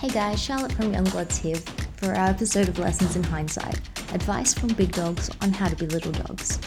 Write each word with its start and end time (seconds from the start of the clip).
Hey 0.00 0.08
guys, 0.08 0.42
Charlotte 0.42 0.72
from 0.72 0.94
Youngbloods 0.94 1.36
here 1.36 1.58
for 1.98 2.14
our 2.14 2.30
episode 2.30 2.70
of 2.70 2.78
Lessons 2.78 3.16
in 3.16 3.22
Hindsight 3.22 3.80
advice 4.14 4.54
from 4.54 4.68
big 4.68 4.92
dogs 4.92 5.28
on 5.42 5.52
how 5.52 5.68
to 5.68 5.76
be 5.76 5.84
little 5.88 6.10
dogs. 6.10 6.58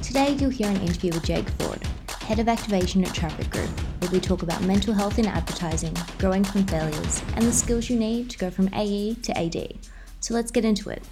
Today 0.00 0.30
you'll 0.30 0.48
hear 0.48 0.68
an 0.70 0.80
interview 0.80 1.12
with 1.12 1.22
Jake 1.22 1.46
Ford, 1.58 1.86
Head 2.22 2.38
of 2.38 2.48
Activation 2.48 3.04
at 3.04 3.10
Traffik 3.10 3.50
Group, 3.50 3.68
where 4.00 4.10
we 4.10 4.18
talk 4.18 4.42
about 4.42 4.62
mental 4.62 4.94
health 4.94 5.18
in 5.18 5.26
advertising, 5.26 5.94
growing 6.16 6.42
from 6.42 6.64
failures, 6.64 7.22
and 7.36 7.44
the 7.44 7.52
skills 7.52 7.90
you 7.90 7.98
need 7.98 8.30
to 8.30 8.38
go 8.38 8.48
from 8.48 8.70
AE 8.72 9.16
to 9.24 9.38
AD. 9.38 9.74
So 10.20 10.32
let's 10.32 10.50
get 10.50 10.64
into 10.64 10.88
it. 10.88 11.02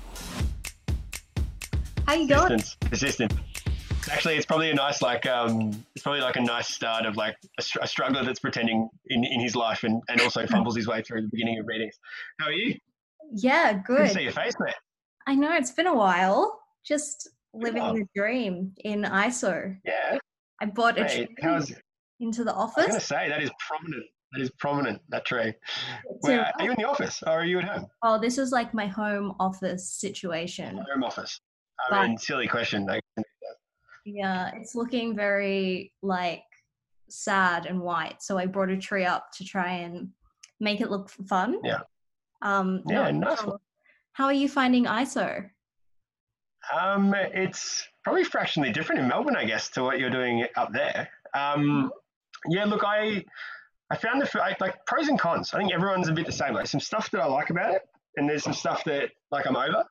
How 2.07 2.15
you 2.15 2.29
going? 2.29 2.63
Persistence. 2.81 3.35
Actually, 4.11 4.37
it's 4.37 4.47
probably 4.47 4.71
a 4.71 4.75
nice 4.75 5.03
like 5.03 5.27
um, 5.27 5.85
it's 5.95 6.03
probably 6.03 6.21
like 6.21 6.37
a 6.37 6.41
nice 6.41 6.69
start 6.69 7.05
of 7.07 7.17
like 7.17 7.37
a, 7.59 7.65
a 7.83 7.87
struggler 7.87 8.25
that's 8.25 8.41
pretending 8.41 8.89
in, 9.09 9.25
in 9.25 9.41
his 9.41 9.55
life 9.55 9.85
and, 9.85 10.03
and 10.09 10.21
also 10.21 10.47
fumbles 10.49 10.77
his 10.77 10.87
way 10.87 11.03
through 11.03 11.23
the 11.23 11.29
beginning 11.29 11.59
of 11.59 11.67
meetings. 11.67 11.95
How 12.41 12.47
are 12.47 12.53
you? 12.53 12.75
Yeah, 13.33 13.73
Good 13.75 13.85
good. 13.85 14.09
to 14.09 14.15
see 14.15 14.23
your 14.23 14.33
face, 14.33 14.55
man. 14.61 14.73
I 15.27 15.35
know 15.35 15.53
it's 15.55 15.71
been 15.73 15.87
a 15.87 15.95
while. 15.95 16.59
Just 16.87 17.29
living 17.53 17.83
the 17.83 18.05
dream 18.17 18.73
in 18.85 19.03
ISO. 19.03 19.77
Yeah. 19.85 20.19
I 20.61 20.67
bought 20.67 20.99
a 20.99 21.05
Hey, 21.05 21.27
tree 21.27 21.35
how's 21.43 21.73
into 22.21 22.45
the 22.45 22.55
office. 22.55 22.79
I 22.79 22.87
was 22.87 22.89
gonna 22.89 23.01
say 23.01 23.29
that 23.29 23.43
is 23.43 23.51
prominent. 23.67 24.05
That 24.33 24.43
is 24.43 24.51
prominent. 24.59 25.01
That 25.11 25.25
tree. 25.25 25.53
Where 26.21 26.41
are 26.59 26.65
you 26.65 26.71
in 26.71 26.77
the 26.79 26.85
office 26.89 27.23
or 27.23 27.33
are 27.33 27.45
you 27.45 27.59
at 27.59 27.65
home? 27.65 27.87
oh, 28.03 28.19
this 28.21 28.39
is 28.39 28.53
like 28.53 28.73
my 28.75 28.87
home 28.87 29.35
office 29.39 29.91
situation. 29.93 30.77
Home 30.93 31.05
office. 31.05 31.41
I 31.81 31.91
But- 31.91 32.09
mean, 32.09 32.19
silly 32.19 32.49
question. 32.49 32.87
Like, 32.87 33.03
Yeah, 34.15 34.51
it's 34.55 34.75
looking 34.75 35.15
very 35.15 35.93
like 36.03 36.45
sad 37.09 37.67
and 37.67 37.81
white. 37.81 38.23
So 38.23 38.39
I 38.39 38.47
brought 38.47 38.71
a 38.71 38.77
tree 38.77 39.05
up 39.05 39.33
to 39.37 39.45
try 39.45 39.73
and 39.73 40.09
make 40.61 40.81
it 40.81 40.91
look 40.91 41.11
fun. 41.11 41.59
Yeah. 41.63 41.81
Um, 42.43 42.83
Yeah, 42.87 43.11
not 43.11 43.15
nice 43.15 43.45
one. 43.45 43.59
How 44.13 44.25
are 44.25 44.33
you 44.33 44.49
finding 44.49 44.85
ISO? 44.85 45.49
Um, 46.77 47.15
it's 47.15 47.87
probably 48.03 48.25
fractionally 48.25 48.73
different 48.73 49.01
in 49.01 49.09
Melbourne, 49.09 49.37
I 49.37 49.45
guess, 49.45 49.69
to 49.71 49.83
what 49.83 49.99
you're 49.99 50.11
doing 50.11 50.45
up 50.57 50.73
there. 50.73 51.09
Um, 51.35 51.93
yeah, 52.49 52.65
look, 52.65 52.83
I 52.85 53.25
I 53.91 53.97
found 53.97 54.21
the 54.21 54.57
like 54.61 54.85
pros 54.87 55.09
and 55.09 55.19
cons. 55.19 55.55
I 55.55 55.59
think 55.59 55.73
everyone's 55.73 56.09
a 56.09 56.13
bit 56.13 56.27
the 56.27 56.33
same. 56.33 56.55
Like 56.55 56.67
some 56.67 56.81
stuff 56.81 57.11
that 57.13 57.21
I 57.21 57.27
like 57.27 57.51
about 57.51 57.75
it, 57.75 57.83
and 58.17 58.29
there's 58.29 58.43
some 58.43 58.53
stuff 58.53 58.85
that 58.85 59.11
like 59.31 59.47
I'm 59.47 59.57
over. 59.57 59.85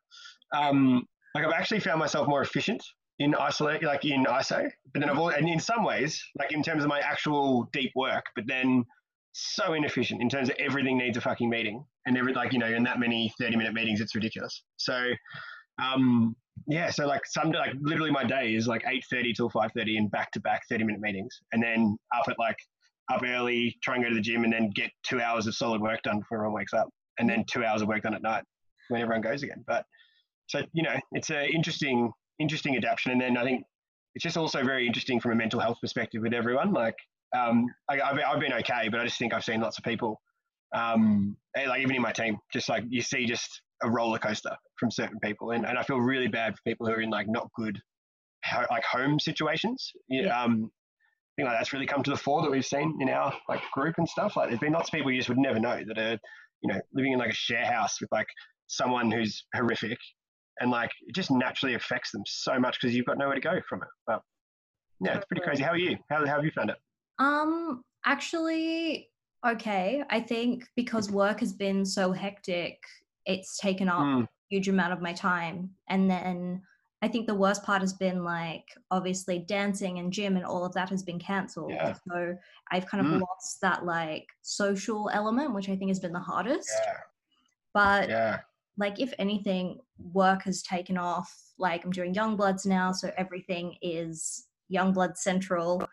Um, 0.54 1.08
like 1.34 1.46
I've 1.46 1.54
actually 1.54 1.80
found 1.80 2.00
myself 2.00 2.28
more 2.28 2.42
efficient 2.42 2.84
in 3.20 3.36
isolate, 3.36 3.84
like 3.84 4.06
in 4.06 4.26
ISO. 4.26 4.70
But 4.94 5.00
then 5.00 5.10
I've 5.10 5.18
all, 5.18 5.30
and 5.30 5.48
in 5.48 5.60
some 5.60 5.84
ways, 5.84 6.24
like 6.38 6.52
in 6.52 6.62
terms 6.64 6.84
of 6.84 6.90
my 6.90 7.00
actual 7.00 7.70
deep 7.74 7.92
work, 7.96 8.26
but 8.36 8.46
then 8.48 8.86
so 9.34 9.74
inefficient 9.74 10.22
in 10.22 10.30
terms 10.30 10.50
of 10.50 10.56
everything 10.60 10.98
needs 10.98 11.18
a 11.18 11.22
fucking 11.22 11.50
meeting, 11.50 11.84
and 12.06 12.18
every 12.18 12.34
like 12.34 12.54
you 12.54 12.60
know 12.60 12.68
in 12.68 12.84
that 12.84 13.00
many 13.00 13.34
30 13.40 13.56
minute 13.56 13.74
meetings, 13.74 14.02
it's 14.02 14.16
ridiculous. 14.16 14.64
So. 14.78 15.12
Um, 15.80 16.36
yeah, 16.66 16.90
so 16.90 17.06
like 17.06 17.26
some 17.26 17.52
like 17.52 17.74
literally 17.80 18.10
my 18.10 18.24
day 18.24 18.56
is 18.56 18.68
like 18.68 18.84
eight 18.88 19.06
thirty 19.12 19.34
till 19.34 19.50
five 19.50 19.72
thirty 19.74 19.98
and 19.98 20.10
back 20.10 20.32
to 20.32 20.40
back 20.40 20.64
thirty 20.68 20.84
minute 20.84 21.02
meetings, 21.02 21.40
and 21.52 21.62
then 21.62 21.98
up 22.16 22.28
at 22.28 22.40
like 22.40 22.58
up 23.12 23.22
early, 23.24 23.78
try 23.84 23.96
and 23.96 24.04
go 24.04 24.10
to 24.10 24.16
the 24.16 24.22
gym, 24.22 24.44
and 24.44 24.52
then 24.52 24.72
get 24.74 24.90
two 25.04 25.22
hours 25.22 25.48
of 25.48 25.56
solid 25.56 25.82
work 25.82 26.02
done 26.02 26.20
before 26.20 26.40
everyone 26.40 26.56
wakes 26.56 26.74
up, 26.74 26.90
and 27.20 27.30
then 27.30 27.46
two 27.48 27.64
hours 27.64 27.82
of 27.82 27.88
work 27.88 28.02
done 28.02 28.14
at 28.14 28.22
night 28.22 28.44
when 28.90 29.02
everyone 29.02 29.22
goes 29.22 29.44
again. 29.44 29.64
But 29.68 29.86
so 30.48 30.62
you 30.74 30.84
know, 30.84 30.96
it's 31.12 31.30
a 31.30 31.46
interesting 31.48 32.12
interesting 32.40 32.76
adaptation, 32.76 33.12
and 33.12 33.22
then 33.22 33.38
I 33.38 33.44
think 33.44 33.64
it's 34.16 34.24
just 34.24 34.38
also 34.38 34.64
very 34.64 34.88
interesting 34.88 35.20
from 35.20 35.32
a 35.32 35.36
mental 35.36 35.60
health 35.60 35.78
perspective 35.82 36.22
with 36.22 36.34
everyone. 36.34 36.74
Like 36.74 36.96
um, 37.36 37.68
I, 37.90 38.00
I've 38.02 38.20
I've 38.20 38.40
been 38.40 38.54
okay, 38.54 38.90
but 38.90 39.00
I 39.00 39.06
just 39.06 39.20
think 39.20 39.34
I've 39.34 39.44
seen 39.44 39.62
lots 39.62 39.78
of 39.78 39.84
people, 39.84 40.22
um, 40.76 41.38
eh, 41.56 41.68
like 41.68 41.82
even 41.82 41.96
in 41.96 42.02
my 42.02 42.12
team, 42.12 42.38
just 42.52 42.70
like 42.70 42.84
you 42.90 43.02
see 43.02 43.26
just 43.26 43.62
a 43.84 43.90
roller 43.90 44.18
coaster 44.18 44.56
from 44.80 44.92
certain 44.92 45.20
people, 45.20 45.52
and, 45.52 45.66
and 45.66 45.78
I 45.78 45.84
feel 45.84 45.98
really 46.00 46.28
bad 46.28 46.56
for 46.56 46.62
people 46.66 46.88
who 46.88 46.94
are 46.94 47.02
in 47.02 47.10
like 47.10 47.28
not 47.28 47.50
good, 47.56 47.80
like 48.72 48.84
home 48.84 49.20
situations. 49.20 49.92
Yeah. 50.10 50.24
Yeah. 50.24 50.44
Um, 50.44 50.72
I 51.38 51.42
think 51.42 51.50
like 51.50 51.60
that's 51.60 51.74
really 51.74 51.86
come 51.86 52.02
to 52.02 52.10
the 52.10 52.18
fore 52.18 52.42
that 52.42 52.50
we've 52.50 52.66
seen 52.66 52.98
in 53.00 53.10
our 53.10 53.32
like 53.48 53.62
group 53.72 53.96
and 54.00 54.10
stuff. 54.10 54.36
Like 54.36 54.50
there's 54.50 54.60
been 54.60 54.74
lots 54.74 54.90
of 54.90 54.94
people 54.94 55.12
you 55.12 55.20
just 55.20 55.30
would 55.30 55.38
never 55.38 55.60
know 55.60 55.80
that 55.88 55.98
are, 56.00 56.18
you 56.62 56.74
know, 56.74 56.82
living 56.94 57.12
in 57.14 57.20
like 57.20 57.30
a 57.30 57.36
share 57.36 57.66
house 57.66 58.02
with 58.02 58.12
like 58.12 58.26
someone 58.66 59.12
who's 59.12 59.46
horrific, 59.54 60.00
and 60.60 60.72
like 60.72 60.92
it 61.06 61.16
just 61.16 61.32
naturally 61.32 61.76
affects 61.76 62.12
them 62.12 62.24
so 62.26 62.60
much 62.60 62.80
because 62.80 62.96
you've 62.96 63.06
got 63.06 63.18
nowhere 63.18 63.36
to 63.36 63.42
go 63.42 63.60
from 63.68 63.82
it. 63.82 63.88
But 64.06 64.22
yeah, 65.02 65.16
it's 65.16 65.26
pretty 65.26 65.42
crazy. 65.44 65.64
How 65.64 65.72
are 65.72 65.78
you? 65.78 65.98
How, 66.10 66.20
how 66.26 66.36
have 66.36 66.46
you 66.46 66.52
found 66.52 66.70
it? 66.72 66.78
Um, 67.20 67.82
actually, 68.06 69.10
okay. 69.46 70.04
I 70.10 70.20
think 70.20 70.66
because 70.76 71.12
work 71.12 71.40
has 71.40 71.54
been 71.54 71.86
so 71.86 72.12
hectic, 72.12 72.78
it's 73.26 73.58
taken 73.58 73.90
up 73.90 74.04
Mm, 74.04 74.24
a 74.24 74.28
huge 74.50 74.70
amount 74.70 74.94
of 74.94 75.02
my 75.02 75.14
time. 75.14 75.72
And 75.90 76.10
then 76.10 76.62
I 77.04 77.08
think 77.08 77.28
the 77.28 77.36
worst 77.36 77.64
part 77.64 77.82
has 77.82 77.94
been 77.94 78.24
like 78.24 78.66
obviously 78.90 79.40
dancing 79.40 80.00
and 80.00 80.12
gym 80.12 80.36
and 80.36 80.46
all 80.46 80.66
of 80.66 80.74
that 80.74 80.90
has 80.90 81.04
been 81.04 81.20
cancelled. 81.20 81.72
Yeah. 81.72 81.94
So 82.10 82.36
I've 82.72 82.88
kind 82.88 83.06
of 83.06 83.12
Mm. 83.12 83.22
lost 83.22 83.62
that 83.62 83.86
like 83.86 84.26
social 84.42 85.10
element, 85.14 85.54
which 85.54 85.70
I 85.70 85.76
think 85.76 85.90
has 85.92 86.00
been 86.00 86.14
the 86.14 86.20
hardest. 86.20 86.72
yeah, 86.84 86.94
But 87.74 88.10
yeah, 88.10 88.40
like 88.78 89.00
if 89.00 89.14
anything, 89.20 89.80
work 90.14 90.44
has 90.44 90.62
taken 90.62 90.98
off. 90.98 91.34
Like 91.58 91.84
I'm 91.84 91.92
doing 91.92 92.14
Youngbloods 92.14 92.66
now, 92.66 92.92
so 92.92 93.12
everything 93.18 93.76
is 93.82 94.46
Youngblood 94.72 95.18
Central. 95.18 95.88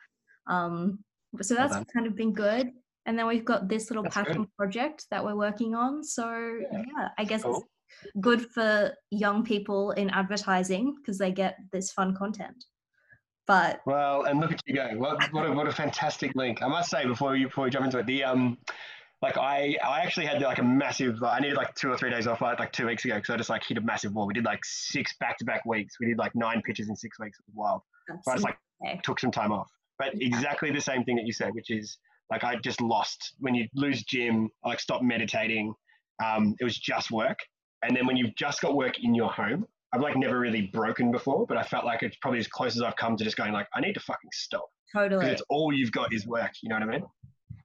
Um, 0.47 0.99
so 1.41 1.55
that's 1.55 1.75
done. 1.75 1.87
kind 1.95 2.07
of 2.07 2.15
been 2.15 2.33
good. 2.33 2.71
And 3.07 3.19
then 3.19 3.27
we've 3.27 3.45
got 3.45 3.69
this 3.69 3.91
little 3.91 4.03
That's 4.03 4.17
good. 4.17 4.27
passion 4.27 4.47
project 4.57 5.07
that 5.11 5.25
we're 5.25 5.37
working 5.37 5.75
on. 5.75 6.03
So 6.05 6.59
Yeah, 6.73 6.83
yeah, 6.97 7.09
I 7.19 7.25
guess 7.25 7.43
cool. 7.43 7.65
it's 8.03 8.13
good 8.21 8.47
for 8.51 8.95
young 9.11 9.45
people 9.45 9.91
in 9.93 10.11
advertising 10.11 10.95
because 10.97 11.19
they 11.19 11.31
get 11.31 11.57
this 11.73 11.93
fun 11.93 12.15
content. 12.15 12.65
But 13.47 13.81
Well, 13.85 14.25
and 14.25 14.41
look 14.41 14.53
at 14.53 14.61
you 14.67 14.75
go. 14.75 14.89
What 14.97 15.33
what 15.33 15.47
a, 15.47 15.53
what 15.53 15.67
a 15.67 15.73
fantastic 15.73 16.35
link. 16.35 16.63
I 16.63 16.69
must 16.69 16.89
say 16.91 17.07
before 17.07 17.37
you 17.37 17.49
before 17.49 17.65
we 17.65 17.71
jump 17.71 17.85
into 17.85 17.99
it, 17.99 18.07
the 18.07 18.25
um, 18.25 18.57
like 19.25 19.39
I 19.39 19.79
I 19.83 20.01
actually 20.03 20.27
had 20.27 20.43
like 20.43 20.59
a 20.59 20.63
massive. 20.63 21.21
Like, 21.21 21.39
I 21.39 21.41
needed 21.41 21.57
like 21.57 21.75
two 21.75 21.91
or 21.91 21.97
three 21.97 22.11
days 22.11 22.27
off 22.27 22.43
like, 22.43 22.73
two 22.73 22.87
weeks 22.87 23.07
ago 23.07 23.15
because 23.15 23.31
I 23.31 23.37
just 23.39 23.49
like 23.49 23.65
hit 23.65 23.79
a 23.79 23.81
massive 23.81 24.13
wall. 24.13 24.27
We 24.27 24.35
did 24.35 24.45
like 24.45 24.63
six 24.65 25.17
back 25.19 25.39
to 25.39 25.47
back 25.47 25.65
weeks. 25.65 25.99
We 25.99 26.07
did 26.07 26.19
like 26.19 26.35
nine 26.35 26.61
pitches 26.61 26.91
in 26.91 26.97
six 26.97 27.19
weeks. 27.19 27.39
It 27.39 27.45
was 27.49 27.55
wild. 27.57 27.81
So 28.23 28.33
I 28.33 28.35
just 28.35 28.45
like 28.45 29.03
took 29.03 29.19
some 29.19 29.31
time 29.31 29.51
off. 29.51 29.71
But 29.99 30.13
exactly 30.21 30.71
the 30.71 30.81
same 30.81 31.05
thing 31.05 31.17
that 31.17 31.25
you 31.25 31.33
said, 31.33 31.55
which 31.55 31.71
is 31.71 31.97
like 32.31 32.45
I 32.45 32.57
just 32.57 32.83
lost 32.83 33.33
when 33.39 33.55
you 33.55 33.67
lose 33.75 34.03
gym. 34.03 34.51
I 34.63 34.69
like 34.69 34.81
stopped 34.81 35.05
meditating. 35.05 35.73
Um, 36.23 36.55
it 36.61 36.65
was 36.65 36.77
just 36.79 37.11
work, 37.11 37.39
and 37.83 37.97
then 37.97 38.07
when 38.07 38.17
you've 38.17 38.37
just 38.37 38.61
got 38.61 38.77
work 38.77 39.03
in 39.03 39.15
your 39.15 39.31
home, 39.33 39.67
I've 39.95 40.03
like 40.03 40.17
never 40.17 40.39
really 40.39 40.71
broken 40.73 41.11
before, 41.11 41.47
but 41.47 41.57
I 41.57 41.63
felt 41.63 41.87
like 41.87 42.03
it's 42.03 42.17
probably 42.21 42.41
as 42.41 42.47
close 42.47 42.77
as 42.77 42.83
I've 42.83 42.97
come 42.97 43.17
to 43.17 43.25
just 43.25 43.39
going 43.39 43.53
like 43.53 43.69
I 43.75 43.81
need 43.81 43.95
to 43.95 44.01
fucking 44.01 44.31
stop 44.35 44.69
Totally. 44.93 45.21
because 45.21 45.33
it's 45.33 45.43
all 45.49 45.73
you've 45.73 45.93
got 45.93 46.13
is 46.13 46.27
work. 46.27 46.53
You 46.63 46.69
know 46.69 46.77
what 46.77 46.83
I 46.83 46.93
mean? 46.99 47.05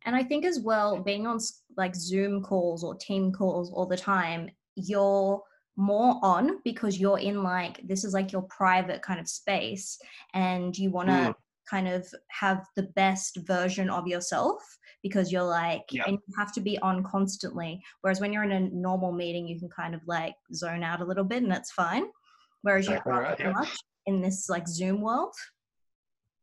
And 0.06 0.16
I 0.16 0.24
think 0.24 0.46
as 0.46 0.60
well, 0.60 1.02
being 1.02 1.28
on 1.28 1.40
like 1.78 1.96
Zoom 1.96 2.42
calls 2.42 2.84
or 2.84 2.96
team 2.96 3.32
calls 3.32 3.72
all 3.72 3.86
the 3.86 3.98
time, 3.98 4.50
you're 4.76 5.42
more 5.76 6.20
on 6.24 6.60
because 6.64 7.00
you're 7.00 7.20
in 7.20 7.42
like 7.44 7.80
this 7.88 8.04
is 8.04 8.14
like 8.14 8.32
your 8.34 8.42
private 8.44 9.02
kind 9.02 9.20
of 9.20 9.30
space 9.30 9.98
and 10.34 10.78
you 10.78 10.92
want 10.92 11.08
to 11.08 11.14
Mm. 11.14 11.36
kind 11.70 11.88
of 11.88 12.06
have 12.30 12.66
the 12.76 12.84
best 12.96 13.38
version 13.46 13.90
of 13.90 14.06
yourself 14.08 14.62
because 15.04 15.32
you're 15.32 15.44
like 15.44 15.84
and 16.06 16.18
you 16.28 16.34
have 16.38 16.52
to 16.52 16.60
be 16.60 16.78
on 16.80 17.02
constantly 17.04 17.82
whereas 18.02 18.20
when 18.20 18.34
you're 18.34 18.44
in 18.44 18.52
a 18.52 18.60
normal 18.60 19.14
meeting 19.14 19.48
you 19.48 19.58
can 19.58 19.70
kind 19.70 19.96
of 19.96 20.02
like 20.06 20.36
zone 20.54 20.84
out 20.84 21.00
a 21.00 21.06
little 21.06 21.24
bit 21.24 21.44
and 21.44 21.52
that's 21.52 21.72
fine 21.72 22.06
whereas 22.64 22.86
you 22.88 22.96
can't 22.96 23.06
right, 23.06 23.40
yeah. 23.40 23.52
much 23.52 23.78
in 24.08 24.20
this 24.22 24.50
like 24.50 24.68
zoom 24.68 25.00
world 25.00 25.34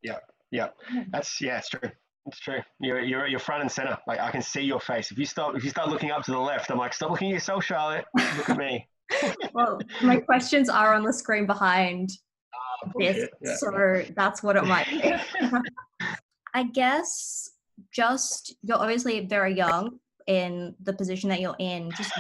Yeah, 0.03 0.19
Yeah. 0.51 0.69
that's 1.11 1.39
yeah, 1.43 1.59
it's 1.59 1.69
true. 1.69 1.91
It's 2.27 2.41
true. 2.41 2.59
You're 2.81 3.01
you're 3.01 3.27
you're 3.27 3.39
front 3.41 3.63
and 3.63 3.71
center. 3.71 3.97
Like 4.07 4.19
I 4.21 4.31
can 4.31 4.43
see 4.43 4.63
your 4.63 4.81
face. 4.81 5.11
If 5.11 5.19
you 5.19 5.25
stop, 5.27 5.55
if 5.57 5.63
you 5.65 5.71
start 5.71 5.89
looking 5.89 6.11
up 6.11 6.25
to 6.25 6.33
the 6.33 6.39
left, 6.39 6.71
I'm 6.71 6.79
like, 6.79 6.93
stop 6.93 7.11
looking 7.11 7.31
at 7.31 7.35
yourself, 7.35 7.65
Charlotte. 7.65 8.05
Look 8.17 8.51
at 8.51 8.59
me. 8.59 8.89
well 9.55 9.79
my 10.03 10.17
questions 10.17 10.69
are 10.69 10.93
on 10.93 11.05
the 11.05 11.13
screen 11.13 11.47
behind 11.47 12.11
Ah, 12.53 12.91
this. 12.99 13.29
Yeah. 13.41 13.55
so 13.55 14.03
that's 14.17 14.43
what 14.43 14.57
it 14.57 14.65
might 14.65 14.89
be. 14.89 15.15
I 16.55 16.65
guess 16.65 17.51
just 17.93 18.57
you're 18.63 18.79
obviously 18.79 19.27
very 19.27 19.55
young 19.55 19.99
in 20.27 20.75
the 20.83 20.93
position 20.93 21.29
that 21.29 21.41
you're 21.41 21.55
in, 21.61 21.93
just 21.93 22.13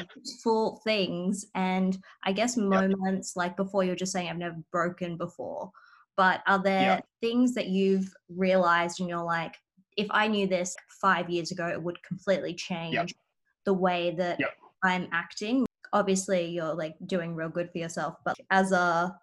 full 0.44 0.80
things, 0.84 1.44
and 1.56 1.98
I 2.24 2.30
guess 2.32 2.56
moments 2.56 3.34
like 3.34 3.56
before 3.56 3.82
you're 3.82 3.96
just 3.96 4.12
saying 4.12 4.28
I've 4.28 4.36
never 4.38 4.56
broken 4.70 5.16
before. 5.16 5.72
But 6.16 6.40
are 6.46 6.62
there 6.62 6.82
Yeah. 6.82 7.00
things 7.20 7.54
that 7.54 7.66
you've 7.66 8.08
realized 8.28 9.00
and 9.00 9.08
you're 9.08 9.24
like, 9.24 9.56
if 9.96 10.06
I 10.10 10.28
knew 10.28 10.46
this 10.46 10.76
five 11.00 11.30
years 11.30 11.50
ago, 11.50 11.68
it 11.68 11.82
would 11.82 12.02
completely 12.02 12.54
change 12.54 13.14
the 13.64 13.74
way 13.74 14.12
that 14.12 14.38
Yep. 14.40 14.50
I'm 14.84 15.08
acting? 15.12 15.66
Obviously, 15.92 16.46
you're 16.46 16.74
like 16.74 16.94
doing 17.06 17.34
real 17.34 17.48
good 17.48 17.70
for 17.70 17.78
yourself, 17.78 18.16
but 18.24 18.36
as 18.50 18.72
a 18.72 19.18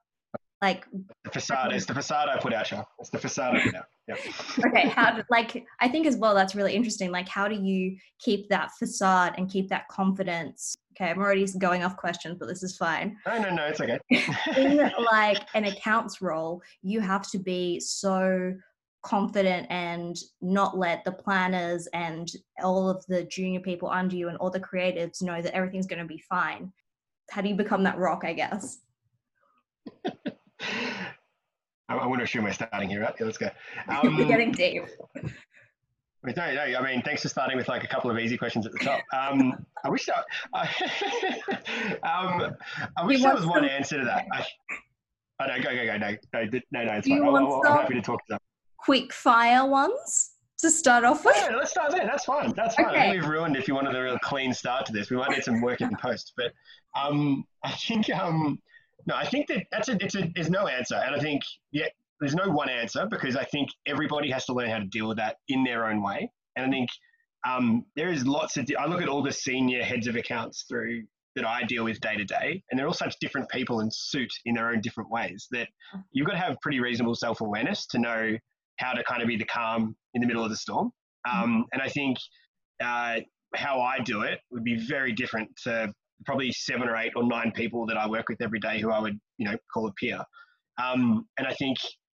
like 0.61 0.85
The 1.25 1.29
facade. 1.29 1.73
It's 1.73 1.85
the 1.85 1.93
facade 1.93 2.29
I 2.29 2.37
put 2.39 2.53
out, 2.53 2.67
Charlotte. 2.67 2.87
It's 2.99 3.09
the 3.09 3.19
facade 3.19 3.57
I 3.57 3.63
put 3.63 3.75
out. 3.75 3.85
Yeah. 4.07 4.15
okay. 4.67 4.87
How 4.87 5.11
do, 5.11 5.23
like 5.29 5.65
I 5.81 5.89
think 5.89 6.07
as 6.07 6.15
well 6.15 6.33
that's 6.33 6.55
really 6.55 6.73
interesting. 6.73 7.11
Like 7.11 7.27
how 7.27 7.47
do 7.47 7.55
you 7.55 7.97
keep 8.19 8.49
that 8.49 8.71
facade 8.79 9.35
and 9.37 9.49
keep 9.49 9.67
that 9.69 9.87
confidence? 9.89 10.75
Okay, 10.93 11.09
I'm 11.09 11.17
already 11.19 11.45
going 11.57 11.83
off 11.83 11.97
questions, 11.97 12.37
but 12.39 12.47
this 12.47 12.63
is 12.63 12.77
fine. 12.77 13.17
No, 13.25 13.41
no, 13.41 13.49
no, 13.49 13.65
it's 13.65 13.81
okay. 13.81 13.99
In 14.57 14.77
like 15.11 15.39
an 15.53 15.65
accounts 15.65 16.21
role, 16.21 16.61
you 16.81 17.01
have 17.01 17.29
to 17.31 17.39
be 17.39 17.79
so 17.79 18.53
confident 19.03 19.67
and 19.69 20.17
not 20.41 20.77
let 20.77 21.03
the 21.03 21.11
planners 21.11 21.87
and 21.93 22.31
all 22.63 22.89
of 22.89 23.05
the 23.07 23.23
junior 23.25 23.59
people 23.59 23.89
under 23.89 24.15
you 24.15 24.29
and 24.29 24.37
all 24.37 24.49
the 24.49 24.59
creatives 24.59 25.21
know 25.21 25.41
that 25.41 25.53
everything's 25.53 25.87
going 25.87 25.99
to 25.99 26.05
be 26.05 26.23
fine. 26.29 26.71
How 27.29 27.41
do 27.41 27.49
you 27.49 27.55
become 27.55 27.83
that 27.83 27.97
rock, 27.97 28.23
I 28.25 28.33
guess? 28.33 28.79
I, 31.89 31.95
I 31.95 32.07
want 32.07 32.19
to 32.19 32.23
assume 32.23 32.45
we're 32.45 32.53
starting 32.53 32.89
here, 32.89 33.01
right? 33.01 33.13
Yeah, 33.19 33.25
let's 33.25 33.37
go. 33.37 33.49
Um, 33.89 34.17
we're 34.17 34.25
getting 34.25 34.51
deep. 34.51 34.83
No, 36.25 36.31
no, 36.35 36.61
I 36.61 36.81
mean, 36.81 37.01
thanks 37.01 37.21
for 37.21 37.27
starting 37.27 37.57
with 37.57 37.67
like 37.67 37.83
a 37.83 37.87
couple 37.87 38.09
of 38.09 38.17
easy 38.17 38.37
questions 38.37 38.65
at 38.65 38.71
the 38.71 38.79
top. 38.79 39.01
Um, 39.13 39.65
I 39.83 39.89
wish 39.89 40.05
that, 40.05 40.23
I, 40.53 40.69
um, 42.03 42.55
I 42.97 43.05
wish 43.05 43.21
there 43.21 43.35
was 43.35 43.45
one 43.45 43.65
answer 43.65 43.99
to 43.99 44.05
that. 44.05 44.25
I, 44.31 44.45
oh, 45.41 45.45
no, 45.47 45.61
go, 45.61 45.75
go, 45.75 45.85
go. 45.85 45.97
No, 45.97 46.07
no, 46.07 46.53
no, 46.71 46.83
no, 46.85 46.93
it's 46.93 47.07
fine. 47.09 47.21
I, 47.21 47.37
am 47.37 47.77
happy 47.77 47.95
to 47.95 48.01
talk 48.01 48.19
to 48.19 48.25
them. 48.29 48.39
Quick 48.83 49.13
fire 49.13 49.65
ones 49.65 50.31
to 50.59 50.69
start 50.69 51.03
off 51.03 51.25
with? 51.25 51.35
Yeah, 51.37 51.55
let's 51.55 51.71
start 51.71 51.91
there. 51.91 52.05
That's 52.05 52.25
fine. 52.25 52.53
That's 52.55 52.75
fine. 52.75 52.87
Okay. 52.87 53.11
we've 53.11 53.25
ruined 53.25 53.55
if 53.55 53.67
you 53.67 53.75
wanted 53.75 53.95
a 53.95 54.01
real 54.01 54.17
clean 54.19 54.53
start 54.53 54.85
to 54.87 54.93
this. 54.93 55.09
We 55.09 55.17
might 55.17 55.31
need 55.31 55.43
some 55.43 55.61
work 55.61 55.81
in 55.81 55.95
post. 55.97 56.33
But 56.35 56.53
um, 56.99 57.45
I 57.63 57.71
think, 57.71 58.09
um, 58.09 58.59
no, 59.05 59.15
I 59.15 59.25
think 59.25 59.47
that 59.47 59.65
that's 59.71 59.89
a, 59.89 59.97
it's 60.03 60.15
a, 60.15 60.31
there's 60.35 60.49
no 60.49 60.67
answer. 60.67 60.95
And 60.95 61.15
I 61.15 61.19
think, 61.19 61.43
yeah, 61.71 61.87
there's 62.19 62.35
no 62.35 62.49
one 62.49 62.69
answer 62.69 63.05
because 63.09 63.35
I 63.35 63.43
think 63.43 63.69
everybody 63.85 64.29
has 64.31 64.45
to 64.45 64.53
learn 64.53 64.69
how 64.69 64.79
to 64.79 64.85
deal 64.85 65.07
with 65.07 65.17
that 65.17 65.37
in 65.49 65.63
their 65.63 65.85
own 65.85 66.01
way. 66.01 66.31
And 66.55 66.65
I 66.65 66.69
think 66.69 66.89
um, 67.47 67.85
there 67.95 68.09
is 68.09 68.25
lots 68.25 68.57
of, 68.57 68.69
I 68.79 68.85
look 68.85 69.01
at 69.01 69.09
all 69.09 69.21
the 69.21 69.33
senior 69.33 69.83
heads 69.83 70.07
of 70.07 70.15
accounts 70.15 70.65
through 70.69 71.03
that 71.35 71.45
I 71.45 71.63
deal 71.63 71.83
with 71.83 71.99
day 71.99 72.15
to 72.15 72.23
day, 72.23 72.63
and 72.69 72.79
they're 72.79 72.87
all 72.87 72.93
such 72.93 73.17
different 73.19 73.49
people 73.49 73.79
and 73.79 73.93
suit 73.93 74.31
in 74.45 74.55
their 74.55 74.69
own 74.69 74.81
different 74.81 75.09
ways 75.09 75.47
that 75.51 75.67
you've 76.11 76.27
got 76.27 76.33
to 76.33 76.39
have 76.39 76.57
pretty 76.61 76.79
reasonable 76.79 77.15
self 77.15 77.41
awareness 77.41 77.87
to 77.87 77.99
know 77.99 78.37
how 78.77 78.93
to 78.93 79.03
kind 79.03 79.21
of 79.21 79.27
be 79.27 79.37
the 79.37 79.45
calm 79.45 79.95
in 80.13 80.21
the 80.21 80.27
middle 80.27 80.43
of 80.43 80.49
the 80.49 80.57
storm. 80.57 80.91
Um, 81.31 81.65
and 81.71 81.81
I 81.81 81.89
think 81.89 82.17
uh, 82.83 83.19
how 83.55 83.81
I 83.81 83.99
do 83.99 84.21
it 84.21 84.39
would 84.51 84.63
be 84.63 84.75
very 84.87 85.13
different 85.13 85.49
to 85.63 85.93
probably 86.25 86.51
seven 86.51 86.87
or 86.87 86.95
eight 86.97 87.13
or 87.15 87.23
nine 87.23 87.51
people 87.51 87.85
that 87.87 87.97
I 87.97 88.07
work 88.07 88.29
with 88.29 88.41
every 88.41 88.59
day 88.59 88.79
who 88.79 88.91
I 88.91 88.99
would, 88.99 89.19
you 89.37 89.49
know, 89.49 89.57
call 89.73 89.87
a 89.87 89.93
peer. 89.93 90.21
Um, 90.81 91.27
and 91.37 91.47
I 91.47 91.53
think 91.53 91.77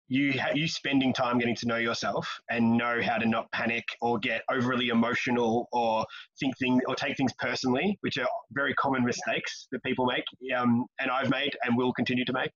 you 0.10 0.34
ha- 0.34 0.52
you 0.54 0.68
spending 0.68 1.14
time 1.14 1.40
getting 1.40 1.56
to 1.56 1.68
know 1.68 1.78
yourself 1.78 2.28
and 2.50 2.78
know 2.78 3.02
how 3.02 3.18
to 3.18 3.26
not 3.26 3.52
panic 3.52 3.84
or 4.02 4.20
get 4.20 4.42
overly 4.52 4.90
emotional 4.90 5.68
or 5.72 6.06
think 6.40 6.58
things 6.60 6.82
or 6.88 6.96
take 6.96 7.18
things 7.18 7.32
personally, 7.40 7.98
which 8.02 8.18
are 8.18 8.28
very 8.52 8.74
common 8.76 9.04
mistakes 9.04 9.68
that 9.72 9.82
people 9.84 10.06
make, 10.06 10.24
um, 10.56 10.86
and 11.00 11.10
I've 11.10 11.30
made 11.30 11.58
and 11.64 11.76
will 11.78 11.94
continue 11.94 12.26
to 12.26 12.34
make. 12.34 12.52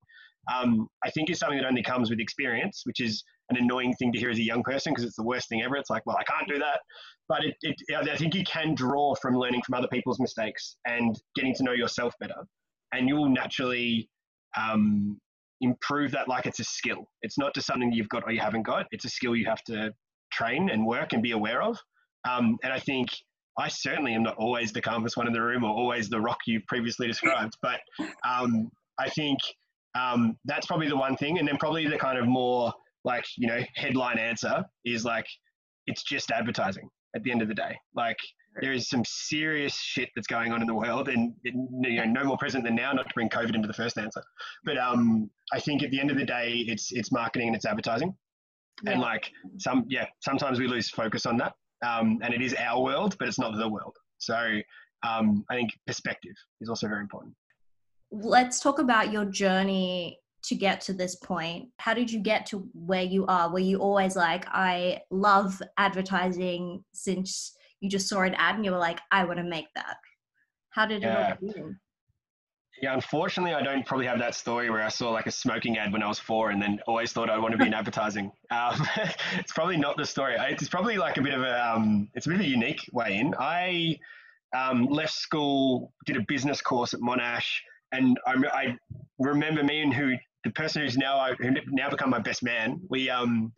Um, 0.54 0.88
I 1.04 1.12
think 1.12 1.30
is 1.30 1.40
something 1.40 1.58
that 1.58 1.68
only 1.68 1.84
comes 1.84 2.10
with 2.10 2.20
experience, 2.20 2.82
which 2.86 3.02
is 3.02 3.24
an 3.50 3.58
annoying 3.58 3.94
thing 3.96 4.12
to 4.14 4.20
hear 4.20 4.30
as 4.30 4.38
a 4.38 4.44
young 4.44 4.64
person 4.64 4.94
because 4.94 5.06
it's 5.06 5.16
the 5.16 5.24
worst 5.24 5.50
thing 5.50 5.62
ever. 5.62 5.76
It's 5.76 5.90
like, 5.90 6.06
well, 6.06 6.18
I 6.18 6.24
can't 6.24 6.48
do 6.48 6.60
that. 6.60 6.80
But 7.30 7.44
it, 7.44 7.56
it, 7.62 7.76
I 7.96 8.16
think 8.16 8.34
you 8.36 8.44
can 8.44 8.76
draw 8.76 9.16
from 9.16 9.36
learning 9.36 9.62
from 9.66 9.76
other 9.76 9.88
people's 9.88 10.20
mistakes 10.20 10.78
and 10.86 11.20
getting 11.36 11.54
to 11.56 11.64
know 11.64 11.74
yourself 11.74 12.14
better. 12.20 12.48
And 12.94 13.10
you'll 13.10 13.30
naturally 13.30 14.10
um, 14.58 15.20
improve 15.62 16.12
that 16.12 16.28
like 16.28 16.46
it's 16.46 16.60
a 16.60 16.64
skill. 16.64 17.06
It's 17.22 17.38
not 17.38 17.54
just 17.54 17.68
something 17.68 17.92
you've 17.92 18.10
got 18.10 18.24
or 18.24 18.32
you 18.32 18.40
haven't 18.40 18.64
got. 18.64 18.86
It's 18.92 19.06
a 19.06 19.10
skill 19.10 19.36
you 19.36 19.46
have 19.46 19.64
to 19.66 19.94
train 20.32 20.70
and 20.70 20.86
work 20.86 21.14
and 21.14 21.22
be 21.22 21.32
aware 21.32 21.62
of. 21.62 21.78
Um, 22.30 22.58
and 22.64 22.72
I 22.72 22.80
think 22.80 23.10
I 23.58 23.68
certainly 23.70 24.14
am 24.14 24.24
not 24.24 24.36
always 24.38 24.72
the 24.72 24.82
calmest 24.82 25.18
one 25.18 25.28
in 25.28 25.34
the 25.34 25.42
room 25.42 25.64
or 25.64 25.70
always 25.70 26.10
the 26.10 26.22
rock 26.22 26.38
you 26.46 26.62
previously 26.68 27.08
described. 27.08 27.54
But 27.62 27.80
um, 28.28 28.70
I 29.00 29.10
think 29.10 29.40
um, 29.98 30.38
that's 30.46 30.66
probably 30.68 30.90
the 30.90 30.98
one 30.98 31.16
thing. 31.16 31.40
And 31.40 31.48
then 31.48 31.58
probably 31.58 31.88
the 31.88 31.98
kind 31.98 32.18
of 32.18 32.28
more 32.28 32.74
like, 33.04 33.26
you 33.38 33.48
know, 33.48 33.62
headline 33.76 34.20
answer 34.20 34.64
is 34.86 35.06
like, 35.06 35.26
it's 35.86 36.04
just 36.04 36.32
advertising 36.32 36.90
at 37.16 37.24
the 37.24 37.32
end 37.32 37.42
of 37.42 37.48
the 37.48 37.56
day. 37.56 37.78
Like, 37.96 38.18
there 38.62 38.72
is 38.72 38.90
some 38.90 39.04
serious 39.06 39.76
shit 39.76 40.10
that's 40.16 40.28
going 40.28 40.52
on 40.52 40.62
in 40.62 40.68
the 40.68 40.74
world, 40.74 41.10
and 41.10 41.34
you 41.44 41.98
know, 41.98 42.06
no 42.06 42.24
more 42.24 42.38
present 42.38 42.64
than 42.64 42.76
now. 42.76 42.92
Not 42.92 43.08
to 43.08 43.14
bring 43.14 43.30
COVID 43.30 43.56
into 43.56 43.68
the 43.68 43.74
first 43.74 43.98
answer, 43.98 44.24
but 44.66 44.78
um, 44.78 45.30
I 45.54 45.60
think 45.60 45.84
at 45.84 45.92
the 45.92 46.00
end 46.00 46.10
of 46.10 46.18
the 46.18 46.26
day, 46.26 46.66
it's 46.68 46.92
it's 46.92 47.12
marketing 47.12 47.48
and 47.50 47.56
it's 47.56 47.66
advertising, 47.66 48.16
yeah. 48.84 48.92
and 48.94 49.02
like 49.02 49.32
some 49.60 49.86
yeah, 49.90 50.06
sometimes 50.22 50.60
we 50.60 50.68
lose 50.68 50.90
focus 50.90 51.26
on 51.26 51.38
that, 51.38 51.54
um, 51.86 52.20
and 52.24 52.34
it 52.34 52.42
is 52.42 52.56
our 52.56 52.82
world, 52.82 53.16
but 53.20 53.28
it's 53.28 53.40
not 53.40 53.56
the 53.56 53.70
world. 53.70 53.96
So 54.18 54.60
um, 55.08 55.46
I 55.52 55.56
think 55.56 55.70
perspective 55.86 56.34
is 56.60 56.70
also 56.70 56.88
very 56.88 57.02
important. 57.02 57.36
Let's 58.12 58.60
talk 58.60 58.80
about 58.80 59.12
your 59.12 59.26
journey 59.26 60.20
to 60.44 60.56
get 60.56 60.80
to 60.82 60.94
this 60.94 61.16
point. 61.16 61.70
How 61.78 61.94
did 61.94 62.12
you 62.12 62.20
get 62.20 62.46
to 62.48 62.70
where 62.74 63.04
you 63.04 63.26
are? 63.28 63.52
Were 63.52 63.60
you 63.60 63.80
always 63.80 64.16
like, 64.16 64.46
I 64.48 65.02
love 65.12 65.62
advertising 65.78 66.84
since 66.94 67.54
you 67.82 67.90
just 67.90 68.08
saw 68.08 68.22
an 68.22 68.34
ad 68.36 68.56
and 68.56 68.66
you 68.66 68.72
were 68.72 68.78
like, 68.78 69.00
I 69.12 69.26
want 69.26 69.40
to 69.40 69.44
make 69.44 69.68
that? 69.76 69.98
How 70.70 70.86
did 70.86 71.04
it 71.04 71.08
yeah. 71.08 71.36
begin? 71.36 71.78
Yeah, 72.82 72.94
unfortunately, 72.94 73.56
I 73.56 73.64
don't 73.64 73.86
probably 73.86 74.06
have 74.06 74.20
that 74.20 74.36
story 74.36 74.70
where 74.70 74.84
I 74.84 74.90
saw 74.90 75.10
like 75.10 75.26
a 75.26 75.32
smoking 75.32 75.80
ad 75.80 75.92
when 75.92 76.04
I 76.04 76.08
was 76.08 76.20
four 76.20 76.52
and 76.52 76.62
then 76.62 76.80
always 76.88 77.12
thought 77.12 77.30
I'd 77.30 77.40
want 77.40 77.54
to 77.54 77.58
be 77.58 77.66
in 77.66 77.74
advertising. 77.82 78.32
Um, 78.52 78.88
it's 79.34 79.52
probably 79.52 79.78
not 79.78 79.98
the 79.98 80.06
story. 80.06 80.36
It's 80.40 80.70
probably 80.70 80.98
like 80.98 81.18
a 81.18 81.22
bit 81.22 81.34
of 81.34 81.42
a, 81.42 81.68
um, 81.68 82.08
it's 82.14 82.28
a 82.28 82.30
bit 82.30 82.36
of 82.36 82.46
a 82.46 82.48
unique 82.48 82.88
way 82.94 83.18
in. 83.18 83.34
I 83.40 83.98
um, 84.56 84.86
left 84.86 85.14
school, 85.14 85.92
did 86.06 86.18
a 86.18 86.22
business 86.28 86.62
course 86.62 86.94
at 86.94 87.00
Monash, 87.00 87.48
and 87.92 88.18
I, 88.26 88.34
I 88.54 88.78
remember 89.20 89.64
me 89.64 89.82
and 89.82 89.94
who 89.94 90.14
the 90.44 90.52
person 90.52 90.82
who's 90.82 90.98
now 90.98 91.34
who 91.40 91.52
now 91.72 91.90
become 91.90 92.10
my 92.10 92.20
best 92.20 92.44
man. 92.44 92.80
We 92.90 93.10
um, 93.10 93.52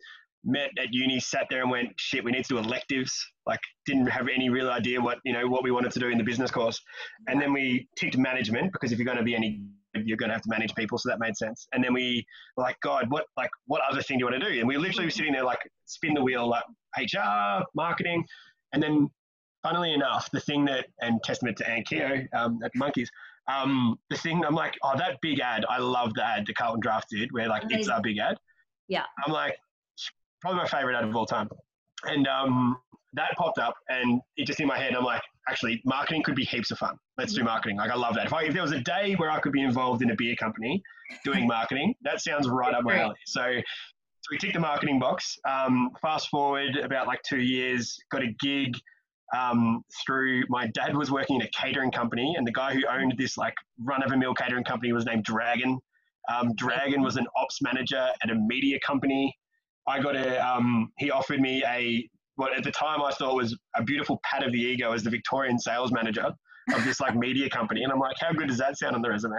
met 0.44 0.70
at 0.78 0.88
uni, 0.92 1.20
sat 1.20 1.46
there 1.50 1.62
and 1.62 1.70
went, 1.70 1.88
shit, 1.96 2.24
we 2.24 2.32
need 2.32 2.44
to 2.44 2.54
do 2.54 2.58
electives. 2.58 3.12
Like 3.46 3.60
didn't 3.86 4.06
have 4.06 4.28
any 4.32 4.48
real 4.48 4.70
idea 4.70 5.00
what, 5.00 5.18
you 5.24 5.32
know, 5.32 5.46
what 5.48 5.62
we 5.62 5.70
wanted 5.70 5.92
to 5.92 6.00
do 6.00 6.08
in 6.08 6.18
the 6.18 6.24
business 6.24 6.50
course. 6.50 6.80
And 7.28 7.40
then 7.40 7.52
we 7.52 7.88
ticked 7.98 8.16
management 8.16 8.72
because 8.72 8.92
if 8.92 8.98
you're 8.98 9.06
going 9.06 9.18
to 9.18 9.24
be 9.24 9.34
any, 9.34 9.60
you're 9.94 10.16
going 10.16 10.28
to 10.28 10.34
have 10.34 10.42
to 10.42 10.48
manage 10.48 10.74
people. 10.74 10.98
So 10.98 11.08
that 11.08 11.18
made 11.18 11.36
sense. 11.36 11.66
And 11.72 11.82
then 11.82 11.92
we 11.92 12.24
were 12.56 12.62
like, 12.62 12.76
God, 12.80 13.10
what, 13.10 13.26
like, 13.36 13.50
what 13.66 13.82
other 13.90 14.02
thing 14.02 14.18
do 14.18 14.24
you 14.24 14.30
want 14.30 14.42
to 14.42 14.52
do? 14.52 14.58
And 14.60 14.68
we 14.68 14.76
literally 14.76 15.06
were 15.06 15.10
sitting 15.10 15.32
there 15.32 15.44
like 15.44 15.58
spin 15.84 16.14
the 16.14 16.22
wheel, 16.22 16.48
like 16.48 16.64
HR, 16.98 17.64
marketing. 17.74 18.24
And 18.72 18.82
then 18.82 19.08
funnily 19.62 19.92
enough, 19.92 20.30
the 20.32 20.40
thing 20.40 20.64
that, 20.66 20.86
and 21.00 21.22
testament 21.22 21.56
to 21.58 21.68
Ann 21.68 21.82
Keogh 21.82 22.26
um, 22.34 22.60
at 22.64 22.70
Monkeys, 22.74 23.10
um, 23.50 23.98
the 24.10 24.16
thing 24.16 24.44
I'm 24.44 24.54
like, 24.54 24.76
oh, 24.82 24.96
that 24.96 25.18
big 25.22 25.40
ad, 25.40 25.64
I 25.68 25.78
love 25.78 26.14
the 26.14 26.24
ad 26.24 26.46
the 26.46 26.54
Carlton 26.54 26.80
Draft 26.80 27.08
did, 27.10 27.32
where 27.32 27.48
like 27.48 27.62
Amazing. 27.64 27.80
it's 27.80 27.88
our 27.88 28.02
big 28.02 28.18
ad. 28.18 28.36
Yeah. 28.88 29.04
I'm 29.24 29.32
like, 29.32 29.56
probably 30.40 30.58
my 30.58 30.68
favorite 30.68 30.96
ad 30.96 31.04
of 31.04 31.14
all 31.14 31.26
time. 31.26 31.48
And 32.04 32.26
um, 32.26 32.76
that 33.14 33.32
popped 33.36 33.58
up, 33.58 33.74
and 33.88 34.20
it 34.36 34.46
just 34.46 34.60
in 34.60 34.66
my 34.66 34.78
head, 34.78 34.94
I'm 34.94 35.04
like, 35.04 35.22
actually, 35.48 35.80
marketing 35.84 36.22
could 36.22 36.34
be 36.34 36.44
heaps 36.44 36.70
of 36.70 36.78
fun. 36.78 36.96
Let's 37.18 37.34
do 37.34 37.44
marketing. 37.44 37.76
Like, 37.76 37.90
I 37.90 37.96
love 37.96 38.14
that. 38.14 38.26
If, 38.26 38.32
I, 38.32 38.44
if 38.44 38.52
there 38.52 38.62
was 38.62 38.72
a 38.72 38.80
day 38.80 39.14
where 39.14 39.30
I 39.30 39.40
could 39.40 39.52
be 39.52 39.62
involved 39.62 40.02
in 40.02 40.10
a 40.10 40.16
beer 40.16 40.36
company 40.36 40.82
doing 41.24 41.46
marketing, 41.48 41.94
that 42.02 42.20
sounds 42.20 42.48
right 42.48 42.74
up 42.74 42.84
my 42.84 42.98
alley. 42.98 43.16
So, 43.26 43.42
so 43.42 44.28
we 44.30 44.38
ticked 44.38 44.54
the 44.54 44.60
marketing 44.60 44.98
box. 44.98 45.36
Um, 45.48 45.90
fast 46.00 46.28
forward 46.28 46.76
about 46.76 47.06
like 47.06 47.22
two 47.28 47.40
years, 47.40 47.96
got 48.10 48.22
a 48.22 48.32
gig 48.40 48.74
um, 49.36 49.82
through 50.04 50.42
my 50.48 50.66
dad 50.68 50.96
was 50.96 51.10
working 51.10 51.36
in 51.36 51.42
a 51.42 51.50
catering 51.50 51.90
company, 51.90 52.34
and 52.36 52.46
the 52.46 52.52
guy 52.52 52.74
who 52.74 52.82
owned 52.86 53.14
this 53.16 53.36
like 53.36 53.54
run 53.82 54.02
of 54.02 54.12
a 54.12 54.16
mill 54.16 54.34
catering 54.34 54.64
company 54.64 54.92
was 54.92 55.04
named 55.06 55.24
Dragon. 55.24 55.78
Um, 56.32 56.54
Dragon 56.56 57.02
was 57.02 57.16
an 57.16 57.26
ops 57.36 57.60
manager 57.62 58.08
at 58.22 58.30
a 58.30 58.34
media 58.34 58.78
company. 58.86 59.34
I 59.88 60.00
got 60.00 60.16
a, 60.16 60.46
um, 60.46 60.92
he 60.98 61.10
offered 61.10 61.40
me 61.40 61.64
a, 61.66 62.08
what 62.36 62.56
at 62.56 62.64
the 62.64 62.70
time 62.70 63.02
I 63.02 63.12
thought 63.12 63.34
was 63.34 63.56
a 63.76 63.82
beautiful 63.82 64.20
pat 64.24 64.44
of 64.44 64.52
the 64.52 64.60
ego 64.60 64.92
as 64.92 65.02
the 65.02 65.10
Victorian 65.10 65.58
sales 65.58 65.90
manager 65.92 66.32
of 66.74 66.84
this 66.84 67.00
like 67.00 67.16
media 67.16 67.48
company. 67.50 67.82
And 67.82 67.92
I'm 67.92 67.98
like, 67.98 68.16
how 68.20 68.32
good 68.32 68.48
does 68.48 68.58
that 68.58 68.78
sound 68.78 68.94
on 68.94 69.02
the 69.02 69.10
resume? 69.10 69.36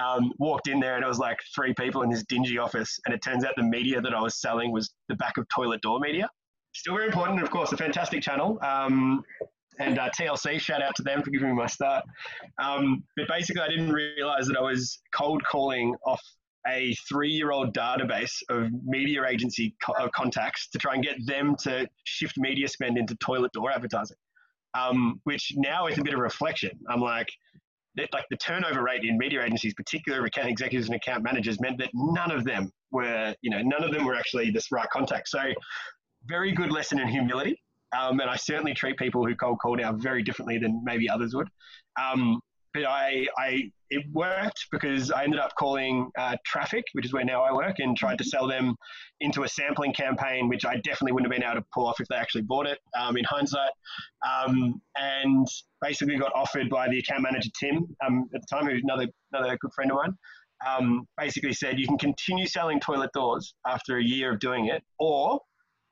Um, 0.00 0.32
walked 0.38 0.68
in 0.68 0.80
there 0.80 0.96
and 0.96 1.04
it 1.04 1.08
was 1.08 1.18
like 1.18 1.38
three 1.54 1.74
people 1.74 2.02
in 2.02 2.10
this 2.10 2.24
dingy 2.24 2.58
office. 2.58 2.98
And 3.04 3.14
it 3.14 3.22
turns 3.22 3.44
out 3.44 3.52
the 3.56 3.62
media 3.62 4.00
that 4.00 4.14
I 4.14 4.20
was 4.20 4.40
selling 4.40 4.72
was 4.72 4.92
the 5.08 5.16
back 5.16 5.36
of 5.36 5.46
toilet 5.48 5.82
door 5.82 6.00
media. 6.00 6.28
Still 6.74 6.94
very 6.94 7.06
important, 7.06 7.42
of 7.42 7.50
course, 7.50 7.72
a 7.72 7.76
fantastic 7.76 8.22
channel. 8.22 8.58
Um, 8.62 9.22
and 9.78 9.98
uh, 9.98 10.10
TLC, 10.10 10.60
shout 10.60 10.82
out 10.82 10.94
to 10.96 11.02
them 11.02 11.22
for 11.22 11.30
giving 11.30 11.48
me 11.48 11.54
my 11.54 11.66
start. 11.66 12.04
Um, 12.62 13.04
but 13.16 13.26
basically, 13.28 13.62
I 13.62 13.68
didn't 13.68 13.92
realize 13.92 14.46
that 14.46 14.56
I 14.56 14.62
was 14.62 15.00
cold 15.14 15.42
calling 15.44 15.94
off 16.06 16.22
a 16.66 16.94
three-year-old 17.08 17.74
database 17.74 18.42
of 18.48 18.70
media 18.84 19.24
agency 19.26 19.76
co- 19.84 20.08
contacts 20.14 20.68
to 20.70 20.78
try 20.78 20.94
and 20.94 21.02
get 21.02 21.16
them 21.26 21.56
to 21.60 21.86
shift 22.04 22.38
media 22.38 22.68
spend 22.68 22.96
into 22.96 23.14
toilet 23.16 23.52
door 23.52 23.70
advertising. 23.70 24.16
Um, 24.74 25.20
which 25.22 25.52
now 25.56 25.86
is 25.86 25.98
a 25.98 26.02
bit 26.02 26.14
of 26.14 26.20
reflection. 26.20 26.72
I'm 26.88 27.00
like, 27.00 27.28
like 28.12 28.24
the 28.30 28.36
turnover 28.36 28.82
rate 28.82 29.04
in 29.04 29.16
media 29.16 29.44
agencies, 29.44 29.74
particularly 29.74 30.26
account 30.26 30.48
executives 30.48 30.88
and 30.88 30.96
account 30.96 31.22
managers, 31.22 31.60
meant 31.60 31.78
that 31.78 31.90
none 31.94 32.32
of 32.32 32.42
them 32.42 32.72
were, 32.90 33.34
you 33.40 33.50
know, 33.50 33.62
none 33.62 33.84
of 33.84 33.92
them 33.92 34.04
were 34.04 34.16
actually 34.16 34.50
this 34.50 34.72
right 34.72 34.88
contact. 34.90 35.28
So, 35.28 35.52
very 36.26 36.52
good 36.52 36.70
lesson 36.70 36.98
in 36.98 37.08
humility. 37.08 37.60
Um, 37.98 38.20
and 38.20 38.28
I 38.28 38.36
certainly 38.36 38.74
treat 38.74 38.96
people 38.96 39.24
who 39.24 39.34
cold 39.36 39.58
call 39.60 39.76
now 39.76 39.92
very 39.92 40.22
differently 40.22 40.58
than 40.58 40.82
maybe 40.84 41.08
others 41.08 41.34
would. 41.34 41.48
Um, 42.00 42.40
but 42.72 42.86
I, 42.86 43.28
I, 43.38 43.70
it 43.90 44.04
worked 44.12 44.66
because 44.72 45.12
I 45.12 45.22
ended 45.22 45.38
up 45.38 45.52
calling 45.56 46.10
uh, 46.18 46.36
Traffik, 46.44 46.82
which 46.92 47.06
is 47.06 47.12
where 47.12 47.24
now 47.24 47.42
I 47.42 47.52
work, 47.52 47.76
and 47.78 47.96
tried 47.96 48.18
to 48.18 48.24
sell 48.24 48.48
them 48.48 48.74
into 49.20 49.44
a 49.44 49.48
sampling 49.48 49.92
campaign, 49.92 50.48
which 50.48 50.64
I 50.64 50.74
definitely 50.76 51.12
wouldn't 51.12 51.32
have 51.32 51.40
been 51.40 51.48
able 51.48 51.60
to 51.60 51.66
pull 51.72 51.86
off 51.86 52.00
if 52.00 52.08
they 52.08 52.16
actually 52.16 52.42
bought 52.42 52.66
it. 52.66 52.80
Um, 52.98 53.16
in 53.16 53.24
hindsight, 53.24 53.70
um, 54.28 54.80
and 54.96 55.46
basically 55.80 56.18
got 56.18 56.32
offered 56.34 56.68
by 56.68 56.88
the 56.88 56.98
account 56.98 57.22
manager 57.22 57.50
Tim 57.58 57.86
um, 58.04 58.28
at 58.34 58.40
the 58.40 58.46
time, 58.50 58.66
who's 58.66 58.82
another 58.82 59.06
another 59.32 59.56
good 59.60 59.72
friend 59.72 59.92
of 59.92 59.98
mine. 59.98 60.14
Um, 60.66 61.06
basically 61.16 61.52
said 61.52 61.78
you 61.78 61.86
can 61.86 61.98
continue 61.98 62.46
selling 62.46 62.80
toilet 62.80 63.10
doors 63.12 63.54
after 63.66 63.98
a 63.98 64.02
year 64.02 64.32
of 64.32 64.40
doing 64.40 64.66
it, 64.66 64.82
or 64.98 65.40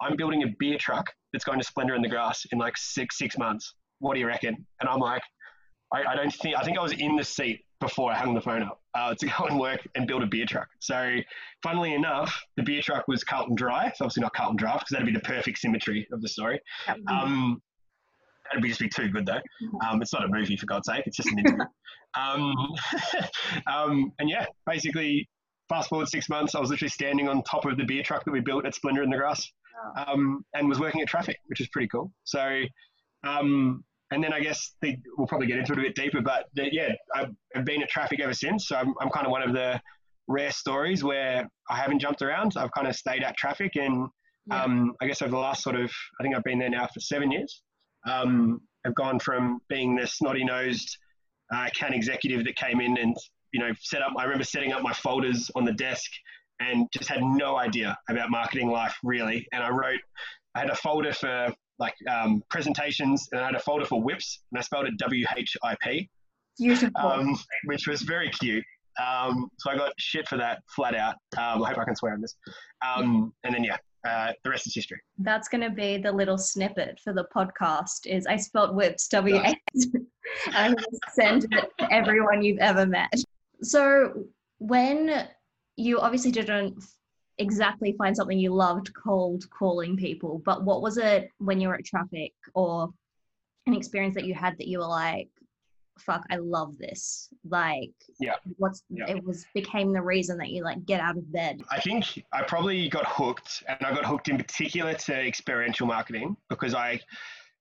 I'm 0.03 0.17
building 0.17 0.43
a 0.43 0.47
beer 0.59 0.79
truck 0.79 1.07
that's 1.33 1.45
going 1.45 1.59
to 1.59 1.65
Splendour 1.65 1.97
in 1.97 2.03
the 2.03 2.09
Grass 2.09 2.45
in 2.53 2.59
like 2.59 2.77
six 2.77 3.19
six 3.19 3.39
months. 3.39 3.75
What 4.01 4.15
do 4.15 4.21
you 4.21 4.27
reckon? 4.27 4.67
And 4.81 4.89
I'm 4.89 4.99
like, 4.99 5.23
I, 5.93 6.05
I 6.13 6.17
don't 6.17 6.33
think 6.33 6.57
I 6.57 6.63
think 6.63 6.79
I 6.79 6.83
was 6.83 6.93
in 6.93 7.17
the 7.17 7.25
seat 7.25 7.61
before 7.81 8.13
I 8.13 8.17
hung 8.17 8.35
the 8.35 8.41
phone 8.41 8.63
up 8.63 8.81
uh, 8.95 9.15
to 9.15 9.27
go 9.39 9.47
and 9.47 9.59
work 9.59 9.81
and 9.95 10.07
build 10.07 10.23
a 10.23 10.27
beer 10.27 10.47
truck. 10.47 10.69
So, 10.81 11.17
funnily 11.63 11.95
enough, 11.95 12.41
the 12.57 12.63
beer 12.63 12.83
truck 12.83 13.07
was 13.09 13.25
Carlton 13.25 13.55
Dry. 13.55 13.87
It's 13.87 14.01
obviously 14.01 14.23
not 14.23 14.33
Carlton 14.35 14.57
Draft 14.57 14.81
because 14.81 14.93
that'd 14.93 15.07
be 15.07 15.13
the 15.13 15.21
perfect 15.21 15.59
symmetry 15.59 16.07
of 16.13 16.23
the 16.23 16.29
story. 16.29 16.61
Um, 17.09 17.61
that'd 18.51 18.63
be 18.63 18.69
just 18.69 18.81
be 18.81 18.89
too 18.89 19.09
good 19.09 19.27
though. 19.27 19.41
Um, 19.87 20.01
it's 20.01 20.13
not 20.13 20.25
a 20.25 20.29
movie 20.29 20.57
for 20.57 20.67
God's 20.67 20.87
sake. 20.87 21.05
It's 21.07 21.17
just 21.17 21.31
an 21.31 21.39
interview. 21.39 21.65
um, 22.19 22.55
um, 23.73 24.13
and 24.19 24.29
yeah, 24.29 24.47
basically, 24.67 25.29
fast 25.69 25.89
forward 25.89 26.09
six 26.09 26.29
months, 26.29 26.55
I 26.55 26.61
was 26.61 26.71
literally 26.71 26.91
standing 26.91 27.29
on 27.29 27.43
top 27.43 27.65
of 27.65 27.77
the 27.77 27.85
beer 27.85 28.03
truck 28.03 28.25
that 28.25 28.31
we 28.31 28.41
built 28.41 28.67
at 28.67 28.75
Splendour 28.75 29.03
in 29.03 29.11
the 29.11 29.17
Grass, 29.17 29.51
um, 30.07 30.45
and 30.55 30.69
was 30.69 30.81
working 30.81 31.01
at 31.01 31.09
traffic, 31.09 31.39
which 31.47 31.61
is 31.61 31.69
pretty 31.69 31.89
cool. 31.89 32.13
So. 32.25 32.63
Um, 33.25 33.85
and 34.11 34.23
then 34.23 34.33
I 34.33 34.41
guess 34.41 34.75
they, 34.83 34.99
we'll 35.17 35.27
probably 35.27 35.47
get 35.47 35.59
into 35.59 35.73
it 35.73 35.79
a 35.79 35.83
bit 35.83 35.95
deeper, 35.95 36.21
but 36.21 36.45
the, 36.55 36.69
yeah, 36.71 36.91
I've, 37.15 37.31
I've, 37.57 37.65
been 37.65 37.83
at 37.83 37.89
traffic 37.89 38.21
ever 38.21 38.35
since. 38.35 38.69
So 38.69 38.77
I'm, 38.77 38.93
I'm 39.01 39.09
kind 39.09 39.25
of 39.25 39.33
one 39.33 39.43
of 39.43 39.55
the 39.55 39.81
rare 40.29 40.51
stories 40.51 41.03
where 41.03 41.49
I 41.71 41.77
haven't 41.77 41.99
jumped 41.99 42.23
around. 42.23 42.53
I've 42.57 42.73
kind 42.73 42.87
of 42.87 42.95
stayed 42.95 43.23
at 43.23 43.37
traffic, 43.37 43.77
and 43.77 44.09
yeah. 44.47 44.63
um, 44.63 44.95
I 45.01 45.07
guess 45.07 45.23
over 45.23 45.31
the 45.31 45.39
last 45.39 45.63
sort 45.63 45.77
of, 45.77 45.91
I 46.21 46.23
think 46.23 46.37
I've 46.37 46.45
been 46.45 46.59
there 46.59 46.71
now 46.71 46.87
for 46.93 47.01
seven 47.01 47.31
years. 47.31 47.63
Um, 48.07 48.61
I've 48.85 48.95
gone 48.95 49.19
from 49.19 49.61
being 49.69 49.97
the 49.97 50.07
snotty 50.07 50.45
nosed 50.45 50.97
uh, 51.55 51.69
account 51.69 51.95
executive 51.95 52.45
that 52.45 52.57
came 52.57 52.81
in 52.81 52.97
and 52.99 53.17
you 53.53 53.61
know 53.61 53.71
set 53.81 54.03
up. 54.03 54.13
I 54.19 54.25
remember 54.25 54.45
setting 54.45 54.73
up 54.73 54.83
my 54.83 54.93
folders 54.93 55.51
on 55.55 55.65
the 55.65 55.73
desk 55.73 56.11
and 56.61 56.87
just 56.93 57.09
had 57.09 57.23
no 57.23 57.57
idea 57.57 57.97
about 58.09 58.31
marketing 58.31 58.71
life 58.71 58.95
really. 59.03 59.47
And 59.53 59.63
I 59.63 59.71
wrote, 59.71 60.01
I 60.55 60.61
had 60.61 60.71
a 60.71 60.77
folder 60.77 61.13
for 61.13 61.53
like 61.79 61.95
um, 62.09 62.43
presentations, 62.51 63.29
and 63.33 63.41
I 63.41 63.47
had 63.47 63.55
a 63.55 63.61
folder 63.61 63.85
for 63.85 64.01
whips, 64.01 64.43
and 64.53 64.59
I 64.59 64.63
spelled 64.63 64.87
it 64.87 64.97
W 64.99 65.27
H 65.37 65.57
I 65.65 65.75
P. 65.83 66.09
Beautiful. 66.59 66.93
Um, 67.01 67.39
which 67.65 67.89
was 67.89 68.03
very 68.03 68.29
cute. 68.31 68.63
Um, 69.03 69.49
so 69.59 69.71
I 69.71 69.77
got 69.77 69.93
shit 69.99 70.29
for 70.29 70.37
that 70.37 70.63
flat 70.77 70.95
out. 70.95 71.15
Um, 71.39 71.65
I 71.65 71.71
hope 71.71 71.79
I 71.79 71.85
can 71.85 71.97
swear 71.97 72.13
on 72.13 72.21
this. 72.21 72.37
Um, 72.87 73.33
and 73.43 73.55
then 73.55 73.65
yeah, 73.65 73.79
uh, 74.07 74.33
the 74.45 74.51
rest 74.51 74.67
is 74.67 74.75
history. 74.75 75.01
That's 75.19 75.49
going 75.49 75.63
to 75.63 75.71
be 75.71 75.97
the 75.97 76.13
little 76.13 76.37
snippet 76.37 77.01
for 77.03 77.15
the 77.15 77.25
podcast. 77.35 78.07
Is 78.07 78.27
I 78.27 78.37
spelled 78.37 78.77
whips 78.77 79.09
W 79.09 79.41
H. 79.43 79.57
I'm 80.49 80.75
going 80.75 80.85
to 80.85 81.01
send 81.11 81.47
it 81.51 81.71
to 81.79 81.93
everyone 81.93 82.43
you've 82.43 82.59
ever 82.59 82.85
met. 82.85 83.15
So 83.63 84.13
when 84.59 85.27
you 85.77 85.99
obviously 85.99 86.31
didn't 86.31 86.83
exactly 87.39 87.95
find 87.99 88.17
something 88.17 88.39
you 88.39 88.53
loved 88.53 88.93
cold 88.95 89.49
calling 89.51 89.97
people 89.97 90.43
but 90.45 90.65
what 90.65 90.83
was 90.83 90.99
it 90.99 91.29
when 91.39 91.61
you 91.61 91.69
were 91.69 91.75
at 91.75 91.85
traffic 91.85 92.33
or 92.55 92.89
an 93.67 93.75
experience 93.75 94.15
that 94.15 94.25
you 94.25 94.35
had 94.35 94.57
that 94.59 94.69
you 94.69 94.79
were 94.79 94.87
like 94.87 95.29
fuck 95.99 96.25
i 96.31 96.37
love 96.37 96.77
this 96.79 97.29
like 97.49 97.93
yeah. 98.21 98.35
what's 98.59 98.83
yeah. 98.91 99.09
it 99.09 99.25
was 99.25 99.45
became 99.55 99.93
the 99.93 100.01
reason 100.01 100.37
that 100.37 100.49
you 100.49 100.65
like 100.65 100.85
get 100.87 101.01
out 101.01 101.17
of 101.17 101.33
bed? 101.33 101.63
I 101.71 101.81
think 101.81 102.23
i 102.33 102.43
probably 102.43 102.89
got 102.89 103.07
hooked 103.07 103.63
and 103.69 103.79
i 103.85 103.95
got 103.95 104.05
hooked 104.05 104.29
in 104.29 104.37
particular 104.37 104.95
to 104.95 105.15
experiential 105.15 105.87
marketing 105.87 106.37
because 106.49 106.75
i 106.75 107.01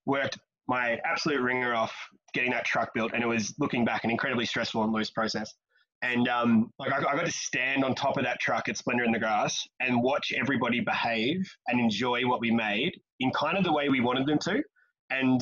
worked 0.06 0.38
my 0.68 1.00
absolute 1.06 1.42
ringer 1.42 1.74
off 1.74 1.94
getting 2.34 2.52
that 2.52 2.66
truck 2.66 2.94
built 2.94 3.12
and 3.14 3.24
it 3.24 3.28
was 3.28 3.54
looking 3.60 3.84
back 3.84 4.04
an 4.04 4.10
incredibly 4.10 4.46
stressful 4.46 4.84
and 4.84 4.94
loose 4.94 5.12
process 5.12 5.54
and 6.02 6.28
um, 6.28 6.72
like 6.80 6.92
I, 6.92 6.98
I, 6.98 7.16
got 7.16 7.26
to 7.26 7.32
stand 7.32 7.84
on 7.84 7.94
top 7.94 8.18
of 8.18 8.24
that 8.24 8.40
truck 8.40 8.68
at 8.70 8.78
Splendour 8.78 9.06
in 9.06 9.12
the 9.12 9.20
Grass 9.20 9.68
and 9.80 10.02
watch 10.02 10.34
everybody 10.36 10.80
behave 10.80 11.48
and 11.68 11.80
enjoy 11.80 12.28
what 12.28 12.40
we 12.40 12.52
made 12.52 12.94
in 13.20 13.32
kind 13.32 13.58
of 13.58 13.64
the 13.64 13.72
way 13.72 13.90
we 13.90 14.02
wanted 14.02 14.26
them 14.26 14.40
to. 14.40 14.64
And 15.12 15.42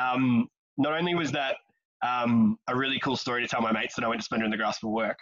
um, 0.00 0.48
not 0.78 0.98
only 0.98 1.14
was 1.14 1.32
that 1.32 1.56
um, 2.02 2.56
a 2.68 2.76
really 2.76 2.98
cool 3.00 3.16
story 3.16 3.42
to 3.42 3.48
tell 3.48 3.60
my 3.60 3.72
mates 3.72 3.94
that 3.96 4.04
I 4.04 4.08
went 4.08 4.20
to 4.20 4.24
Splendour 4.24 4.46
in 4.46 4.50
the 4.50 4.56
Grass 4.56 4.78
for 4.78 4.90
work, 4.90 5.18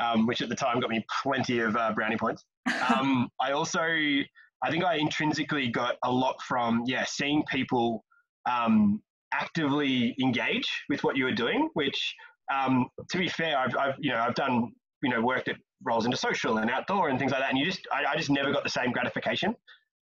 um, 0.00 0.26
which 0.26 0.40
at 0.40 0.48
the 0.48 0.54
time 0.54 0.80
got 0.80 0.88
me 0.88 1.04
plenty 1.22 1.58
of 1.58 1.76
uh, 1.76 1.92
brownie 1.92 2.16
points. 2.16 2.44
Um, 2.96 3.28
I 3.40 3.52
also, 3.52 3.80
I 3.80 4.70
think 4.70 4.84
I 4.84 4.96
intrinsically 4.96 5.68
got 5.68 5.96
a 6.04 6.10
lot 6.10 6.36
from 6.42 6.82
yeah 6.86 7.04
seeing 7.04 7.42
people 7.50 8.04
um, 8.48 9.00
actively 9.32 10.14
engage 10.22 10.68
with 10.88 11.02
what 11.02 11.16
you 11.16 11.24
were 11.24 11.32
doing, 11.32 11.68
which 11.74 12.14
um, 12.52 12.88
to 13.10 13.18
be 13.18 13.28
fair, 13.28 13.58
I've, 13.58 13.76
I've, 13.76 13.94
you 13.98 14.10
know 14.10 14.18
I've 14.18 14.34
done 14.34 14.72
you 15.02 15.10
know 15.10 15.20
work 15.20 15.44
that 15.46 15.56
rolls 15.84 16.04
into 16.04 16.16
social 16.16 16.58
and 16.58 16.70
outdoor 16.70 17.08
and 17.08 17.18
things 17.18 17.32
like 17.32 17.40
that, 17.40 17.50
and 17.50 17.58
you 17.58 17.64
just 17.64 17.86
I, 17.92 18.12
I 18.12 18.16
just 18.16 18.30
never 18.30 18.52
got 18.52 18.64
the 18.64 18.70
same 18.70 18.92
gratification 18.92 19.54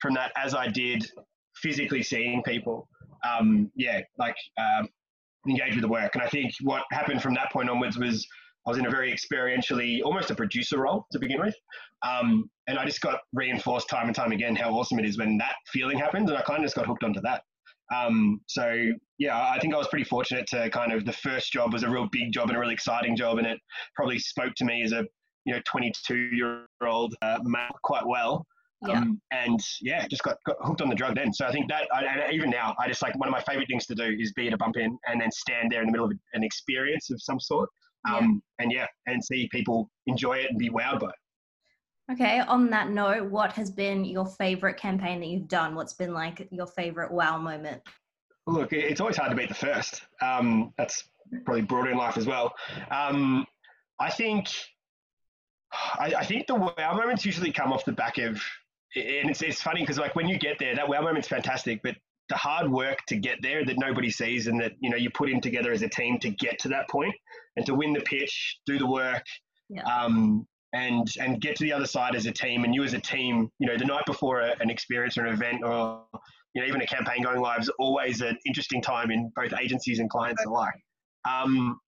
from 0.02 0.14
that 0.16 0.32
as 0.38 0.56
I 0.56 0.68
did 0.68 1.10
physically 1.56 2.04
seeing 2.04 2.42
people. 2.44 2.88
Um, 3.28 3.72
yeah, 3.76 4.00
like 4.18 4.36
um, 4.58 4.88
engage 5.48 5.74
with 5.74 5.82
the 5.82 5.88
work, 5.90 6.16
and 6.16 6.24
I 6.24 6.28
think 6.28 6.54
what 6.62 6.84
happened 6.92 7.22
from 7.22 7.34
that 7.36 7.52
point 7.52 7.70
onwards 7.70 7.98
was 7.98 8.26
I 8.68 8.72
was 8.72 8.78
in 8.78 8.86
a 8.86 8.90
very 8.90 9.14
experientially 9.14 10.02
almost 10.04 10.30
a 10.32 10.36
producer 10.36 10.80
role 10.80 11.06
to 11.12 11.20
begin 11.20 11.40
with, 11.40 11.56
um, 12.06 12.50
and 12.68 12.78
I 12.78 12.86
just 12.86 13.02
got 13.02 13.20
reinforced 13.34 13.90
time 13.90 14.08
and 14.08 14.16
time 14.16 14.32
again 14.32 14.56
how 14.56 14.72
awesome 14.72 15.00
it 15.00 15.06
is 15.06 15.18
when 15.18 15.38
that 15.38 15.56
feeling 15.68 15.98
happens, 15.98 16.30
and 16.30 16.38
I 16.38 16.42
kind 16.42 16.60
of 16.60 16.66
just 16.66 16.76
got 16.76 16.86
hooked 16.86 17.04
onto 17.04 17.22
that. 17.22 17.44
Um, 17.96 18.42
so 18.48 18.92
yeah, 19.18 19.40
I 19.40 19.60
think 19.60 19.74
I 19.74 19.78
was 19.78 19.88
pretty 19.88 20.06
fortunate 20.06 20.48
to 20.48 20.70
kind 20.70 20.92
of 20.92 21.06
the 21.06 21.14
first 21.14 21.52
job 21.52 21.74
was 21.74 21.84
a 21.84 21.90
real 21.90 22.08
big 22.12 22.32
job 22.32 22.50
and 22.50 22.58
a 22.58 22.60
really 22.60 22.74
exciting 22.74 23.16
job, 23.16 23.38
and 23.38 23.48
it 23.48 23.60
probably 23.96 24.20
spoke 24.20 24.54
to 24.58 24.66
me 24.66 24.84
as 24.84 24.92
a 24.92 25.06
you 25.46 25.54
know 25.54 25.62
22 25.66 26.16
year 26.16 26.66
old 26.86 27.16
uh, 27.22 27.40
male 27.44 27.70
quite 27.84 28.06
well. 28.06 28.46
Yeah. 28.88 29.00
Um, 29.00 29.22
and 29.32 29.60
yeah, 29.82 30.08
just 30.08 30.24
got, 30.24 30.38
got 30.46 30.56
hooked 30.62 30.82
on 30.82 30.88
the 30.88 30.96
drug 30.96 31.16
then. 31.16 31.34
So 31.34 31.46
I 31.46 31.52
think 31.52 31.70
that, 31.70 31.88
I, 31.94 32.06
and 32.06 32.34
even 32.34 32.50
now, 32.50 32.76
I 32.80 32.88
just 32.88 33.02
like 33.02 33.18
one 33.20 33.28
of 33.28 33.34
my 33.34 33.42
favorite 33.42 33.68
things 33.68 33.86
to 33.88 33.96
do 33.96 34.16
is 34.18 34.32
be 34.34 34.48
at 34.48 34.54
a 34.54 34.58
bump 34.58 34.78
in 34.78 34.98
and 35.06 35.20
then 35.20 35.30
stand 35.32 35.70
there 35.70 35.82
in 35.82 35.88
the 35.88 35.92
middle 35.92 36.06
of 36.06 36.14
an 36.34 36.44
experience 36.44 37.10
of 37.12 37.22
some 37.22 37.42
sort. 37.42 37.70
Um, 38.10 38.42
yeah. 38.58 38.64
And 38.64 38.72
yeah, 38.72 38.86
and 39.08 39.24
see 39.24 39.50
people 39.52 39.90
enjoy 40.08 40.38
it 40.38 40.50
and 40.50 40.58
be 40.58 40.70
wowed 40.70 41.02
by 41.02 41.10
it. 41.10 41.16
Okay, 42.12 42.40
on 42.40 42.72
that 42.72 42.90
note, 42.90 43.30
what 43.30 43.52
has 43.54 43.70
been 43.70 44.04
your 44.04 44.26
favorite 44.26 44.78
campaign 44.78 45.20
that 45.20 45.28
you've 45.28 45.48
done? 45.48 45.76
What's 45.76 45.94
been 45.94 46.14
like 46.14 46.48
your 46.52 46.66
favorite 46.66 47.12
wow 47.12 47.38
moment? 47.38 47.84
Look, 48.48 48.74
it's 48.74 49.00
always 49.00 49.16
hard 49.16 49.30
to 49.30 49.36
beat 49.36 49.50
the 49.50 49.56
first. 49.56 50.02
Um, 50.22 50.74
that's 50.76 51.04
probably 51.46 51.62
broader 51.62 51.92
in 51.92 51.98
life 51.98 52.18
as 52.18 52.26
well. 52.26 52.56
Um, 52.90 53.46
I 54.00 54.10
think, 54.10 54.48
I, 55.72 56.16
I, 56.18 56.26
think 56.26 56.48
the 56.48 56.56
wow 56.56 56.96
moments 56.96 57.26
usually 57.26 57.52
come 57.52 57.72
off 57.72 57.86
the 57.86 57.92
back 57.92 58.18
of, 58.18 58.42
and 58.96 59.30
it's, 59.30 59.44
it's 59.44 59.62
funny 59.62 59.82
because 59.82 60.00
like 60.00 60.16
when 60.16 60.28
you 60.28 60.40
get 60.40 60.58
there, 60.58 60.76
that 60.76 60.90
wow 60.90 61.02
moment's 61.02 61.28
fantastic, 61.28 61.82
but 61.84 61.96
the 62.30 62.36
hard 62.36 62.72
work 62.72 63.00
to 63.08 63.18
get 63.18 63.38
there 63.44 63.64
that 63.66 63.78
nobody 63.78 64.10
sees 64.10 64.48
and 64.48 64.60
that 64.62 64.72
you 64.80 64.90
know 64.90 64.98
you 64.98 65.10
put 65.12 65.30
in 65.30 65.42
together 65.42 65.72
as 65.72 65.82
a 65.82 65.90
team 65.90 66.20
to 66.20 66.30
get 66.30 66.60
to 66.60 66.68
that 66.70 66.88
point 66.90 67.14
and 67.56 67.66
to 67.66 67.76
win 67.76 67.94
the 67.94 68.02
pitch, 68.02 68.60
do 68.66 68.80
the 68.80 68.86
work, 68.86 69.24
yeah. 69.70 69.84
um, 69.84 70.48
and 70.74 71.08
and 71.20 71.42
get 71.42 71.56
to 71.56 71.64
the 71.64 71.74
other 71.74 71.86
side 71.86 72.16
as 72.16 72.26
a 72.26 72.32
team 72.32 72.64
and 72.64 72.76
you 72.76 72.84
as 72.84 72.94
a 72.94 73.00
team 73.00 73.50
you 73.60 73.68
know 73.68 73.78
the 73.78 73.86
night 73.86 74.06
before 74.06 74.42
a, 74.42 74.56
an 74.60 74.70
experience 74.70 75.18
or 75.18 75.26
an 75.26 75.34
event 75.34 75.64
or 75.64 76.04
you 76.54 76.62
know 76.62 76.68
even 76.68 76.82
a 76.82 76.86
campaign 76.86 77.24
going 77.24 77.40
live 77.40 77.62
is 77.62 77.70
always 77.80 78.22
an 78.22 78.38
interesting 78.46 78.82
time 78.82 79.10
in 79.12 79.32
both 79.36 79.54
agencies 79.60 80.00
and 80.00 80.10
clients 80.10 80.44
alike. 80.46 80.74
Um, 81.30 81.80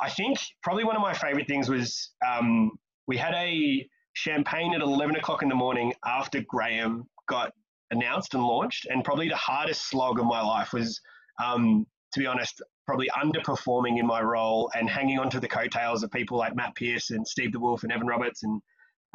i 0.00 0.08
think 0.08 0.38
probably 0.62 0.84
one 0.84 0.96
of 0.96 1.02
my 1.02 1.14
favorite 1.14 1.48
things 1.48 1.68
was 1.68 2.12
um, 2.26 2.70
we 3.08 3.16
had 3.16 3.34
a 3.34 3.86
champagne 4.12 4.74
at 4.74 4.80
11 4.80 5.16
o'clock 5.16 5.42
in 5.42 5.48
the 5.48 5.54
morning 5.54 5.92
after 6.04 6.42
graham 6.46 7.04
got 7.28 7.52
announced 7.90 8.34
and 8.34 8.42
launched 8.42 8.86
and 8.86 9.02
probably 9.02 9.28
the 9.28 9.36
hardest 9.36 9.88
slog 9.88 10.20
of 10.20 10.26
my 10.26 10.40
life 10.40 10.72
was 10.72 11.00
um, 11.42 11.86
to 12.12 12.20
be 12.20 12.26
honest 12.26 12.62
probably 12.86 13.08
underperforming 13.20 13.98
in 13.98 14.06
my 14.06 14.22
role 14.22 14.70
and 14.74 14.88
hanging 14.88 15.18
on 15.18 15.28
to 15.30 15.40
the 15.40 15.48
coattails 15.48 16.02
of 16.02 16.10
people 16.10 16.38
like 16.38 16.54
Matt 16.54 16.74
Pierce 16.76 17.10
and 17.10 17.26
Steve 17.26 17.50
DeWolf 17.50 17.82
and 17.82 17.92
Evan 17.92 18.06
Roberts 18.06 18.42
and 18.44 18.60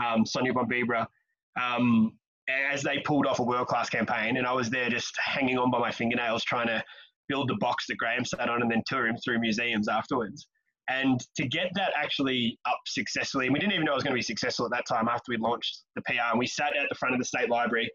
um, 0.05 0.25
Sonia 0.25 0.53
Bonbibra 0.53 1.07
um, 1.59 2.11
as 2.71 2.83
they 2.83 2.99
pulled 2.99 3.25
off 3.25 3.39
a 3.39 3.43
world 3.43 3.67
class 3.67 3.89
campaign. 3.89 4.37
And 4.37 4.45
I 4.45 4.53
was 4.53 4.69
there 4.69 4.89
just 4.89 5.15
hanging 5.23 5.57
on 5.57 5.71
by 5.71 5.79
my 5.79 5.91
fingernails 5.91 6.43
trying 6.43 6.67
to 6.67 6.83
build 7.29 7.49
the 7.49 7.55
box 7.55 7.85
that 7.87 7.97
Graham 7.97 8.25
sat 8.25 8.49
on 8.49 8.61
and 8.61 8.69
then 8.69 8.83
tour 8.85 9.07
him 9.07 9.15
through 9.23 9.39
museums 9.39 9.87
afterwards. 9.87 10.47
And 10.89 11.21
to 11.37 11.47
get 11.47 11.71
that 11.75 11.93
actually 11.95 12.59
up 12.65 12.79
successfully, 12.85 13.45
and 13.45 13.53
we 13.53 13.59
didn't 13.59 13.73
even 13.73 13.85
know 13.85 13.93
it 13.93 13.95
was 13.95 14.03
going 14.03 14.13
to 14.13 14.17
be 14.17 14.23
successful 14.23 14.65
at 14.65 14.71
that 14.71 14.85
time 14.85 15.07
after 15.07 15.29
we 15.29 15.37
launched 15.37 15.83
the 15.95 16.01
PR. 16.01 16.31
And 16.31 16.39
we 16.39 16.47
sat 16.47 16.75
at 16.75 16.89
the 16.89 16.95
front 16.95 17.13
of 17.15 17.19
the 17.19 17.25
state 17.25 17.49
library. 17.49 17.89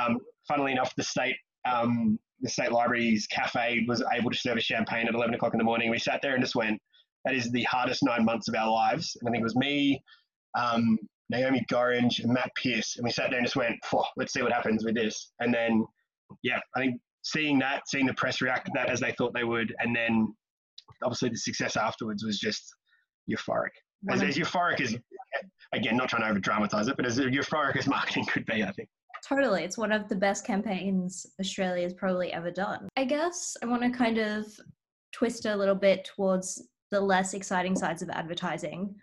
Um, 0.00 0.18
funnily 0.48 0.72
enough, 0.72 0.92
the 0.96 1.04
state 1.04 1.36
um, 1.64 2.18
the 2.40 2.48
state 2.48 2.72
library's 2.72 3.26
cafe 3.26 3.84
was 3.86 4.02
able 4.12 4.30
to 4.30 4.38
serve 4.38 4.56
a 4.56 4.60
champagne 4.60 5.06
at 5.06 5.14
11 5.14 5.34
o'clock 5.34 5.54
in 5.54 5.58
the 5.58 5.64
morning. 5.64 5.90
We 5.90 5.98
sat 5.98 6.20
there 6.22 6.34
and 6.34 6.42
just 6.42 6.54
went, 6.54 6.80
that 7.24 7.34
is 7.34 7.50
the 7.50 7.62
hardest 7.64 8.02
nine 8.02 8.24
months 8.24 8.48
of 8.48 8.54
our 8.54 8.70
lives. 8.70 9.16
And 9.20 9.28
I 9.28 9.32
think 9.32 9.42
it 9.42 9.44
was 9.44 9.56
me, 9.56 10.02
um, 10.58 10.98
Naomi 11.28 11.64
Gorringe, 11.70 12.20
and 12.20 12.32
Matt 12.32 12.50
Pierce. 12.56 12.96
And 12.96 13.04
we 13.04 13.10
sat 13.10 13.30
there 13.30 13.38
and 13.38 13.46
just 13.46 13.56
went, 13.56 13.76
let's 14.16 14.32
see 14.32 14.42
what 14.42 14.52
happens 14.52 14.84
with 14.84 14.94
this. 14.94 15.32
And 15.40 15.52
then, 15.52 15.84
yeah, 16.42 16.60
I 16.74 16.80
think 16.80 17.00
seeing 17.22 17.58
that, 17.58 17.88
seeing 17.88 18.06
the 18.06 18.14
press 18.14 18.40
react 18.40 18.66
to 18.66 18.72
that 18.74 18.88
as 18.88 19.00
they 19.00 19.12
thought 19.12 19.34
they 19.34 19.44
would, 19.44 19.74
and 19.80 19.94
then 19.94 20.34
obviously 21.02 21.28
the 21.28 21.36
success 21.36 21.76
afterwards 21.76 22.24
was 22.24 22.38
just 22.38 22.74
euphoric. 23.30 23.70
As, 24.10 24.22
as 24.22 24.36
euphoric 24.36 24.80
as, 24.80 24.96
again, 25.74 25.96
not 25.96 26.08
trying 26.08 26.22
to 26.22 26.28
over 26.28 26.38
dramatize 26.38 26.88
it, 26.88 26.96
but 26.96 27.04
as 27.04 27.18
euphoric 27.18 27.76
as 27.76 27.86
marketing 27.86 28.24
could 28.24 28.46
be, 28.46 28.64
I 28.64 28.72
think. 28.72 28.88
Totally. 29.26 29.64
It's 29.64 29.78
one 29.78 29.92
of 29.92 30.08
the 30.08 30.16
best 30.16 30.46
campaigns 30.46 31.26
Australia's 31.40 31.92
probably 31.92 32.32
ever 32.32 32.50
done. 32.50 32.88
I 32.96 33.04
guess 33.04 33.56
I 33.62 33.66
want 33.66 33.82
to 33.82 33.90
kind 33.90 34.18
of 34.18 34.46
twist 35.12 35.46
a 35.46 35.56
little 35.56 35.74
bit 35.74 36.04
towards 36.04 36.62
the 36.90 37.00
less 37.00 37.34
exciting 37.34 37.76
sides 37.76 38.02
of 38.02 38.10
advertising. 38.10 38.94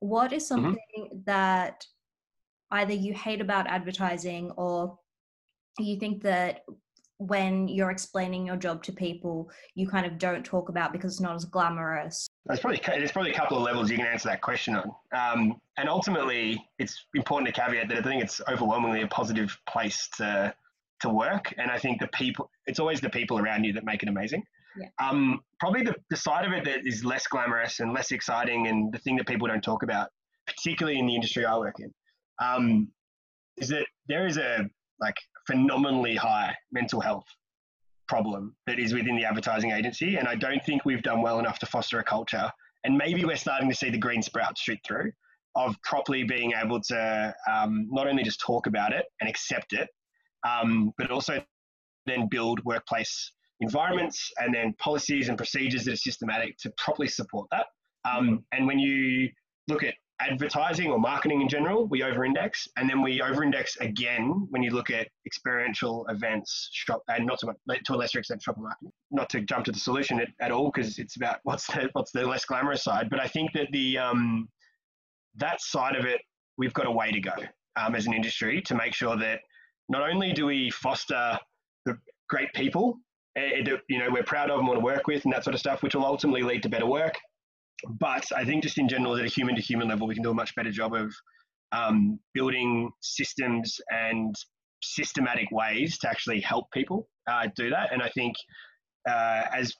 What 0.00 0.32
is 0.32 0.44
mm-hmm. 0.44 0.62
something 0.62 0.78
mm-hmm. 0.98 1.18
that 1.26 1.84
either 2.70 2.94
you 2.94 3.14
hate 3.14 3.40
about 3.40 3.66
advertising 3.66 4.50
or 4.52 4.98
you 5.78 5.98
think 5.98 6.22
that 6.22 6.62
when 7.18 7.68
you're 7.68 7.90
explaining 7.90 8.46
your 8.46 8.56
job 8.56 8.82
to 8.84 8.92
people, 8.92 9.50
you 9.74 9.88
kind 9.88 10.04
of 10.06 10.18
don't 10.18 10.44
talk 10.44 10.68
about 10.68 10.92
because 10.92 11.12
it's 11.12 11.20
not 11.20 11.34
as 11.34 11.44
glamorous? 11.44 12.28
There's 12.46 12.60
probably 12.60 12.80
there's 12.86 13.12
probably 13.12 13.30
a 13.30 13.34
couple 13.34 13.56
of 13.56 13.62
levels 13.62 13.90
you 13.90 13.96
can 13.96 14.06
answer 14.06 14.28
that 14.28 14.42
question 14.42 14.76
on, 14.76 14.92
um, 15.16 15.60
and 15.78 15.88
ultimately, 15.88 16.64
it's 16.78 17.06
important 17.14 17.54
to 17.54 17.60
caveat 17.60 17.88
that 17.88 17.98
I 17.98 18.02
think 18.02 18.22
it's 18.22 18.40
overwhelmingly 18.48 19.02
a 19.02 19.06
positive 19.08 19.56
place 19.68 20.08
to 20.16 20.54
to 21.00 21.08
work, 21.08 21.54
and 21.58 21.70
I 21.70 21.78
think 21.78 22.00
the 22.00 22.08
people 22.08 22.50
it's 22.66 22.80
always 22.80 23.00
the 23.00 23.10
people 23.10 23.38
around 23.38 23.64
you 23.64 23.72
that 23.74 23.84
make 23.84 24.02
it 24.02 24.08
amazing. 24.08 24.42
Yeah. 24.76 24.88
Um, 25.00 25.40
probably 25.60 25.82
the, 25.82 25.94
the 26.10 26.16
side 26.16 26.44
of 26.44 26.52
it 26.52 26.64
that 26.64 26.84
is 26.84 27.04
less 27.04 27.28
glamorous 27.28 27.78
and 27.78 27.92
less 27.92 28.10
exciting, 28.10 28.66
and 28.66 28.92
the 28.92 28.98
thing 28.98 29.16
that 29.16 29.26
people 29.26 29.46
don't 29.46 29.62
talk 29.62 29.84
about, 29.84 30.08
particularly 30.46 30.98
in 30.98 31.06
the 31.06 31.14
industry 31.14 31.44
I 31.44 31.56
work 31.56 31.76
in, 31.78 31.92
um, 32.42 32.88
is 33.56 33.68
that 33.68 33.86
there 34.08 34.26
is 34.26 34.36
a 34.36 34.68
like 35.00 35.14
phenomenally 35.46 36.16
high 36.16 36.54
mental 36.72 37.00
health 37.00 37.26
problem 38.08 38.54
that 38.66 38.78
is 38.78 38.92
within 38.92 39.16
the 39.16 39.24
advertising 39.24 39.70
agency. 39.70 40.16
And 40.16 40.28
I 40.28 40.34
don't 40.34 40.64
think 40.64 40.84
we've 40.84 41.02
done 41.02 41.22
well 41.22 41.38
enough 41.38 41.58
to 41.60 41.66
foster 41.66 41.98
a 41.98 42.04
culture. 42.04 42.50
And 42.84 42.96
maybe 42.96 43.24
we're 43.24 43.36
starting 43.36 43.68
to 43.68 43.74
see 43.74 43.90
the 43.90 43.98
green 43.98 44.22
sprouts 44.22 44.60
shoot 44.60 44.78
through 44.86 45.10
of 45.56 45.80
properly 45.82 46.24
being 46.24 46.52
able 46.52 46.80
to 46.80 47.34
um, 47.50 47.86
not 47.90 48.06
only 48.06 48.22
just 48.22 48.40
talk 48.40 48.66
about 48.66 48.92
it 48.92 49.06
and 49.20 49.30
accept 49.30 49.72
it, 49.72 49.88
um, 50.46 50.92
but 50.98 51.10
also 51.10 51.42
then 52.06 52.28
build 52.28 52.62
workplace 52.64 53.32
environments 53.60 54.30
and 54.38 54.54
then 54.54 54.74
policies 54.78 55.28
and 55.28 55.38
procedures 55.38 55.84
that 55.84 55.92
are 55.92 55.96
systematic 55.96 56.56
to 56.58 56.70
properly 56.76 57.08
support 57.08 57.46
that. 57.50 57.66
Um, 58.04 58.44
and 58.52 58.66
when 58.66 58.78
you 58.78 59.30
look 59.68 59.82
at 59.82 59.94
advertising 60.30 60.90
or 60.90 60.98
marketing 60.98 61.40
in 61.40 61.48
general, 61.48 61.86
we 61.86 62.02
over-index, 62.02 62.68
and 62.76 62.88
then 62.88 63.02
we 63.02 63.20
over-index 63.20 63.76
again 63.78 64.46
when 64.50 64.62
you 64.62 64.70
look 64.70 64.90
at 64.90 65.08
experiential 65.26 66.06
events, 66.08 66.68
shop, 66.72 67.02
and 67.08 67.26
not 67.26 67.38
to, 67.40 67.54
to 67.84 67.94
a 67.94 67.96
lesser 67.96 68.18
extent 68.18 68.42
shopper 68.42 68.60
marketing. 68.60 68.92
Not 69.10 69.28
to 69.30 69.40
jump 69.40 69.64
to 69.66 69.72
the 69.72 69.78
solution 69.78 70.20
at, 70.20 70.28
at 70.40 70.50
all, 70.50 70.70
because 70.74 70.98
it's 70.98 71.16
about 71.16 71.38
what's 71.44 71.66
the 71.66 71.88
what's 71.92 72.12
the 72.12 72.26
less 72.26 72.44
glamorous 72.44 72.84
side. 72.84 73.08
But 73.10 73.20
I 73.20 73.28
think 73.28 73.52
that 73.54 73.68
the 73.72 73.98
um, 73.98 74.48
that 75.36 75.60
side 75.60 75.96
of 75.96 76.04
it, 76.04 76.20
we've 76.58 76.74
got 76.74 76.86
a 76.86 76.92
way 76.92 77.10
to 77.10 77.20
go 77.20 77.34
um, 77.76 77.94
as 77.94 78.06
an 78.06 78.14
industry 78.14 78.62
to 78.62 78.74
make 78.74 78.94
sure 78.94 79.16
that 79.16 79.40
not 79.88 80.08
only 80.08 80.32
do 80.32 80.46
we 80.46 80.70
foster 80.70 81.38
the 81.84 81.98
great 82.28 82.52
people, 82.54 82.98
eh, 83.36 83.62
you 83.88 83.98
know, 83.98 84.08
we're 84.10 84.22
proud 84.22 84.50
of 84.50 84.58
and 84.58 84.68
want 84.68 84.78
to 84.78 84.84
work 84.84 85.06
with, 85.06 85.24
and 85.24 85.34
that 85.34 85.44
sort 85.44 85.54
of 85.54 85.60
stuff, 85.60 85.82
which 85.82 85.94
will 85.94 86.06
ultimately 86.06 86.42
lead 86.42 86.62
to 86.62 86.68
better 86.68 86.86
work 86.86 87.14
but 87.88 88.26
I 88.34 88.44
think 88.44 88.62
just 88.62 88.78
in 88.78 88.88
general, 88.88 89.16
at 89.16 89.24
a 89.24 89.28
human 89.28 89.54
to 89.56 89.62
human 89.62 89.88
level, 89.88 90.06
we 90.06 90.14
can 90.14 90.22
do 90.22 90.30
a 90.30 90.34
much 90.34 90.54
better 90.54 90.70
job 90.70 90.94
of 90.94 91.14
um, 91.72 92.18
building 92.34 92.90
systems 93.00 93.80
and 93.90 94.34
systematic 94.82 95.50
ways 95.50 95.98
to 95.98 96.08
actually 96.08 96.40
help 96.40 96.70
people 96.72 97.08
uh, 97.28 97.48
do 97.56 97.70
that. 97.70 97.92
And 97.92 98.02
I 98.02 98.08
think 98.10 98.34
uh, 99.08 99.42
as 99.54 99.72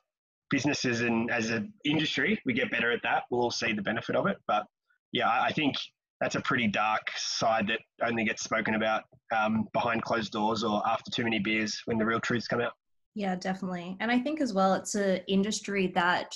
businesses 0.50 1.00
and 1.00 1.30
as 1.30 1.50
an 1.50 1.72
industry, 1.84 2.40
we 2.46 2.52
get 2.52 2.70
better 2.70 2.90
at 2.90 3.00
that. 3.02 3.24
We'll 3.30 3.42
all 3.42 3.50
see 3.50 3.72
the 3.72 3.82
benefit 3.82 4.16
of 4.16 4.26
it. 4.26 4.36
But 4.46 4.64
yeah, 5.12 5.28
I 5.28 5.52
think 5.52 5.76
that's 6.20 6.36
a 6.36 6.40
pretty 6.40 6.68
dark 6.68 7.10
side 7.16 7.66
that 7.68 7.80
only 8.06 8.24
gets 8.24 8.42
spoken 8.42 8.74
about 8.74 9.02
um, 9.34 9.68
behind 9.72 10.02
closed 10.02 10.32
doors 10.32 10.64
or 10.64 10.82
after 10.88 11.10
too 11.10 11.24
many 11.24 11.38
beers 11.38 11.80
when 11.86 11.98
the 11.98 12.06
real 12.06 12.20
truths 12.20 12.46
come 12.46 12.60
out. 12.60 12.72
Yeah, 13.14 13.36
definitely. 13.36 13.96
And 14.00 14.10
I 14.10 14.18
think 14.18 14.40
as 14.40 14.52
well, 14.52 14.74
it's 14.74 14.94
an 14.94 15.20
industry 15.28 15.88
that 15.94 16.34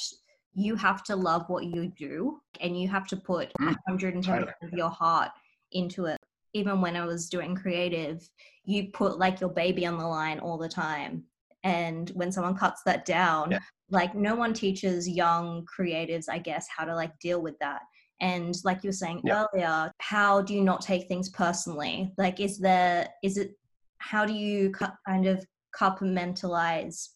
you 0.54 0.74
have 0.74 1.02
to 1.04 1.14
love 1.14 1.44
what 1.48 1.64
you 1.64 1.88
do 1.96 2.40
and 2.60 2.80
you 2.80 2.88
have 2.88 3.06
to 3.06 3.16
put 3.16 3.52
mm. 3.60 3.66
110 3.86 4.42
of 4.62 4.72
your 4.72 4.90
heart 4.90 5.30
into 5.72 6.06
it 6.06 6.18
even 6.54 6.80
when 6.80 6.96
i 6.96 7.04
was 7.04 7.28
doing 7.28 7.54
creative 7.54 8.28
you 8.64 8.88
put 8.92 9.18
like 9.18 9.40
your 9.40 9.50
baby 9.50 9.86
on 9.86 9.98
the 9.98 10.06
line 10.06 10.38
all 10.38 10.58
the 10.58 10.68
time 10.68 11.22
and 11.64 12.10
when 12.10 12.32
someone 12.32 12.56
cuts 12.56 12.82
that 12.84 13.04
down 13.04 13.50
yeah. 13.50 13.58
like 13.90 14.14
no 14.14 14.34
one 14.34 14.52
teaches 14.52 15.08
young 15.08 15.66
creatives 15.66 16.26
i 16.30 16.38
guess 16.38 16.66
how 16.74 16.84
to 16.84 16.94
like 16.94 17.16
deal 17.18 17.42
with 17.42 17.58
that 17.58 17.82
and 18.20 18.56
like 18.64 18.82
you 18.82 18.88
were 18.88 18.92
saying 18.92 19.20
yeah. 19.24 19.44
earlier 19.52 19.92
how 19.98 20.40
do 20.40 20.54
you 20.54 20.62
not 20.62 20.80
take 20.80 21.06
things 21.06 21.28
personally 21.30 22.12
like 22.16 22.40
is 22.40 22.58
there 22.58 23.08
is 23.22 23.36
it 23.36 23.52
how 23.98 24.24
do 24.24 24.32
you 24.32 24.72
kind 25.06 25.26
of 25.26 25.44
compartmentalize 25.78 27.08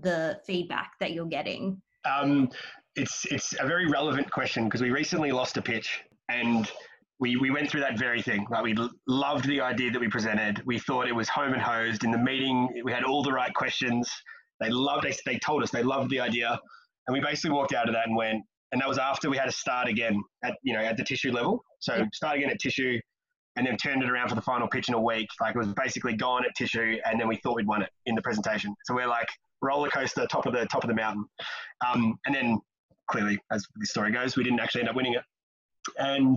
the 0.00 0.38
feedback 0.46 0.92
that 1.00 1.12
you're 1.12 1.26
getting 1.26 1.80
um, 2.04 2.50
it's 2.96 3.24
it's 3.30 3.54
a 3.58 3.66
very 3.66 3.86
relevant 3.86 4.30
question 4.30 4.64
because 4.64 4.82
we 4.82 4.90
recently 4.90 5.32
lost 5.32 5.56
a 5.56 5.62
pitch 5.62 6.02
and 6.28 6.70
we, 7.22 7.36
we 7.36 7.50
went 7.50 7.70
through 7.70 7.82
that 7.82 7.96
very 7.96 8.20
thing. 8.20 8.44
Like 8.50 8.64
we 8.64 8.76
loved 9.06 9.46
the 9.46 9.60
idea 9.60 9.92
that 9.92 10.00
we 10.00 10.08
presented. 10.08 10.60
We 10.66 10.80
thought 10.80 11.06
it 11.06 11.14
was 11.14 11.28
home 11.28 11.52
and 11.52 11.62
hosed. 11.62 12.02
In 12.02 12.10
the 12.10 12.18
meeting, 12.18 12.68
we 12.84 12.92
had 12.92 13.04
all 13.04 13.22
the 13.22 13.32
right 13.32 13.54
questions. 13.54 14.10
They 14.60 14.70
loved. 14.70 15.04
They, 15.04 15.14
they 15.24 15.38
told 15.38 15.62
us 15.62 15.70
they 15.70 15.84
loved 15.84 16.10
the 16.10 16.18
idea, 16.18 16.58
and 17.06 17.14
we 17.14 17.20
basically 17.20 17.52
walked 17.52 17.74
out 17.74 17.88
of 17.88 17.94
that 17.94 18.08
and 18.08 18.16
went. 18.16 18.42
And 18.72 18.80
that 18.80 18.88
was 18.88 18.98
after 18.98 19.30
we 19.30 19.36
had 19.36 19.44
to 19.44 19.52
start 19.52 19.86
again 19.86 20.20
at 20.42 20.54
you 20.62 20.72
know 20.72 20.80
at 20.80 20.96
the 20.96 21.04
tissue 21.04 21.30
level. 21.30 21.62
So 21.78 21.94
yeah. 21.94 22.04
start 22.12 22.38
again 22.38 22.50
at 22.50 22.58
tissue, 22.58 22.98
and 23.54 23.64
then 23.64 23.76
turned 23.76 24.02
it 24.02 24.10
around 24.10 24.28
for 24.28 24.34
the 24.34 24.42
final 24.42 24.66
pitch 24.66 24.88
in 24.88 24.94
a 24.94 25.00
week. 25.00 25.28
Like 25.40 25.54
it 25.54 25.58
was 25.58 25.68
basically 25.74 26.16
gone 26.16 26.44
at 26.44 26.56
tissue, 26.56 26.96
and 27.04 27.20
then 27.20 27.28
we 27.28 27.36
thought 27.36 27.54
we'd 27.54 27.68
won 27.68 27.82
it 27.82 27.90
in 28.06 28.16
the 28.16 28.22
presentation. 28.22 28.74
So 28.84 28.94
we're 28.96 29.06
like, 29.06 29.28
roller 29.62 29.88
coaster, 29.88 30.26
top 30.26 30.46
of 30.46 30.52
the 30.52 30.66
top 30.66 30.84
of 30.84 30.88
the 30.88 30.94
mountain. 30.94 31.24
Um, 31.86 32.18
and 32.26 32.34
then 32.34 32.58
clearly, 33.10 33.38
as 33.50 33.64
the 33.76 33.86
story 33.86 34.12
goes, 34.12 34.36
we 34.36 34.44
didn't 34.44 34.60
actually 34.60 34.82
end 34.82 34.90
up 34.90 34.96
winning 34.96 35.14
it. 35.14 35.22
And 35.98 36.36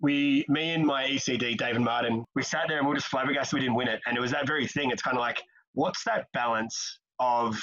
we, 0.00 0.44
me 0.48 0.70
and 0.70 0.86
my 0.86 1.04
ECD, 1.04 1.56
David 1.58 1.82
Martin, 1.82 2.24
we 2.34 2.42
sat 2.42 2.64
there 2.68 2.78
and 2.78 2.86
we 2.86 2.90
were 2.90 2.96
just 2.96 3.08
flabbergasted 3.08 3.54
we 3.54 3.60
didn't 3.60 3.74
win 3.74 3.88
it. 3.88 4.00
And 4.06 4.16
it 4.16 4.20
was 4.20 4.30
that 4.30 4.46
very 4.46 4.66
thing. 4.66 4.90
It's 4.90 5.02
kind 5.02 5.16
of 5.16 5.20
like, 5.20 5.42
what's 5.74 6.04
that 6.04 6.26
balance 6.32 6.98
of 7.18 7.60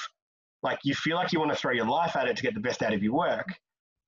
like 0.64 0.80
you 0.84 0.94
feel 0.94 1.16
like 1.16 1.32
you 1.32 1.40
want 1.40 1.52
to 1.52 1.58
throw 1.58 1.72
your 1.72 1.88
life 1.88 2.16
at 2.16 2.28
it 2.28 2.38
to 2.38 2.44
get 2.44 2.54
the 2.54 2.60
best 2.60 2.84
out 2.84 2.94
of 2.94 3.04
your 3.04 3.14
work, 3.14 3.48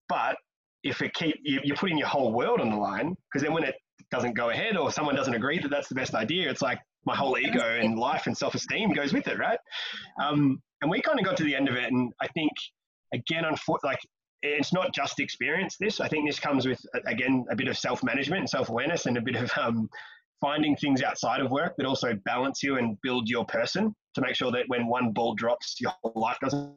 but 0.07 0.35
if 0.83 1.01
it 1.01 1.13
keep 1.13 1.35
you, 1.43 1.59
you're 1.63 1.75
putting 1.75 1.97
your 1.97 2.07
whole 2.07 2.33
world 2.33 2.61
on 2.61 2.69
the 2.69 2.75
line 2.75 3.15
because 3.27 3.43
then 3.43 3.53
when 3.53 3.63
it 3.63 3.75
doesn't 4.11 4.33
go 4.33 4.49
ahead 4.49 4.77
or 4.77 4.91
someone 4.91 5.15
doesn't 5.15 5.33
agree 5.33 5.59
that 5.59 5.69
that's 5.69 5.89
the 5.89 5.95
best 5.95 6.15
idea, 6.15 6.49
it's 6.49 6.61
like 6.61 6.79
my 7.05 7.15
whole 7.15 7.37
ego 7.37 7.77
and 7.79 7.97
life 7.99 8.27
and 8.27 8.37
self 8.37 8.55
esteem 8.55 8.91
goes 8.93 9.13
with 9.13 9.27
it, 9.27 9.37
right? 9.37 9.59
Um, 10.21 10.61
and 10.81 10.89
we 10.89 11.01
kind 11.01 11.19
of 11.19 11.25
got 11.25 11.37
to 11.37 11.43
the 11.43 11.55
end 11.55 11.69
of 11.69 11.75
it, 11.75 11.91
and 11.91 12.11
I 12.21 12.27
think 12.27 12.51
again, 13.13 13.43
like 13.83 13.99
it's 14.41 14.73
not 14.73 14.93
just 14.93 15.19
experience. 15.19 15.75
This 15.79 15.99
I 15.99 16.07
think 16.07 16.27
this 16.27 16.39
comes 16.39 16.65
with 16.67 16.79
again 17.05 17.45
a 17.51 17.55
bit 17.55 17.67
of 17.67 17.77
self 17.77 18.03
management 18.03 18.41
and 18.41 18.49
self 18.49 18.69
awareness, 18.69 19.05
and 19.05 19.17
a 19.17 19.21
bit 19.21 19.35
of 19.35 19.51
um, 19.57 19.89
finding 20.41 20.75
things 20.75 21.01
outside 21.01 21.41
of 21.41 21.51
work 21.51 21.73
that 21.77 21.85
also 21.85 22.13
balance 22.25 22.63
you 22.63 22.77
and 22.77 22.97
build 23.01 23.27
your 23.27 23.45
person 23.45 23.93
to 24.15 24.21
make 24.21 24.35
sure 24.35 24.51
that 24.51 24.63
when 24.67 24.87
one 24.87 25.11
ball 25.11 25.35
drops, 25.35 25.75
your 25.79 25.91
whole 26.01 26.13
life 26.15 26.37
doesn't 26.41 26.73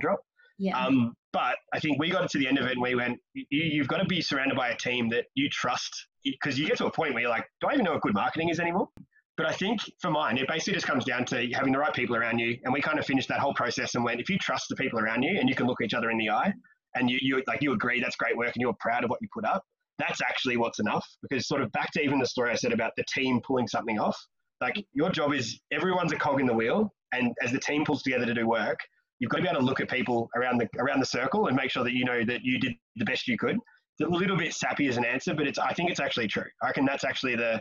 drop. 0.00 0.20
Yeah. 0.58 0.78
Um, 0.78 1.14
but 1.32 1.56
I 1.72 1.80
think 1.80 1.98
we 1.98 2.10
got 2.10 2.28
to 2.30 2.38
the 2.38 2.46
end 2.46 2.58
of 2.58 2.66
it 2.66 2.72
and 2.72 2.82
we 2.82 2.94
went, 2.94 3.18
you, 3.34 3.46
you've 3.50 3.88
got 3.88 3.98
to 3.98 4.04
be 4.04 4.20
surrounded 4.20 4.56
by 4.56 4.68
a 4.68 4.76
team 4.76 5.08
that 5.10 5.24
you 5.34 5.48
trust 5.48 6.06
because 6.24 6.58
you 6.58 6.66
get 6.66 6.76
to 6.78 6.86
a 6.86 6.92
point 6.92 7.14
where 7.14 7.22
you're 7.22 7.30
like, 7.30 7.46
do 7.60 7.68
I 7.68 7.72
even 7.72 7.84
know 7.84 7.92
what 7.92 8.02
good 8.02 8.14
marketing 8.14 8.50
is 8.50 8.60
anymore? 8.60 8.88
But 9.36 9.46
I 9.46 9.52
think 9.52 9.80
for 10.00 10.10
mine, 10.10 10.36
it 10.36 10.46
basically 10.46 10.74
just 10.74 10.86
comes 10.86 11.04
down 11.04 11.24
to 11.26 11.48
having 11.52 11.72
the 11.72 11.78
right 11.78 11.94
people 11.94 12.16
around 12.16 12.38
you. 12.38 12.58
And 12.64 12.72
we 12.72 12.82
kind 12.82 12.98
of 12.98 13.06
finished 13.06 13.28
that 13.28 13.38
whole 13.38 13.54
process 13.54 13.94
and 13.94 14.04
went, 14.04 14.20
if 14.20 14.28
you 14.28 14.38
trust 14.38 14.66
the 14.68 14.76
people 14.76 14.98
around 14.98 15.22
you 15.22 15.38
and 15.38 15.48
you 15.48 15.54
can 15.54 15.66
look 15.66 15.80
each 15.82 15.94
other 15.94 16.10
in 16.10 16.18
the 16.18 16.28
eye 16.28 16.52
and 16.94 17.10
you, 17.10 17.18
you 17.22 17.42
like 17.46 17.62
you 17.62 17.72
agree 17.72 18.00
that's 18.00 18.16
great 18.16 18.36
work 18.36 18.52
and 18.54 18.60
you're 18.60 18.74
proud 18.78 19.04
of 19.04 19.10
what 19.10 19.20
you 19.22 19.28
put 19.32 19.46
up, 19.46 19.64
that's 19.98 20.20
actually 20.20 20.58
what's 20.58 20.80
enough. 20.80 21.06
Because 21.22 21.48
sort 21.48 21.62
of 21.62 21.72
back 21.72 21.90
to 21.92 22.02
even 22.02 22.18
the 22.18 22.26
story 22.26 22.50
I 22.50 22.54
said 22.54 22.72
about 22.72 22.92
the 22.96 23.04
team 23.14 23.40
pulling 23.46 23.66
something 23.68 23.98
off, 23.98 24.18
like 24.60 24.84
your 24.92 25.10
job 25.10 25.32
is 25.32 25.60
everyone's 25.72 26.12
a 26.12 26.16
cog 26.16 26.40
in 26.40 26.46
the 26.46 26.54
wheel. 26.54 26.92
And 27.12 27.32
as 27.42 27.52
the 27.52 27.58
team 27.58 27.84
pulls 27.84 28.02
together 28.02 28.26
to 28.26 28.34
do 28.34 28.46
work, 28.46 28.78
you've 29.18 29.30
got 29.30 29.38
to 29.38 29.42
be 29.42 29.48
able 29.48 29.60
to 29.60 29.66
look 29.66 29.80
at 29.80 29.88
people 29.88 30.28
around 30.36 30.58
the 30.58 30.68
around 30.78 31.00
the 31.00 31.06
circle 31.06 31.46
and 31.46 31.56
make 31.56 31.70
sure 31.70 31.84
that 31.84 31.92
you 31.92 32.04
know 32.04 32.24
that 32.24 32.40
you 32.42 32.58
did 32.58 32.72
the 32.96 33.04
best 33.04 33.26
you 33.28 33.38
could. 33.38 33.56
It's 33.98 34.08
a 34.08 34.12
little 34.12 34.36
bit 34.36 34.52
sappy 34.54 34.88
as 34.88 34.96
an 34.96 35.04
answer, 35.04 35.34
but 35.34 35.46
it's 35.46 35.58
I 35.58 35.72
think 35.72 35.90
it's 35.90 36.00
actually 36.00 36.28
true. 36.28 36.44
I 36.62 36.66
reckon 36.68 36.84
that's 36.84 37.04
actually 37.04 37.36
the 37.36 37.60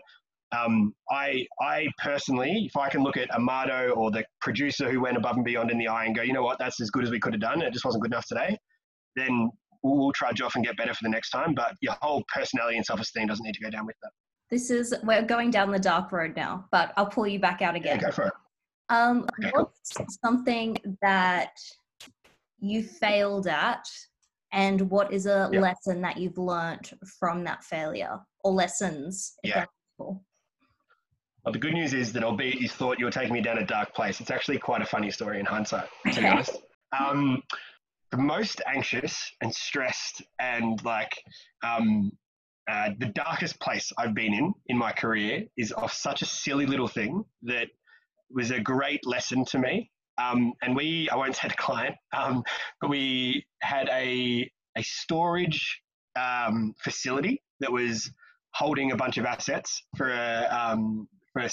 um, 0.51 0.93
I 1.09 1.45
I 1.61 1.87
personally, 1.97 2.65
if 2.65 2.75
I 2.75 2.89
can 2.89 3.03
look 3.03 3.17
at 3.17 3.31
Amado 3.31 3.91
or 3.91 4.11
the 4.11 4.25
producer 4.41 4.91
who 4.91 5.01
went 5.01 5.17
above 5.17 5.37
and 5.37 5.45
beyond 5.45 5.71
in 5.71 5.77
the 5.77 5.87
eye 5.87 6.05
and 6.05 6.15
go, 6.15 6.21
you 6.21 6.33
know 6.33 6.43
what, 6.43 6.59
that's 6.59 6.81
as 6.81 6.89
good 6.89 7.03
as 7.03 7.11
we 7.11 7.19
could 7.19 7.33
have 7.33 7.41
done. 7.41 7.61
It 7.61 7.71
just 7.71 7.85
wasn't 7.85 8.03
good 8.03 8.11
enough 8.11 8.25
today. 8.27 8.57
Then 9.15 9.49
we'll, 9.81 9.97
we'll 9.97 10.11
trudge 10.11 10.41
off 10.41 10.55
and 10.55 10.65
get 10.65 10.75
better 10.77 10.93
for 10.93 11.03
the 11.03 11.09
next 11.09 11.29
time. 11.29 11.53
But 11.53 11.75
your 11.81 11.95
whole 12.01 12.23
personality 12.33 12.77
and 12.77 12.85
self 12.85 12.99
esteem 12.99 13.27
doesn't 13.27 13.45
need 13.45 13.55
to 13.55 13.63
go 13.63 13.69
down 13.69 13.85
with 13.85 13.95
that. 14.03 14.11
This 14.49 14.69
is 14.69 14.93
we're 15.03 15.23
going 15.23 15.51
down 15.51 15.71
the 15.71 15.79
dark 15.79 16.11
road 16.11 16.35
now, 16.35 16.65
but 16.71 16.91
I'll 16.97 17.05
pull 17.05 17.27
you 17.27 17.39
back 17.39 17.61
out 17.61 17.75
again. 17.75 17.97
Yeah, 17.97 18.07
go 18.07 18.11
for 18.11 18.25
it. 18.25 18.33
Um, 18.89 19.25
okay, 19.39 19.51
what's 19.53 19.93
cool. 19.93 20.05
something 20.25 20.77
that 21.01 21.53
you 22.59 22.83
failed 22.83 23.47
at, 23.47 23.87
and 24.51 24.81
what 24.91 25.13
is 25.13 25.27
a 25.27 25.49
yep. 25.53 25.61
lesson 25.61 26.01
that 26.01 26.17
you've 26.17 26.37
learned 26.37 26.91
from 27.17 27.45
that 27.45 27.63
failure, 27.63 28.19
or 28.43 28.51
lessons? 28.51 29.35
Yeah. 29.45 29.63
Well, 31.43 31.53
the 31.53 31.59
good 31.59 31.73
news 31.73 31.93
is 31.93 32.13
that 32.13 32.23
albeit 32.23 32.59
you 32.59 32.69
thought 32.69 32.99
you 32.99 33.05
were 33.05 33.11
taking 33.11 33.33
me 33.33 33.41
down 33.41 33.57
a 33.57 33.65
dark 33.65 33.95
place, 33.95 34.21
it's 34.21 34.29
actually 34.29 34.59
quite 34.59 34.81
a 34.81 34.85
funny 34.85 35.09
story 35.09 35.39
in 35.39 35.45
hindsight, 35.45 35.87
to 36.05 36.11
okay. 36.11 36.21
be 36.21 36.27
honest. 36.27 36.57
Um, 36.97 37.41
the 38.11 38.17
most 38.17 38.61
anxious 38.67 39.31
and 39.41 39.53
stressed 39.53 40.21
and 40.39 40.83
like 40.83 41.17
um, 41.63 42.11
uh, 42.69 42.89
the 42.99 43.07
darkest 43.07 43.59
place 43.59 43.91
I've 43.97 44.13
been 44.13 44.33
in 44.33 44.53
in 44.67 44.77
my 44.77 44.91
career 44.91 45.45
is 45.57 45.71
of 45.71 45.91
such 45.91 46.21
a 46.21 46.25
silly 46.25 46.65
little 46.65 46.87
thing 46.87 47.23
that 47.43 47.69
was 48.29 48.51
a 48.51 48.59
great 48.59 49.05
lesson 49.05 49.43
to 49.45 49.59
me. 49.59 49.89
Um, 50.17 50.53
and 50.61 50.75
we, 50.75 51.09
I 51.09 51.15
won't 51.15 51.35
say 51.35 51.47
the 51.47 51.55
client, 51.55 51.95
um, 52.15 52.43
but 52.79 52.89
we 52.89 53.45
had 53.61 53.89
a, 53.89 54.47
a 54.77 54.83
storage 54.83 55.81
um, 56.15 56.75
facility 56.83 57.41
that 57.61 57.71
was 57.71 58.11
holding 58.53 58.91
a 58.91 58.95
bunch 58.95 59.17
of 59.17 59.25
assets 59.25 59.81
for 59.97 60.11
a, 60.11 60.47
um, 60.51 61.07
for 61.33 61.41
a 61.41 61.49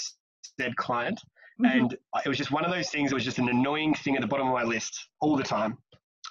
said 0.59 0.75
client. 0.75 1.19
Mm-hmm. 1.61 1.79
And 1.79 1.97
it 2.25 2.29
was 2.29 2.37
just 2.37 2.51
one 2.51 2.63
of 2.63 2.71
those 2.71 2.89
things. 2.89 3.11
It 3.11 3.15
was 3.15 3.25
just 3.25 3.39
an 3.39 3.49
annoying 3.49 3.93
thing 3.93 4.15
at 4.15 4.21
the 4.21 4.27
bottom 4.27 4.47
of 4.47 4.53
my 4.53 4.63
list 4.63 5.09
all 5.19 5.35
the 5.35 5.43
time. 5.43 5.77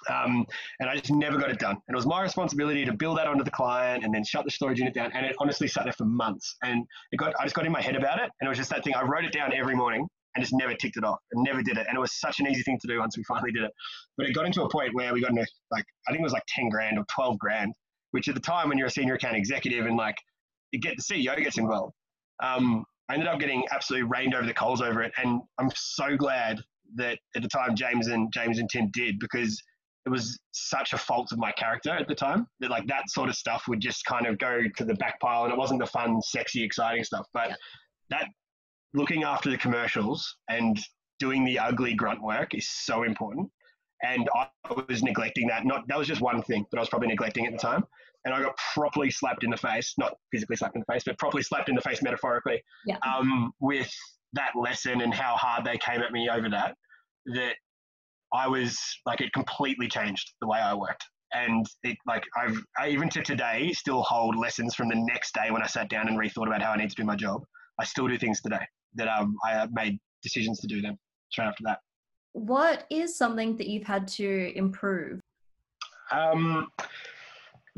Um, 0.09 0.45
and 0.79 0.89
I 0.89 0.95
just 0.95 1.11
never 1.11 1.37
got 1.37 1.49
it 1.49 1.59
done. 1.59 1.75
And 1.87 1.93
it 1.93 1.95
was 1.95 2.05
my 2.05 2.21
responsibility 2.21 2.85
to 2.85 2.93
build 2.93 3.17
that 3.17 3.27
onto 3.27 3.43
the 3.43 3.51
client 3.51 4.03
and 4.03 4.13
then 4.13 4.23
shut 4.23 4.45
the 4.45 4.51
storage 4.51 4.79
unit 4.79 4.93
down. 4.93 5.11
And 5.13 5.25
it 5.25 5.35
honestly 5.39 5.67
sat 5.67 5.83
there 5.83 5.93
for 5.93 6.05
months. 6.05 6.55
And 6.63 6.85
it 7.11 7.17
got, 7.17 7.33
I 7.39 7.43
just 7.43 7.55
got 7.55 7.65
in 7.65 7.71
my 7.71 7.81
head 7.81 7.95
about 7.95 8.19
it. 8.19 8.29
And 8.39 8.47
it 8.47 8.49
was 8.49 8.57
just 8.57 8.69
that 8.69 8.83
thing. 8.83 8.95
I 8.95 9.03
wrote 9.03 9.25
it 9.25 9.33
down 9.33 9.53
every 9.53 9.75
morning 9.75 10.07
and 10.35 10.43
just 10.43 10.53
never 10.53 10.73
ticked 10.73 10.97
it 10.97 11.03
off 11.03 11.19
and 11.31 11.43
never 11.43 11.61
did 11.61 11.77
it. 11.77 11.85
And 11.87 11.97
it 11.97 11.99
was 11.99 12.13
such 12.19 12.39
an 12.39 12.47
easy 12.47 12.61
thing 12.63 12.79
to 12.81 12.87
do 12.87 12.99
once 12.99 13.17
we 13.17 13.23
finally 13.27 13.51
did 13.51 13.63
it. 13.63 13.71
But 14.17 14.27
it 14.27 14.33
got 14.33 14.45
into 14.45 14.63
a 14.63 14.69
point 14.69 14.93
where 14.93 15.13
we 15.13 15.21
got 15.21 15.31
into 15.31 15.45
like, 15.71 15.85
I 16.07 16.11
think 16.11 16.21
it 16.21 16.23
was 16.23 16.33
like 16.33 16.45
10 16.47 16.69
grand 16.69 16.97
or 16.97 17.05
12 17.13 17.37
grand, 17.37 17.73
which 18.11 18.27
at 18.29 18.35
the 18.35 18.41
time 18.41 18.69
when 18.69 18.77
you're 18.77 18.87
a 18.87 18.91
senior 18.91 19.15
account 19.15 19.35
executive 19.35 19.85
and 19.85 19.97
like 19.97 20.15
you 20.71 20.79
get 20.79 20.95
the 20.97 21.03
CEO 21.03 21.37
gets 21.37 21.57
involved. 21.57 21.93
Um, 22.41 22.85
I 23.09 23.13
ended 23.13 23.27
up 23.27 23.39
getting 23.39 23.63
absolutely 23.71 24.07
rained 24.07 24.35
over 24.35 24.45
the 24.45 24.53
coals 24.53 24.81
over 24.81 25.01
it. 25.01 25.11
And 25.17 25.41
I'm 25.57 25.71
so 25.75 26.15
glad 26.15 26.59
that 26.95 27.17
at 27.35 27.41
the 27.41 27.47
time 27.47 27.75
James 27.75 28.07
and 28.07 28.31
James 28.31 28.59
and 28.59 28.69
Tim 28.69 28.89
did 28.93 29.19
because 29.19 29.61
it 30.05 30.09
was 30.09 30.39
such 30.51 30.93
a 30.93 30.97
fault 30.97 31.31
of 31.31 31.39
my 31.39 31.51
character 31.51 31.91
at 31.91 32.07
the 32.07 32.15
time 32.15 32.47
that 32.59 32.69
like 32.69 32.87
that 32.87 33.09
sort 33.09 33.29
of 33.29 33.35
stuff 33.35 33.63
would 33.67 33.79
just 33.79 34.05
kind 34.05 34.25
of 34.27 34.37
go 34.37 34.61
to 34.77 34.85
the 34.85 34.93
back 34.95 35.19
pile 35.19 35.43
and 35.43 35.51
it 35.51 35.57
wasn't 35.57 35.79
the 35.79 35.87
fun, 35.87 36.21
sexy, 36.21 36.63
exciting 36.63 37.03
stuff. 37.03 37.25
But 37.33 37.49
yeah. 37.49 37.55
that 38.11 38.27
looking 38.93 39.23
after 39.23 39.49
the 39.49 39.57
commercials 39.57 40.35
and 40.49 40.79
doing 41.19 41.43
the 41.45 41.59
ugly 41.59 41.93
grunt 41.93 42.21
work 42.21 42.55
is 42.55 42.69
so 42.69 43.03
important. 43.03 43.49
And 44.03 44.29
I 44.33 44.47
was 44.87 45.03
neglecting 45.03 45.47
that. 45.47 45.65
Not 45.65 45.87
that 45.89 45.97
was 45.97 46.07
just 46.07 46.21
one 46.21 46.41
thing 46.43 46.65
that 46.71 46.77
I 46.77 46.79
was 46.79 46.89
probably 46.89 47.09
neglecting 47.09 47.45
at 47.45 47.51
the 47.51 47.57
time. 47.57 47.83
And 48.29 48.37
I 48.37 48.43
got 48.43 48.55
properly 48.75 49.09
slapped 49.09 49.43
in 49.43 49.49
the 49.49 49.57
face, 49.57 49.95
not 49.97 50.13
physically 50.31 50.55
slapped 50.55 50.75
in 50.75 50.83
the 50.87 50.93
face, 50.93 51.01
but 51.03 51.17
properly 51.17 51.41
slapped 51.41 51.67
in 51.67 51.73
the 51.73 51.81
face 51.81 52.03
metaphorically, 52.03 52.61
yeah. 52.85 52.97
um, 53.03 53.51
with 53.59 53.91
that 54.33 54.51
lesson 54.55 55.01
and 55.01 55.11
how 55.11 55.35
hard 55.35 55.65
they 55.65 55.79
came 55.79 56.01
at 56.01 56.11
me 56.11 56.29
over 56.29 56.47
that. 56.47 56.75
That 57.33 57.55
I 58.31 58.47
was 58.47 58.77
like 59.07 59.19
it 59.19 59.33
completely 59.33 59.87
changed 59.87 60.31
the 60.41 60.47
way 60.47 60.59
I 60.59 60.75
worked. 60.75 61.03
And 61.33 61.65
it 61.81 61.97
like 62.05 62.23
I've 62.37 62.61
I, 62.77 62.89
even 62.89 63.09
to 63.09 63.23
today 63.23 63.71
still 63.73 64.03
hold 64.03 64.35
lessons 64.35 64.75
from 64.75 64.89
the 64.89 64.95
next 64.95 65.33
day 65.33 65.49
when 65.49 65.63
I 65.63 65.67
sat 65.67 65.89
down 65.89 66.07
and 66.07 66.15
rethought 66.15 66.45
about 66.45 66.61
how 66.61 66.73
I 66.73 66.77
need 66.77 66.91
to 66.91 66.95
do 66.95 67.05
my 67.05 67.15
job. 67.15 67.43
I 67.79 67.83
still 67.83 68.07
do 68.07 68.19
things 68.19 68.41
today 68.41 68.63
that 68.93 69.07
um, 69.07 69.35
I 69.43 69.67
made 69.71 69.97
decisions 70.21 70.59
to 70.59 70.67
do 70.67 70.83
them 70.83 70.99
straight 71.31 71.47
after 71.47 71.63
that. 71.65 71.79
What 72.33 72.85
is 72.91 73.17
something 73.17 73.57
that 73.57 73.67
you've 73.67 73.87
had 73.87 74.07
to 74.09 74.55
improve? 74.55 75.19
Um, 76.11 76.67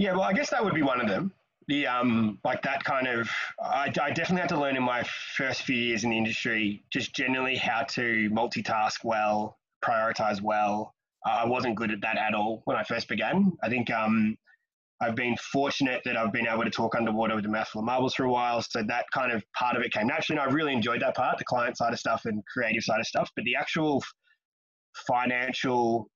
yeah, 0.01 0.13
well, 0.13 0.23
I 0.23 0.33
guess 0.33 0.49
that 0.49 0.63
would 0.65 0.73
be 0.73 0.81
one 0.81 0.99
of 0.99 1.07
them. 1.07 1.31
The 1.67 1.85
um, 1.85 2.39
like 2.43 2.63
that 2.63 2.83
kind 2.83 3.07
of, 3.07 3.29
I, 3.63 3.93
I 4.01 4.09
definitely 4.09 4.41
had 4.41 4.49
to 4.49 4.59
learn 4.59 4.75
in 4.75 4.81
my 4.81 5.03
first 5.37 5.61
few 5.61 5.75
years 5.75 6.03
in 6.03 6.09
the 6.09 6.17
industry, 6.17 6.83
just 6.91 7.13
generally 7.13 7.55
how 7.55 7.83
to 7.83 8.27
multitask 8.31 9.03
well, 9.03 9.59
prioritize 9.85 10.41
well. 10.41 10.95
I 11.23 11.45
wasn't 11.45 11.75
good 11.75 11.91
at 11.91 12.01
that 12.01 12.17
at 12.17 12.33
all 12.33 12.63
when 12.65 12.77
I 12.77 12.83
first 12.83 13.07
began. 13.07 13.55
I 13.61 13.69
think 13.69 13.91
um, 13.91 14.35
I've 15.01 15.15
been 15.15 15.37
fortunate 15.37 16.01
that 16.05 16.17
I've 16.17 16.33
been 16.33 16.47
able 16.47 16.63
to 16.63 16.71
talk 16.71 16.95
underwater 16.95 17.35
with 17.35 17.43
the 17.43 17.51
mouthful 17.51 17.81
of 17.81 17.85
marbles 17.85 18.15
for 18.15 18.23
a 18.23 18.31
while. 18.31 18.63
So 18.63 18.81
that 18.81 19.05
kind 19.13 19.31
of 19.31 19.43
part 19.53 19.77
of 19.77 19.83
it 19.83 19.93
came 19.93 20.07
naturally. 20.07 20.41
And 20.41 20.49
I 20.49 20.51
really 20.51 20.73
enjoyed 20.73 21.03
that 21.03 21.15
part, 21.15 21.37
the 21.37 21.45
client 21.45 21.77
side 21.77 21.93
of 21.93 21.99
stuff 21.99 22.25
and 22.25 22.43
creative 22.51 22.83
side 22.83 22.99
of 22.99 23.05
stuff. 23.05 23.29
But 23.35 23.45
the 23.45 23.55
actual 23.55 24.03
financial 25.07 26.09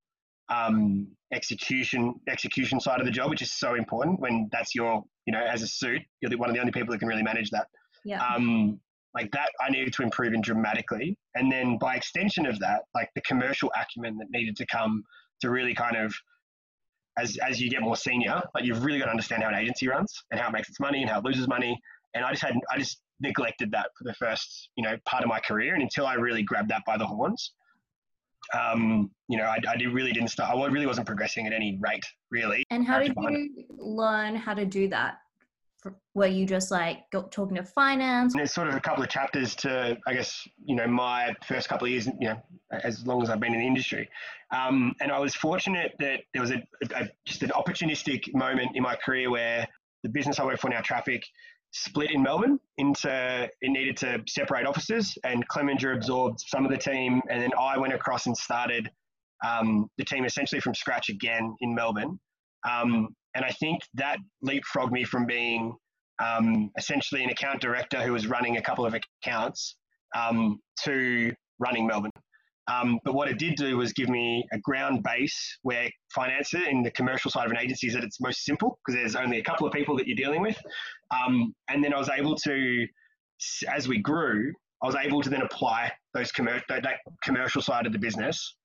um, 0.50 1.08
execution 1.34 2.16
execution 2.30 2.80
side 2.80 3.00
of 3.00 3.06
the 3.06 3.12
job, 3.12 3.30
which 3.30 3.42
is 3.42 3.52
so 3.52 3.76
important 3.76 4.20
when 4.20 4.50
that's 4.52 4.76
your, 4.76 5.04
you 5.26 5.34
know, 5.34 5.42
as 5.42 5.62
a 5.62 5.68
suit, 5.68 6.02
you're 6.22 6.38
one 6.38 6.50
of 6.50 6.56
the 6.56 6.60
only 6.60 6.72
people 6.72 6.92
that 6.92 7.00
can 7.00 7.08
really 7.08 7.24
manage 7.24 7.50
that. 7.52 7.68
Yeah. 8.04 8.24
Um, 8.24 8.80
like 9.16 9.32
that 9.32 9.50
I 9.62 9.70
needed 9.70 9.94
to 9.94 10.04
improve 10.04 10.34
in 10.34 10.42
dramatically. 10.42 11.18
And 11.36 11.52
then 11.52 11.78
by 11.80 11.96
extension 11.96 12.46
of 12.46 12.60
that, 12.60 12.82
like 12.94 13.10
the 13.16 13.22
commercial 13.22 13.72
acumen 13.80 14.18
that 14.18 14.28
needed 14.30 14.58
to 14.58 14.66
come 14.68 15.04
to 15.42 15.50
really 15.50 15.74
kind 15.74 15.96
of 15.96 16.14
as 17.18 17.38
as 17.38 17.62
you 17.62 17.70
get 17.70 17.82
more 17.82 17.96
senior, 17.96 18.42
like 18.54 18.66
you've 18.66 18.84
really 18.84 19.00
got 19.00 19.06
to 19.06 19.12
understand 19.12 19.42
how 19.42 19.50
an 19.50 19.56
agency 19.56 19.88
runs 19.88 20.14
and 20.32 20.40
how 20.40 20.50
it 20.50 20.52
makes 20.52 20.70
its 20.70 20.80
money 20.80 21.02
and 21.02 21.10
how 21.10 21.20
it 21.20 21.26
loses 21.26 21.48
money. 21.48 21.80
And 22.14 22.26
I 22.26 22.32
just 22.32 22.44
had 22.44 22.56
I 22.70 22.78
just 22.78 23.02
neglected 23.22 23.72
that 23.72 23.88
for 23.98 24.04
the 24.04 24.14
first 24.16 24.70
you 24.76 24.84
know 24.84 24.98
part 25.06 25.24
of 25.24 25.30
my 25.30 25.40
career, 25.40 25.74
and 25.74 25.82
until 25.82 26.06
I 26.06 26.16
really 26.16 26.44
grabbed 26.44 26.70
that 26.70 26.84
by 26.86 26.98
the 26.98 27.08
horns, 27.08 27.54
um, 28.54 29.12
you 29.28 29.38
know, 29.38 29.46
I, 29.46 29.58
I 29.68 29.76
really 29.92 30.12
didn't 30.12 30.30
start. 30.30 30.56
I 30.56 30.66
really 30.68 30.86
wasn't 30.86 31.08
progressing 31.08 31.48
at 31.48 31.54
any 31.54 31.80
rate, 31.82 32.06
really. 32.32 32.64
And 32.70 32.86
how 32.86 33.00
did 33.00 33.14
you 33.18 33.50
learn 33.78 34.36
how 34.36 34.54
to 34.54 34.66
do 34.66 34.88
that? 34.90 35.18
were 36.14 36.28
you 36.28 36.46
just 36.46 36.72
like 36.72 37.10
got 37.12 37.32
talking 37.32 37.56
to 37.58 37.64
finance? 37.64 38.34
And 38.34 38.40
there's 38.40 38.54
sort 38.54 38.68
of 38.68 38.76
a 38.76 38.80
couple 38.80 39.04
of 39.04 39.10
chapters 39.10 39.56
to, 39.58 39.98
I 40.08 40.14
guess, 40.14 40.48
you 40.64 40.76
know, 40.76 40.88
my 40.88 41.36
first 41.46 41.70
couple 41.70 41.86
of 41.86 41.92
years, 41.92 42.08
you 42.08 42.30
know, 42.30 42.42
as 42.72 43.06
long 43.06 43.22
as 43.22 43.30
I've 43.30 43.40
been 43.40 43.54
in 43.54 43.60
the 43.60 43.68
industry. 43.68 44.10
Um, 44.52 44.94
and 45.02 45.12
I 45.12 45.20
was 45.20 45.36
fortunate 45.36 45.94
that 46.00 46.22
there 46.34 46.42
was 46.42 46.52
a, 46.52 46.64
a, 46.96 47.10
just 47.26 47.44
an 47.44 47.50
opportunistic 47.50 48.34
moment 48.34 48.76
in 48.76 48.84
my 48.84 48.96
career 48.96 49.30
where 49.30 49.68
the 50.04 50.10
business 50.10 50.40
I 50.40 50.46
work 50.46 50.60
for 50.60 50.70
now, 50.70 50.82
Traffik, 50.82 51.24
split 51.76 52.12
in 52.12 52.24
Melbourne 52.24 52.58
into 52.78 53.50
it 53.62 53.70
needed 53.70 53.98
to 53.98 54.24
separate 54.28 54.66
offices, 54.66 55.18
and 55.26 55.46
Clemenger 55.50 55.94
absorbed 55.94 56.40
some 56.40 56.64
of 56.66 56.72
the 56.72 56.78
team, 56.78 57.22
and 57.30 57.42
then 57.42 57.52
I 57.60 57.78
went 57.78 57.94
across 57.94 58.28
and 58.28 58.36
started 58.36 58.90
um, 59.46 59.90
the 59.98 60.06
team 60.06 60.24
essentially 60.24 60.62
from 60.62 60.74
scratch 60.74 61.10
again 61.10 61.54
in 61.60 61.76
Melbourne. 61.76 62.18
Um, 62.68 63.10
and 63.36 63.44
I 63.44 63.52
think 63.52 63.82
that 63.96 64.18
leapfrogged 64.44 64.92
me 64.92 65.04
from 65.04 65.26
being 65.26 65.76
um, 66.24 66.72
essentially 66.78 67.24
an 67.26 67.30
account 67.30 67.60
director 67.60 68.02
who 68.02 68.14
was 68.14 68.26
running 68.28 68.56
a 68.56 68.62
couple 68.62 68.86
of 68.86 68.96
accounts 68.96 69.76
um, 70.16 70.62
to 70.86 71.34
running 71.60 71.88
Melbourne. 71.88 72.12
Um, 72.68 73.00
but 73.04 73.14
what 73.14 73.28
it 73.28 73.38
did 73.38 73.56
do 73.56 73.78
was 73.78 73.94
give 73.94 74.10
me 74.10 74.44
a 74.52 74.60
ground 74.60 75.04
base 75.04 75.58
where 75.62 75.90
finance 76.14 76.54
in 76.54 76.82
the 76.82 76.92
commercial 76.92 77.30
side 77.30 77.46
of 77.46 77.52
an 77.52 77.58
agency 77.58 77.88
is 77.88 77.96
at 77.96 78.04
its 78.04 78.20
most 78.20 78.44
simple 78.44 78.80
because 78.86 79.00
there's 79.00 79.16
only 79.16 79.40
a 79.40 79.44
couple 79.44 79.68
of 79.68 79.74
people 79.74 79.96
that 79.98 80.08
you're 80.08 80.16
dealing 80.16 80.42
with. 80.42 80.58
Um, 81.12 81.54
and 81.70 81.84
then 81.84 81.94
I 81.94 81.98
was 81.98 82.10
able 82.10 82.36
to, 82.36 82.88
as 83.72 83.88
we 83.88 84.00
grew, 84.00 84.52
I 84.82 84.88
was 84.88 84.96
able 84.96 85.22
to 85.22 85.30
then 85.30 85.42
apply 85.42 85.92
those 86.14 86.32
commer- 86.32 86.62
that 86.70 86.98
commercial 87.24 87.62
side 87.62 87.86
of 87.86 87.94
the 87.94 88.00
business 88.00 88.56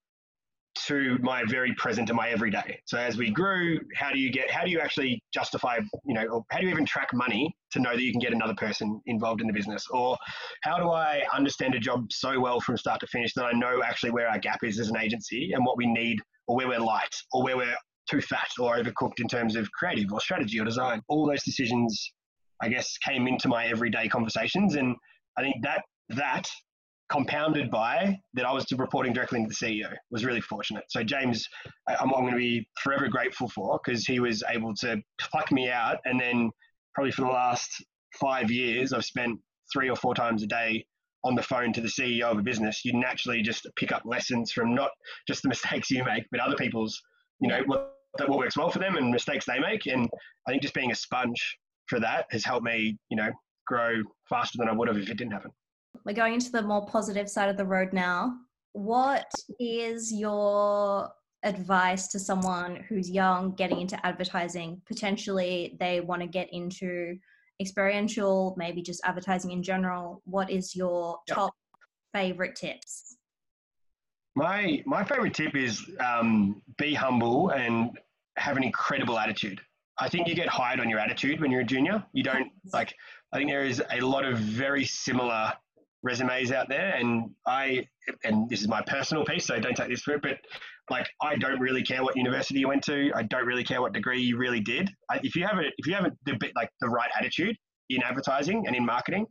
to 0.87 1.19
my 1.21 1.43
very 1.49 1.75
present 1.75 2.07
to 2.09 2.15
my 2.15 2.29
everyday. 2.31 2.81
So 2.87 2.99
as 2.99 3.17
we 3.17 3.31
grew, 3.31 3.81
how 3.95 4.11
do 4.11 4.19
you 4.19 4.31
get 4.31 4.51
how 4.51 4.65
do 4.65 4.71
you 4.71 4.81
actually 4.81 5.23
justify, 5.33 5.79
you 6.05 6.15
know, 6.15 6.27
or 6.27 6.45
how 6.51 6.59
do 6.59 6.67
you 6.67 6.73
even 6.73 6.87
track 6.87 7.09
money 7.13 7.55
to 7.73 7.81
know 7.81 7.93
that 7.93 8.03
you 8.03 8.13
can 8.13 8.21
get 8.21 8.33
another 8.33 8.55
person 8.55 9.01
involved 9.07 9.41
in 9.41 9.47
the 9.47 9.53
business? 9.53 9.87
Or 9.91 10.17
how 10.63 10.79
do 10.79 10.91
I 10.91 11.23
understand 11.35 11.75
a 11.75 11.79
job 11.79 12.07
so 12.11 12.39
well 12.39 12.61
from 12.61 12.77
start 12.77 13.01
to 13.01 13.07
finish 13.09 13.35
that 13.35 13.45
I 13.45 13.53
know 13.53 13.83
actually 13.85 14.11
where 14.11 14.29
our 14.29 14.39
gap 14.39 14.63
is 14.63 14.79
as 14.79 14.89
an 14.89 14.97
agency 14.97 15.53
and 15.53 15.65
what 15.65 15.77
we 15.77 15.87
need 15.87 16.19
or 16.47 16.57
where 16.57 16.69
we're 16.69 16.81
light 16.81 17.15
or 17.33 17.43
where 17.43 17.57
we're 17.57 17.77
too 18.09 18.21
fat 18.21 18.49
or 18.59 18.77
overcooked 18.77 19.21
in 19.21 19.29
terms 19.29 19.57
of 19.57 19.71
creative 19.73 20.13
or 20.13 20.21
strategy 20.21 20.59
or 20.61 20.65
design. 20.65 21.01
All 21.09 21.27
those 21.27 21.43
decisions 21.45 22.13
I 22.63 22.69
guess 22.69 22.97
came 22.99 23.27
into 23.27 23.49
my 23.49 23.67
everyday 23.67 24.09
conversations 24.09 24.77
and 24.77 24.95
I 25.39 25.43
think 25.43 25.57
that 25.63 25.83
that 26.11 26.47
compounded 27.11 27.71
by 27.71 28.19
that 28.35 28.47
I 28.47 28.53
was 28.53 28.67
reporting 28.73 29.13
directly 29.13 29.41
into 29.41 29.49
the 29.49 29.67
CEO 29.67 29.93
was 30.11 30.25
really 30.25 30.41
fortunate. 30.41 30.85
So 30.89 31.03
James, 31.03 31.49
I'm, 31.89 32.15
I'm 32.15 32.23
going 32.23 32.33
to 32.33 32.39
be 32.39 32.69
forever 32.83 33.09
grateful 33.09 33.49
for 33.49 33.81
because 33.85 34.07
he 34.07 34.21
was 34.21 34.43
able 34.49 34.75
to 34.77 35.03
pluck 35.21 35.51
me 35.51 35.69
out, 35.69 35.99
and 36.05 36.21
then 36.21 36.51
probably 36.95 37.13
for 37.13 37.23
the 37.23 37.29
last 37.29 37.85
five 38.15 38.51
years, 38.51 38.93
I've 38.93 39.05
spent 39.05 39.39
three 39.73 39.91
or 39.91 39.97
four 39.97 40.15
times 40.15 40.43
a 40.43 40.47
day 40.47 40.85
on 41.25 41.35
the 41.35 41.43
phone 41.43 41.73
to 41.73 41.81
the 41.81 41.89
CEO 41.89 42.31
of 42.31 42.39
a 42.39 42.43
business. 42.43 42.85
You 42.85 42.93
naturally 42.95 43.43
just 43.43 43.67
pick 43.77 43.93
up 43.93 44.03
lessons 44.05 44.53
from 44.53 44.75
not 44.75 44.91
just 45.27 45.43
the 45.43 45.49
mistakes 45.55 45.91
you 45.91 46.05
make, 46.05 46.25
but 46.31 46.41
other 46.41 46.57
people's, 46.57 47.01
you 47.41 47.49
know, 47.49 47.63
what 47.67 47.95
what 48.27 48.39
works 48.39 48.57
well 48.57 48.71
for 48.71 48.81
them 48.81 48.97
and 48.97 49.11
mistakes 49.11 49.45
they 49.47 49.61
make. 49.61 49.87
And 49.87 50.11
I 50.47 50.51
think 50.51 50.63
just 50.63 50.75
being 50.75 50.91
a 50.91 50.97
sponge 50.97 51.59
for 51.87 52.01
that 52.01 52.27
has 52.31 52.45
helped 52.45 52.65
me, 52.65 52.99
you 53.09 53.17
know, 53.17 53.31
grow 53.69 54.03
faster 54.29 54.59
than 54.59 54.69
I 54.69 54.73
would 54.73 54.89
have 54.89 54.97
if 54.97 55.09
it 55.09 55.17
didn't 55.17 55.33
happen. 55.33 55.53
We're 56.05 56.15
going 56.15 56.35
into 56.35 56.51
the 56.51 56.63
more 56.63 56.87
positive 56.87 57.29
side 57.29 57.49
of 57.49 57.57
the 57.57 57.65
road 57.65 57.93
now. 57.93 58.35
What 58.73 59.31
is 59.59 60.13
your 60.13 61.11
advice 61.43 62.09
to 62.09 62.19
someone 62.19 62.77
who's 62.89 63.11
young, 63.11 63.53
getting 63.53 63.81
into 63.81 64.05
advertising? 64.07 64.81
Potentially, 64.87 65.77
they 65.81 66.01
want 66.01 66.23
to 66.23 66.29
get 66.29 66.49
into 66.53 67.17
experiential, 67.61 68.55
maybe 68.57 68.83
just 68.83 69.01
advertising 69.05 69.51
in 69.51 69.63
general. 69.63 70.23
What 70.25 70.51
is 70.51 70.75
your 70.75 71.19
yep. 71.29 71.37
top 71.37 71.55
favorite 72.15 72.57
tips? 72.57 73.17
My 74.35 74.83
my 74.87 75.05
favorite 75.05 75.35
tip 75.35 75.55
is 75.57 75.85
um, 75.99 76.63
be 76.79 76.95
humble 76.95 77.51
and 77.51 77.99
have 78.37 78.57
an 78.57 78.63
incredible 78.63 79.19
attitude. 79.19 79.61
I 79.99 80.09
think 80.09 80.29
you 80.29 80.35
get 80.35 80.49
hired 80.49 80.81
on 80.81 80.89
your 80.89 80.99
attitude 80.99 81.41
when 81.41 81.51
you're 81.51 81.61
a 81.61 81.65
junior. 81.65 82.05
You 82.13 82.23
don't 82.23 82.51
like. 82.73 82.95
I 83.33 83.39
think 83.39 83.51
there 83.51 83.65
is 83.65 83.83
a 83.93 84.01
lot 84.01 84.25
of 84.25 84.39
very 84.39 84.85
similar 84.85 85.53
resumes 86.03 86.53
out 86.53 86.69
there, 86.69 86.95
and 86.97 87.31
I 87.47 87.87
and 88.25 88.49
this 88.49 88.61
is 88.61 88.69
my 88.69 88.83
personal 88.83 89.25
piece, 89.25 89.47
so 89.47 89.59
don't 89.61 89.77
take 89.77 89.89
this 89.89 90.03
for 90.03 90.15
it. 90.15 90.23
But 90.23 90.39
like, 90.91 91.09
I 91.23 91.37
don't 91.37 91.61
really 91.61 91.83
care 91.83 92.03
what 92.03 92.17
university 92.17 92.61
you 92.61 92.69
went 92.69 92.83
to. 92.85 93.13
I 93.15 93.23
don't 93.25 93.47
really 93.47 93.65
care 93.65 93.81
what 93.81 93.93
degree 93.93 94.21
you 94.21 94.37
really 94.37 94.61
did. 94.61 94.91
I, 95.11 95.21
if 95.23 95.37
you 95.37 95.47
have 95.47 95.59
a 95.59 95.67
if 95.79 95.87
you 95.87 95.95
have 95.95 96.07
a, 96.07 96.13
the 96.27 96.37
bit 96.39 96.53
like 96.57 96.71
the 96.81 96.89
right 96.89 97.11
attitude 97.19 97.57
in 97.89 98.03
advertising 98.03 98.67
and 98.67 98.75
in 98.75 98.85
marketing, 98.85 99.27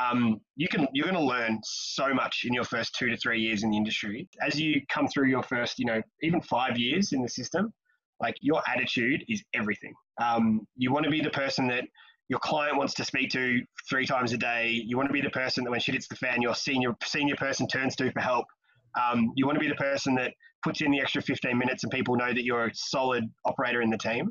um, 0.00 0.40
you 0.56 0.68
can 0.68 0.86
you're 0.92 1.04
going 1.04 1.16
to 1.16 1.22
learn 1.22 1.58
so 1.64 2.14
much 2.14 2.42
in 2.44 2.54
your 2.54 2.64
first 2.64 2.94
two 2.94 3.08
to 3.08 3.16
three 3.16 3.40
years 3.40 3.62
in 3.62 3.70
the 3.70 3.76
industry. 3.76 4.28
As 4.40 4.58
you 4.58 4.80
come 4.88 5.08
through 5.08 5.28
your 5.28 5.42
first, 5.42 5.78
you 5.78 5.86
know, 5.86 6.00
even 6.22 6.40
five 6.40 6.78
years 6.78 7.12
in 7.12 7.22
the 7.22 7.28
system, 7.28 7.72
like 8.20 8.36
your 8.40 8.62
attitude 8.68 9.24
is 9.28 9.42
everything. 9.54 9.92
Um, 10.22 10.66
you 10.76 10.92
want 10.92 11.04
to 11.04 11.10
be 11.10 11.20
the 11.20 11.30
person 11.30 11.68
that 11.68 11.84
your 12.32 12.38
client 12.38 12.78
wants 12.78 12.94
to 12.94 13.04
speak 13.04 13.28
to 13.28 13.60
three 13.90 14.06
times 14.06 14.32
a 14.32 14.38
day. 14.38 14.82
You 14.86 14.96
want 14.96 15.06
to 15.06 15.12
be 15.12 15.20
the 15.20 15.28
person 15.28 15.64
that 15.64 15.70
when 15.70 15.80
shit 15.80 15.94
hits 15.94 16.08
the 16.08 16.16
fan, 16.16 16.40
your 16.40 16.54
senior 16.54 16.96
senior 17.04 17.36
person 17.36 17.66
turns 17.66 17.94
to 17.96 18.10
for 18.10 18.20
help. 18.20 18.46
Um, 18.98 19.32
you 19.36 19.44
want 19.44 19.56
to 19.56 19.60
be 19.60 19.68
the 19.68 19.74
person 19.74 20.14
that 20.14 20.32
puts 20.64 20.80
in 20.80 20.90
the 20.90 20.98
extra 20.98 21.20
15 21.20 21.58
minutes 21.58 21.84
and 21.84 21.92
people 21.92 22.16
know 22.16 22.32
that 22.32 22.42
you're 22.42 22.68
a 22.68 22.70
solid 22.74 23.24
operator 23.44 23.82
in 23.82 23.90
the 23.90 23.98
team. 23.98 24.30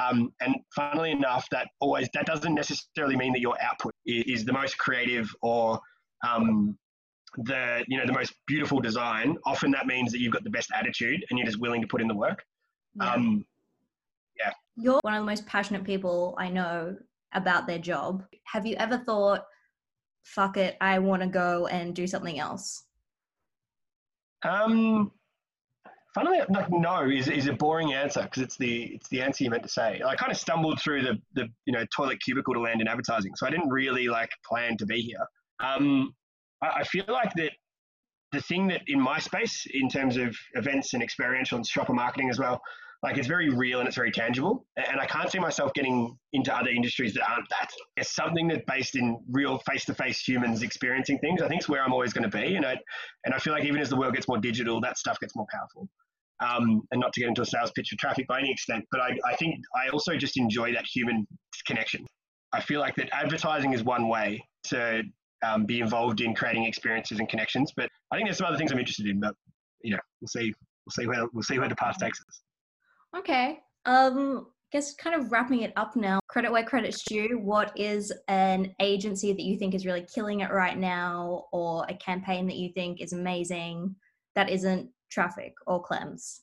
Um, 0.00 0.32
and 0.40 0.54
funnily 0.76 1.10
enough, 1.10 1.44
that 1.50 1.66
always 1.80 2.08
that 2.14 2.24
doesn't 2.24 2.54
necessarily 2.54 3.16
mean 3.16 3.32
that 3.32 3.40
your 3.40 3.60
output 3.60 3.94
is, 4.06 4.44
the 4.44 4.52
most 4.52 4.78
creative 4.78 5.28
or 5.42 5.80
um, 6.24 6.78
the 7.38 7.84
you 7.88 7.98
know 7.98 8.06
the 8.06 8.12
most 8.12 8.32
beautiful 8.46 8.78
design. 8.78 9.36
Often 9.44 9.72
that 9.72 9.88
means 9.88 10.12
that 10.12 10.20
you've 10.20 10.32
got 10.32 10.44
the 10.44 10.50
best 10.50 10.70
attitude 10.72 11.24
and 11.28 11.36
you're 11.36 11.46
just 11.46 11.58
willing 11.58 11.80
to 11.80 11.88
put 11.88 12.00
in 12.00 12.06
the 12.06 12.14
work. 12.14 12.44
Yeah. 12.94 13.12
Um, 13.12 13.44
yeah. 14.38 14.52
You're 14.76 15.00
one 15.02 15.14
of 15.14 15.20
the 15.20 15.26
most 15.26 15.46
passionate 15.46 15.82
people 15.82 16.36
I 16.38 16.48
know 16.48 16.96
about 17.32 17.66
their 17.66 17.78
job. 17.78 18.24
Have 18.44 18.66
you 18.66 18.76
ever 18.76 18.98
thought, 18.98 19.46
"Fuck 20.22 20.56
it, 20.56 20.76
I 20.80 20.98
want 20.98 21.22
to 21.22 21.28
go 21.28 21.66
and 21.66 21.94
do 21.94 22.06
something 22.06 22.38
else"? 22.38 22.84
Um, 24.42 25.12
Funnily, 26.14 26.40
like 26.48 26.70
no 26.72 27.08
is, 27.08 27.28
is 27.28 27.46
a 27.46 27.52
boring 27.52 27.92
answer 27.94 28.22
because 28.22 28.42
it's 28.42 28.56
the 28.56 28.84
it's 28.94 29.08
the 29.10 29.22
answer 29.22 29.44
you 29.44 29.50
meant 29.50 29.62
to 29.62 29.68
say. 29.68 30.02
I 30.04 30.16
kind 30.16 30.32
of 30.32 30.38
stumbled 30.38 30.80
through 30.80 31.02
the 31.02 31.20
the 31.34 31.48
you 31.66 31.72
know 31.72 31.84
toilet 31.94 32.18
cubicle 32.20 32.52
to 32.54 32.60
land 32.60 32.80
in 32.80 32.88
advertising, 32.88 33.32
so 33.36 33.46
I 33.46 33.50
didn't 33.50 33.68
really 33.68 34.08
like 34.08 34.30
plan 34.44 34.76
to 34.78 34.86
be 34.86 35.00
here. 35.00 35.24
Um, 35.60 36.12
I, 36.62 36.80
I 36.80 36.84
feel 36.84 37.04
like 37.06 37.32
that 37.34 37.52
the 38.32 38.40
thing 38.40 38.66
that 38.68 38.82
in 38.88 39.00
my 39.00 39.20
space, 39.20 39.66
in 39.72 39.88
terms 39.88 40.16
of 40.16 40.36
events 40.54 40.94
and 40.94 41.02
experiential 41.02 41.56
and 41.56 41.66
shopper 41.66 41.92
marketing 41.92 42.28
as 42.28 42.40
well, 42.40 42.60
like 43.02 43.16
it's 43.16 43.26
very 43.26 43.48
real 43.48 43.78
and 43.78 43.86
it's 43.86 43.96
very 43.96 44.10
tangible. 44.10 44.66
And 44.76 45.00
I 45.00 45.06
can't 45.06 45.30
see 45.30 45.38
myself 45.38 45.72
getting 45.74 46.14
into 46.32 46.54
other 46.54 46.68
industries 46.68 47.14
that 47.14 47.28
aren't 47.30 47.48
that. 47.48 47.70
It's 47.96 48.14
something 48.14 48.48
that's 48.48 48.62
based 48.66 48.94
in 48.96 49.18
real 49.30 49.58
face-to-face 49.60 50.20
humans 50.20 50.62
experiencing 50.62 51.18
things. 51.18 51.40
I 51.40 51.48
think 51.48 51.60
it's 51.60 51.68
where 51.68 51.82
I'm 51.82 51.92
always 51.92 52.12
going 52.12 52.28
to 52.30 52.36
be. 52.36 52.56
And 52.56 52.66
I 52.66 52.76
and 53.24 53.34
I 53.34 53.38
feel 53.38 53.54
like 53.54 53.64
even 53.64 53.80
as 53.80 53.88
the 53.88 53.96
world 53.96 54.14
gets 54.14 54.28
more 54.28 54.38
digital, 54.38 54.80
that 54.82 54.98
stuff 54.98 55.18
gets 55.18 55.34
more 55.34 55.46
powerful. 55.50 55.88
Um, 56.42 56.82
and 56.90 57.00
not 57.00 57.12
to 57.12 57.20
get 57.20 57.28
into 57.28 57.42
a 57.42 57.46
sales 57.46 57.70
pitch 57.72 57.88
for 57.90 57.96
traffic 57.96 58.26
by 58.26 58.38
any 58.38 58.50
extent, 58.50 58.82
but 58.90 59.02
I, 59.02 59.10
I 59.30 59.36
think 59.36 59.56
I 59.76 59.90
also 59.90 60.16
just 60.16 60.38
enjoy 60.38 60.72
that 60.72 60.86
human 60.86 61.26
connection. 61.66 62.06
I 62.54 62.62
feel 62.62 62.80
like 62.80 62.96
that 62.96 63.10
advertising 63.12 63.74
is 63.74 63.84
one 63.84 64.08
way 64.08 64.42
to 64.68 65.02
um, 65.44 65.66
be 65.66 65.80
involved 65.80 66.22
in 66.22 66.34
creating 66.34 66.64
experiences 66.64 67.18
and 67.18 67.28
connections, 67.28 67.72
but 67.76 67.90
I 68.10 68.16
think 68.16 68.26
there's 68.26 68.38
some 68.38 68.46
other 68.46 68.56
things 68.56 68.72
I'm 68.72 68.78
interested 68.78 69.06
in. 69.06 69.20
But 69.20 69.34
you 69.82 69.92
know, 69.92 69.98
we'll 70.20 70.28
see. 70.28 70.52
We'll 70.86 71.04
see 71.04 71.06
where 71.06 71.26
we'll 71.32 71.42
see 71.42 71.58
where 71.58 71.68
the 71.68 71.76
path 71.76 71.98
takes 71.98 72.18
us. 72.26 72.42
Okay. 73.16 73.60
Um, 73.86 74.46
guess 74.72 74.94
kind 74.94 75.16
of 75.16 75.32
wrapping 75.32 75.62
it 75.62 75.72
up 75.76 75.96
now. 75.96 76.20
Credit 76.28 76.52
where 76.52 76.64
credit's 76.64 77.02
due. 77.02 77.38
What 77.42 77.72
is 77.76 78.12
an 78.28 78.74
agency 78.80 79.32
that 79.32 79.42
you 79.42 79.58
think 79.58 79.74
is 79.74 79.84
really 79.84 80.06
killing 80.14 80.40
it 80.40 80.50
right 80.50 80.78
now, 80.78 81.46
or 81.52 81.84
a 81.88 81.94
campaign 81.94 82.46
that 82.46 82.56
you 82.56 82.72
think 82.72 83.00
is 83.00 83.12
amazing 83.12 83.94
that 84.36 84.48
isn't 84.48 84.88
traffic 85.10 85.54
or 85.66 85.82
Clems? 85.82 86.40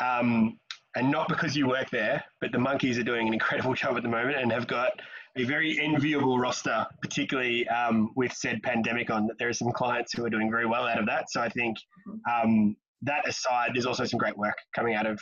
Um, 0.00 0.58
and 0.96 1.10
not 1.10 1.28
because 1.28 1.56
you 1.56 1.68
work 1.68 1.90
there, 1.90 2.24
but 2.40 2.52
the 2.52 2.58
monkeys 2.58 2.98
are 2.98 3.04
doing 3.04 3.28
an 3.28 3.34
incredible 3.34 3.74
job 3.82 3.96
at 3.96 4.02
the 4.02 4.08
moment 4.08 4.38
and 4.38 4.50
have 4.52 4.66
got 4.66 4.92
a 5.36 5.44
very 5.44 5.80
enviable 5.80 6.38
roster, 6.38 6.86
particularly 7.02 7.68
um, 7.68 8.10
with 8.14 8.32
said 8.32 8.62
pandemic 8.62 9.10
on. 9.10 9.26
That 9.26 9.38
there 9.38 9.48
are 9.48 9.54
some 9.54 9.72
clients 9.72 10.12
who 10.12 10.24
are 10.24 10.30
doing 10.30 10.50
very 10.50 10.66
well 10.66 10.86
out 10.86 10.98
of 10.98 11.06
that. 11.06 11.30
So 11.30 11.40
I 11.40 11.48
think 11.48 11.76
mm-hmm. 12.08 12.48
um, 12.50 12.76
that 13.02 13.28
aside, 13.28 13.72
there's 13.74 13.86
also 13.86 14.04
some 14.04 14.18
great 14.18 14.38
work 14.38 14.56
coming 14.74 14.94
out 14.94 15.06
of 15.06 15.20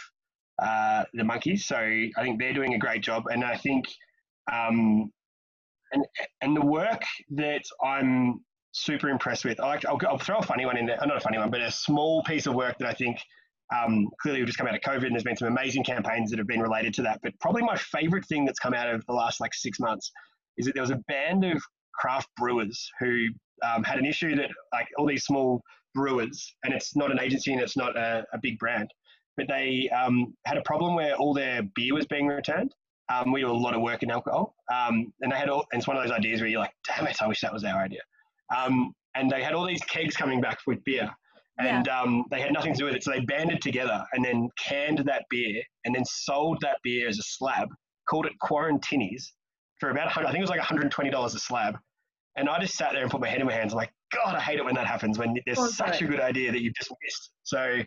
uh, 0.63 1.05
the 1.15 1.25
monkeys. 1.25 1.67
So 1.67 1.77
I 1.77 2.11
think 2.23 2.39
they're 2.39 2.55
doing 2.55 2.75
a 2.75 2.79
great 2.79 3.03
job, 3.03 3.25
and 3.31 3.45
I 3.45 3.57
think 3.57 3.87
um, 4.53 5.11
and 5.93 6.05
and 6.41 6.57
the 6.57 6.65
work 6.65 7.03
that 7.31 7.63
I'm 7.85 8.41
super 8.73 9.09
impressed 9.09 9.45
with. 9.45 9.61
I 9.61 9.77
will 9.77 10.01
I'll 10.09 10.19
throw 10.19 10.39
a 10.39 10.43
funny 10.43 10.65
one 10.65 10.77
in 10.77 10.87
there, 10.87 10.99
not 11.05 11.17
a 11.17 11.21
funny 11.21 11.39
one, 11.39 11.51
but 11.51 11.61
a 11.61 11.71
small 11.71 12.23
piece 12.25 12.47
of 12.47 12.55
work 12.55 12.79
that 12.79 12.89
I 12.89 12.95
think 12.95 13.19
um, 13.75 14.09
clearly 14.21 14.41
we've 14.41 14.47
just 14.47 14.59
come 14.59 14.67
out 14.67 14.75
of 14.75 14.81
COVID 14.81 15.05
and 15.05 15.13
there's 15.13 15.25
been 15.25 15.37
some 15.37 15.49
amazing 15.49 15.85
campaigns 15.85 16.31
that 16.31 16.39
have 16.39 16.47
been 16.47 16.61
related 16.61 16.95
to 16.95 17.03
that. 17.03 17.21
But 17.23 17.33
probably 17.41 17.63
my 17.63 17.77
favorite 17.77 18.27
thing 18.27 18.45
that's 18.45 18.59
come 18.59 18.75
out 18.75 18.93
of 18.93 19.05
the 19.07 19.13
last 19.13 19.41
like 19.41 19.55
six 19.55 19.79
months 19.79 20.11
is 20.59 20.67
that 20.67 20.75
there 20.75 20.83
was 20.83 20.91
a 20.91 21.01
band 21.09 21.45
of 21.45 21.63
craft 21.95 22.29
brewers 22.37 22.91
who 23.01 23.27
um, 23.63 23.83
had 23.85 23.99
an 23.99 24.05
issue 24.05 24.35
that 24.37 24.51
like 24.73 24.89
all 24.99 25.07
these 25.07 25.25
small 25.25 25.63
brewers, 25.95 26.55
and 26.65 26.73
it's 26.73 26.97
not 26.97 27.11
an 27.11 27.21
agency 27.21 27.53
and 27.53 27.61
it's 27.61 27.77
not 27.77 27.97
a, 27.97 28.25
a 28.33 28.39
big 28.41 28.59
brand, 28.59 28.91
but 29.37 29.47
they 29.49 29.89
um, 29.91 30.35
had 30.47 30.57
a 30.57 30.63
problem 30.63 30.95
where 30.95 31.15
all 31.17 31.35
their 31.35 31.63
beer 31.75 31.95
was 31.95 32.07
being 32.07 32.27
returned. 32.27 32.75
Um, 33.13 33.33
we 33.33 33.41
do 33.41 33.51
a 33.51 33.53
lot 33.53 33.75
of 33.75 33.83
work 33.83 34.03
in 34.03 34.11
alcohol, 34.11 34.55
um, 34.73 35.13
and 35.21 35.33
they 35.33 35.37
had 35.37 35.49
all, 35.49 35.67
and 35.73 35.81
it's 35.81 35.89
one 35.89 35.97
of 35.97 36.03
those 36.03 36.13
ideas 36.13 36.41
where 36.41 36.49
you're 36.49 36.61
like, 36.61 36.73
damn 36.87 37.07
it, 37.07 37.17
I 37.21 37.27
wish 37.27 37.41
that 37.41 37.53
was 37.53 37.65
our 37.65 37.83
idea. 37.83 38.01
Um, 38.57 38.95
and 39.15 39.31
they 39.31 39.43
had 39.43 39.53
all 39.55 39.67
these 39.67 39.83
kegs 39.83 40.17
coming 40.17 40.41
back 40.41 40.59
with 40.67 40.83
beer, 40.85 41.11
and 41.59 41.87
yeah. 41.87 42.01
um, 42.01 42.25
they 42.31 42.41
had 42.41 42.53
nothing 42.53 42.73
to 42.73 42.79
do 42.79 42.85
with 42.87 42.95
it. 42.95 43.03
So 43.03 43.11
they 43.11 43.21
banded 43.21 43.61
together 43.61 44.05
and 44.13 44.25
then 44.25 44.49
canned 44.59 44.99
that 44.99 45.25
beer 45.29 45.63
and 45.85 45.95
then 45.95 46.05
sold 46.05 46.59
that 46.63 46.79
beer 46.83 47.09
as 47.09 47.19
a 47.19 47.23
slab, 47.23 47.69
called 48.09 48.27
it 48.27 48.33
Quarantinis 48.43 49.25
for 49.79 49.91
about, 49.91 50.17
I 50.17 50.25
think 50.25 50.39
it 50.39 50.41
was 50.41 50.51
like 50.51 50.61
$120 50.61 51.25
a 51.25 51.39
slab. 51.39 51.77
And 52.37 52.49
I 52.49 52.59
just 52.61 52.75
sat 52.75 52.93
there 52.93 53.03
and 53.03 53.11
put 53.11 53.21
my 53.21 53.29
head 53.29 53.41
in 53.41 53.47
my 53.47 53.53
hands. 53.53 53.73
I'm 53.73 53.77
like, 53.77 53.93
God, 54.13 54.35
I 54.35 54.41
hate 54.41 54.59
it 54.59 54.65
when 54.65 54.75
that 54.77 54.87
happens 54.87 55.19
when 55.19 55.37
there's 55.45 55.59
oh, 55.59 55.67
such 55.67 56.01
a 56.01 56.07
good 56.07 56.21
idea 56.21 56.51
that 56.51 56.63
you've 56.63 56.75
just 56.75 56.91
missed. 57.03 57.31
So 57.43 57.81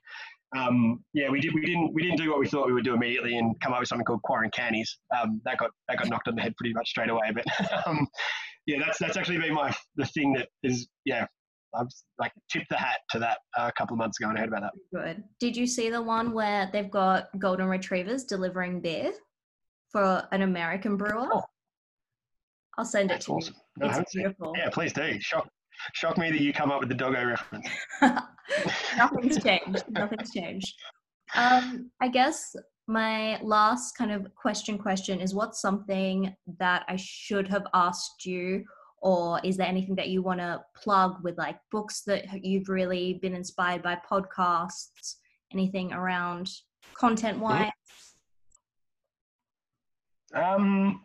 um, 0.55 1.03
yeah, 1.13 1.29
we 1.29 1.39
did. 1.39 1.53
We 1.53 1.65
didn't. 1.65 1.93
We 1.93 2.03
didn't 2.03 2.17
do 2.17 2.29
what 2.29 2.39
we 2.39 2.47
thought 2.47 2.67
we 2.67 2.73
would 2.73 2.85
do 2.85 2.93
immediately 2.93 3.37
and 3.37 3.59
come 3.61 3.73
up 3.73 3.79
with 3.79 3.89
something 3.89 4.05
called 4.05 4.21
quarantinis. 4.23 4.87
Um, 5.19 5.41
that 5.45 5.57
got 5.57 5.71
that 5.87 5.97
got 5.97 6.09
knocked 6.09 6.27
on 6.27 6.35
the 6.35 6.41
head 6.41 6.55
pretty 6.57 6.73
much 6.73 6.89
straight 6.89 7.09
away. 7.09 7.31
But 7.33 7.45
um, 7.87 8.07
yeah, 8.65 8.77
that's 8.79 8.99
that's 8.99 9.17
actually 9.17 9.39
been 9.39 9.53
my 9.53 9.73
the 9.95 10.05
thing 10.05 10.33
that 10.33 10.49
is 10.63 10.87
yeah. 11.05 11.25
I've 11.77 11.87
like 12.19 12.31
tipped 12.49 12.69
the 12.69 12.77
hat 12.77 12.99
to 13.09 13.19
that 13.19 13.39
uh, 13.57 13.67
a 13.67 13.71
couple 13.77 13.95
of 13.95 13.97
months 13.97 14.17
ago 14.17 14.29
and 14.29 14.37
I 14.37 14.41
heard 14.41 14.47
about 14.47 14.61
that. 14.61 14.71
Good. 14.93 15.23
Did 15.41 15.57
you 15.57 15.67
see 15.67 15.89
the 15.89 16.01
one 16.01 16.31
where 16.31 16.69
they've 16.71 16.89
got 16.89 17.27
golden 17.37 17.65
retrievers 17.67 18.23
delivering 18.23 18.79
beer 18.79 19.11
for 19.91 20.25
an 20.31 20.41
American 20.41 20.95
brewer? 20.95 21.27
Oh. 21.33 21.43
I'll 22.77 22.85
send 22.85 23.11
it 23.11 23.19
to 23.21 23.33
awesome. 23.33 23.55
you. 23.77 23.87
No, 23.87 23.99
it's 23.99 24.13
beautiful. 24.13 24.53
Yeah, 24.57 24.69
please 24.69 24.93
do. 24.93 25.19
Shock, 25.19 25.49
shock 25.93 26.17
me 26.17 26.31
that 26.31 26.41
you 26.41 26.53
come 26.53 26.71
up 26.71 26.79
with 26.79 26.89
the 26.89 26.95
doggo 26.95 27.25
reference. 27.25 27.67
Nothing's 28.97 29.43
changed. 29.43 29.83
Nothing's 29.89 30.31
changed. 30.31 30.73
Um, 31.35 31.91
I 32.01 32.07
guess 32.07 32.55
my 32.87 33.39
last 33.41 33.97
kind 33.97 34.11
of 34.11 34.33
question 34.35 34.77
question 34.77 35.19
is 35.19 35.33
what's 35.33 35.59
something 35.59 36.35
that 36.59 36.83
I 36.87 36.95
should 36.97 37.47
have 37.47 37.65
asked 37.73 38.25
you 38.25 38.63
or 39.01 39.39
is 39.43 39.57
there 39.57 39.67
anything 39.67 39.95
that 39.95 40.09
you 40.09 40.21
want 40.21 40.39
to 40.39 40.61
plug 40.75 41.17
with 41.23 41.37
like 41.37 41.57
books 41.71 42.01
that 42.05 42.25
you've 42.45 42.69
really 42.69 43.19
been 43.21 43.33
inspired 43.33 43.81
by 43.81 43.97
podcasts 44.09 45.15
anything 45.51 45.93
around 45.93 46.49
content 46.93 47.39
wise 47.39 47.71
um 50.35 51.01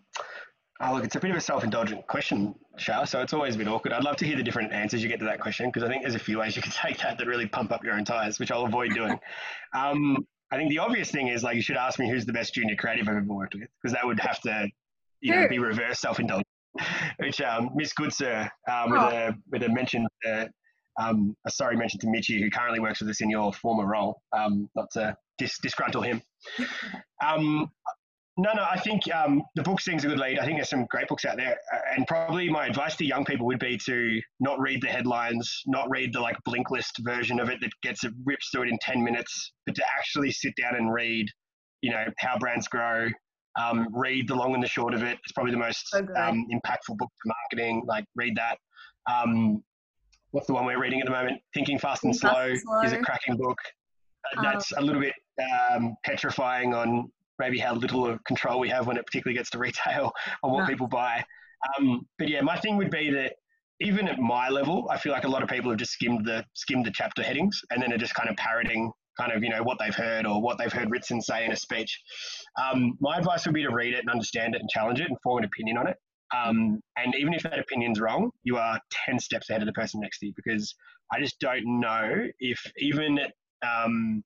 oh, 0.81 0.95
look 0.95 1.05
it's 1.05 1.17
a 1.17 1.21
bit 1.21 1.31
of 1.31 1.37
a 1.37 1.41
self-indulgent 1.41 2.07
question 2.07 2.55
Shah, 2.77 3.05
so 3.05 3.21
it's 3.21 3.33
always 3.33 3.55
a 3.55 3.59
bit 3.59 3.69
awkward 3.69 3.93
i'd 3.93 4.05
love 4.05 4.17
to 4.17 4.27
hear 4.27 4.37
the 4.37 4.43
different 4.43 4.73
answers 4.73 5.03
you 5.03 5.09
get 5.09 5.19
to 5.21 5.27
that 5.27 5.41
question 5.41 5.67
because 5.67 5.83
i 5.83 5.89
think 5.89 6.03
there's 6.03 6.15
a 6.15 6.19
few 6.19 6.39
ways 6.39 6.57
you 6.57 6.63
can 6.63 6.73
take 6.83 6.99
that 6.99 7.19
that 7.19 7.27
really 7.27 7.47
pump 7.47 7.73
up 7.73 7.85
your 7.85 7.95
own 7.95 8.05
tires 8.05 8.39
which 8.39 8.51
i'll 8.51 8.65
avoid 8.65 8.93
doing 8.95 9.19
um, 9.75 10.17
i 10.51 10.57
think 10.57 10.71
the 10.71 10.79
obvious 10.79 11.11
thing 11.11 11.29
is 11.29 11.43
like 11.43 11.57
you 11.57 11.63
should 11.63 11.77
ask 11.77 11.99
me 11.99 12.09
who's 12.09 12.27
the 12.27 12.33
best 12.33 12.55
junior 12.55 12.77
creative 12.77 13.09
i've 13.09 13.17
ever 13.17 13.35
worked 13.35 13.55
with 13.55 13.69
because 13.83 13.93
that 13.95 14.07
would 14.07 14.19
have 14.21 14.41
to 14.41 14.69
you 15.21 15.35
know, 15.35 15.47
be 15.49 15.59
reverse 15.59 16.01
self-indulgent 16.01 16.47
which 17.19 17.41
um, 17.41 17.71
Miss 17.75 17.93
Goodsir, 17.93 18.49
um, 18.71 18.91
with, 18.91 19.01
oh. 19.01 19.09
a, 19.09 19.35
with 19.51 19.63
a 19.63 19.69
mention, 19.69 20.07
uh, 20.27 20.47
um, 21.01 21.37
a 21.47 21.51
sorry 21.51 21.77
mention 21.77 22.01
to 22.01 22.09
Mitchy, 22.09 22.41
who 22.41 22.51
currently 22.51 22.81
works 22.81 23.01
with 23.01 23.11
us 23.11 23.21
in 23.21 23.31
your 23.31 23.53
former 23.53 23.87
role, 23.87 24.21
um, 24.37 24.69
not 24.77 24.91
to 24.93 25.17
dis- 25.39 25.59
disgruntle 25.65 26.05
him. 26.05 26.23
Um, 27.23 27.71
no, 28.41 28.53
no, 28.55 28.67
I 28.69 28.79
think 28.79 29.03
um, 29.15 29.43
the 29.55 29.63
book 29.63 29.81
sings 29.81 30.05
a 30.05 30.09
good 30.09 30.19
lead. 30.19 30.39
I 30.39 30.45
think 30.45 30.57
there's 30.57 30.71
some 30.71 30.87
great 30.87 31.09
books 31.09 31.25
out 31.25 31.37
there. 31.37 31.59
Uh, 31.73 31.79
and 31.97 32.07
probably 32.07 32.49
my 32.49 32.67
advice 32.67 32.97
to 32.97 33.05
young 33.05 33.25
people 33.25 33.47
would 33.47 33.59
be 33.59 33.77
to 33.87 34.21
not 34.41 34.59
read 34.59 34.81
the 34.81 34.89
headlines, 34.89 35.63
not 35.67 35.91
read 35.91 36.13
the 36.13 36.21
like 36.21 36.37
Blinkist 36.49 37.01
version 37.01 37.39
of 37.39 37.51
it 37.51 37.61
that 37.61 37.71
gets 37.83 38.03
it 38.05 38.13
rips 38.25 38.49
through 38.51 38.63
it 38.63 38.69
in 38.69 38.79
10 38.81 39.03
minutes, 39.05 39.53
but 39.67 39.75
to 39.75 39.85
actually 39.99 40.31
sit 40.31 40.55
down 40.57 40.77
and 40.77 40.93
read, 40.93 41.27
you 41.83 41.91
know, 41.91 42.05
how 42.19 42.39
brands 42.39 42.67
grow, 42.67 43.09
um, 43.61 43.89
read 43.93 44.27
the 44.27 44.35
long 44.35 44.55
and 44.55 44.63
the 44.63 44.69
short 44.69 44.95
of 44.95 45.03
it. 45.03 45.19
It's 45.23 45.33
probably 45.33 45.53
the 45.53 45.59
most 45.59 45.95
um, 45.95 46.47
impactful 46.51 46.97
book 46.97 47.11
for 47.23 47.35
marketing. 47.53 47.83
Like, 47.87 48.05
read 48.15 48.37
that. 48.37 48.59
Um, 49.11 49.63
what's 50.31 50.47
the 50.47 50.55
one 50.55 50.65
we're 50.65 50.81
reading 50.81 51.01
at 51.01 51.07
the 51.07 51.13
moment? 51.13 51.41
Thinking 51.53 51.79
Fast 51.79 52.05
and, 52.05 52.17
Slow, 52.17 52.31
Fast 52.31 52.51
and 52.51 52.61
Slow, 52.61 52.83
is 52.83 52.93
a 52.93 52.99
cracking 52.99 53.37
book. 53.37 53.59
Uh, 54.37 54.43
that's 54.43 54.73
a 54.73 54.81
little 54.81 55.01
bit 55.01 55.15
um, 55.73 55.95
petrifying 56.05 56.75
on 56.75 57.11
maybe 57.41 57.59
how 57.59 57.75
little 57.75 58.07
of 58.07 58.23
control 58.25 58.61
we 58.61 58.69
have 58.69 58.87
when 58.87 58.97
it 58.97 59.05
particularly 59.05 59.37
gets 59.37 59.51
to 59.51 59.59
retail 59.59 60.13
on 60.43 60.53
what 60.53 60.61
no. 60.61 60.67
people 60.67 60.87
buy. 60.87 61.25
Um, 61.79 62.07
but 62.19 62.29
yeah, 62.29 62.41
my 62.41 62.57
thing 62.57 62.77
would 62.77 62.91
be 62.91 63.11
that 63.11 63.35
even 63.81 64.09
at 64.09 64.19
my 64.19 64.49
level, 64.49 64.87
I 64.91 64.99
feel 64.99 65.13
like 65.13 65.25
a 65.25 65.29
lot 65.29 65.43
of 65.43 65.49
people 65.49 65.71
have 65.71 65.79
just 65.79 65.93
skimmed 65.93 66.25
the 66.25 66.45
skimmed 66.55 66.87
the 66.87 66.93
chapter 66.95 67.23
headings 67.23 67.61
and 67.71 67.83
then 67.83 67.93
are 67.93 67.99
just 67.99 68.15
kind 68.15 68.29
of 68.29 68.37
parroting 68.37 68.93
kind 69.19 69.33
of 69.33 69.43
you 69.43 69.51
know 69.51 69.63
what 69.63 69.79
they've 69.79 69.95
heard 69.95 70.27
or 70.27 70.41
what 70.41 70.59
they've 70.59 70.73
heard 70.73 70.91
Ritson 70.91 71.21
say 71.21 71.45
in 71.45 71.53
a 71.53 71.57
speech. 71.57 71.99
Um, 72.63 72.97
my 73.01 73.19
advice 73.19 73.45
would 73.47 73.55
be 73.55 73.63
to 73.63 73.71
read 73.71 73.95
it 73.95 74.01
and 74.01 74.11
understand 74.11 74.55
it 74.55 74.61
and 74.61 74.71
challenge 74.71 75.01
it 75.01 75.09
and 75.09 75.17
form 75.23 75.39
an 75.39 75.45
opinion 75.45 75.79
on 75.79 75.89
it. 75.89 75.97
Um, 76.35 76.81
and 76.97 77.15
even 77.17 77.35
if 77.35 77.43
that 77.43 77.59
opinion's 77.59 78.01
wrong, 78.01 78.31
you 78.45 78.57
are 78.57 78.81
ten 79.07 79.19
steps 79.19 79.51
ahead 79.51 79.63
of 79.63 79.67
the 79.67 79.73
person 79.73 80.01
next 80.01 80.21
to 80.21 80.27
you 80.27 80.33
because 80.37 80.75
I 81.13 81.21
just 81.21 81.41
don't 81.41 81.81
know 81.81 82.27
if 82.39 82.61
even 82.79 83.19
um, 83.67 84.23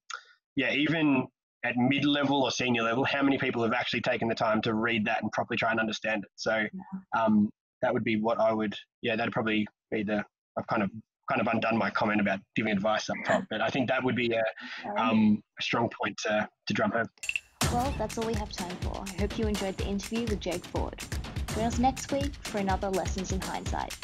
yeah 0.57 0.73
even 0.73 1.27
at 1.65 1.77
mid 1.77 2.05
level 2.05 2.43
or 2.43 2.51
senior 2.51 2.83
level, 2.83 3.05
how 3.05 3.23
many 3.23 3.39
people 3.39 3.63
have 3.63 3.73
actually 3.73 4.03
taken 4.03 4.29
the 4.29 4.35
time 4.35 4.61
to 4.63 4.75
read 4.75 5.05
that 5.07 5.23
and 5.23 5.33
properly 5.33 5.57
try 5.57 5.71
and 5.71 5.81
understand 5.81 6.25
it. 6.25 6.31
So 6.37 6.65
um, 7.19 7.51
that 7.83 7.93
would 7.93 8.05
be 8.05 8.17
what 8.21 8.39
I 8.39 8.53
would 8.53 8.75
yeah 9.03 9.17
that'd 9.17 9.33
probably 9.33 9.67
be 9.91 10.03
the 10.03 10.25
I've 10.57 10.67
kind 10.67 10.83
of 10.83 10.91
kind 11.29 11.41
of 11.41 11.49
undone 11.49 11.77
my 11.77 11.91
comment 11.91 12.21
about 12.21 12.41
giving 12.55 12.73
advice 12.73 13.09
up 13.09 13.17
top, 13.27 13.45
but 13.51 13.61
I 13.61 13.69
think 13.69 13.89
that 13.89 14.05
would 14.05 14.17
be 14.17 14.33
a, 14.35 15.01
um, 15.01 15.43
a 15.59 15.63
strong 15.63 15.89
point 16.03 16.17
to, 16.25 16.47
to 16.67 16.75
drum 16.75 16.91
home. 16.91 17.07
Well, 17.73 17.95
that's 17.97 18.19
all 18.19 18.27
we 18.27 18.35
have 18.35 18.53
time 18.53 18.77
for. 18.83 19.03
I 19.07 19.21
hope 19.21 19.39
you 19.39 19.47
enjoyed 19.47 19.77
the 19.79 19.87
interview 19.87 20.27
with 20.27 20.41
Jake 20.41 20.65
Ford. 20.67 21.03
Join 21.55 21.65
us 21.65 21.79
next 21.79 22.13
week 22.13 22.35
for 22.43 22.59
another 22.59 22.91
Lessons 22.91 23.33
in 23.33 23.41
Hindsight. 23.41 23.97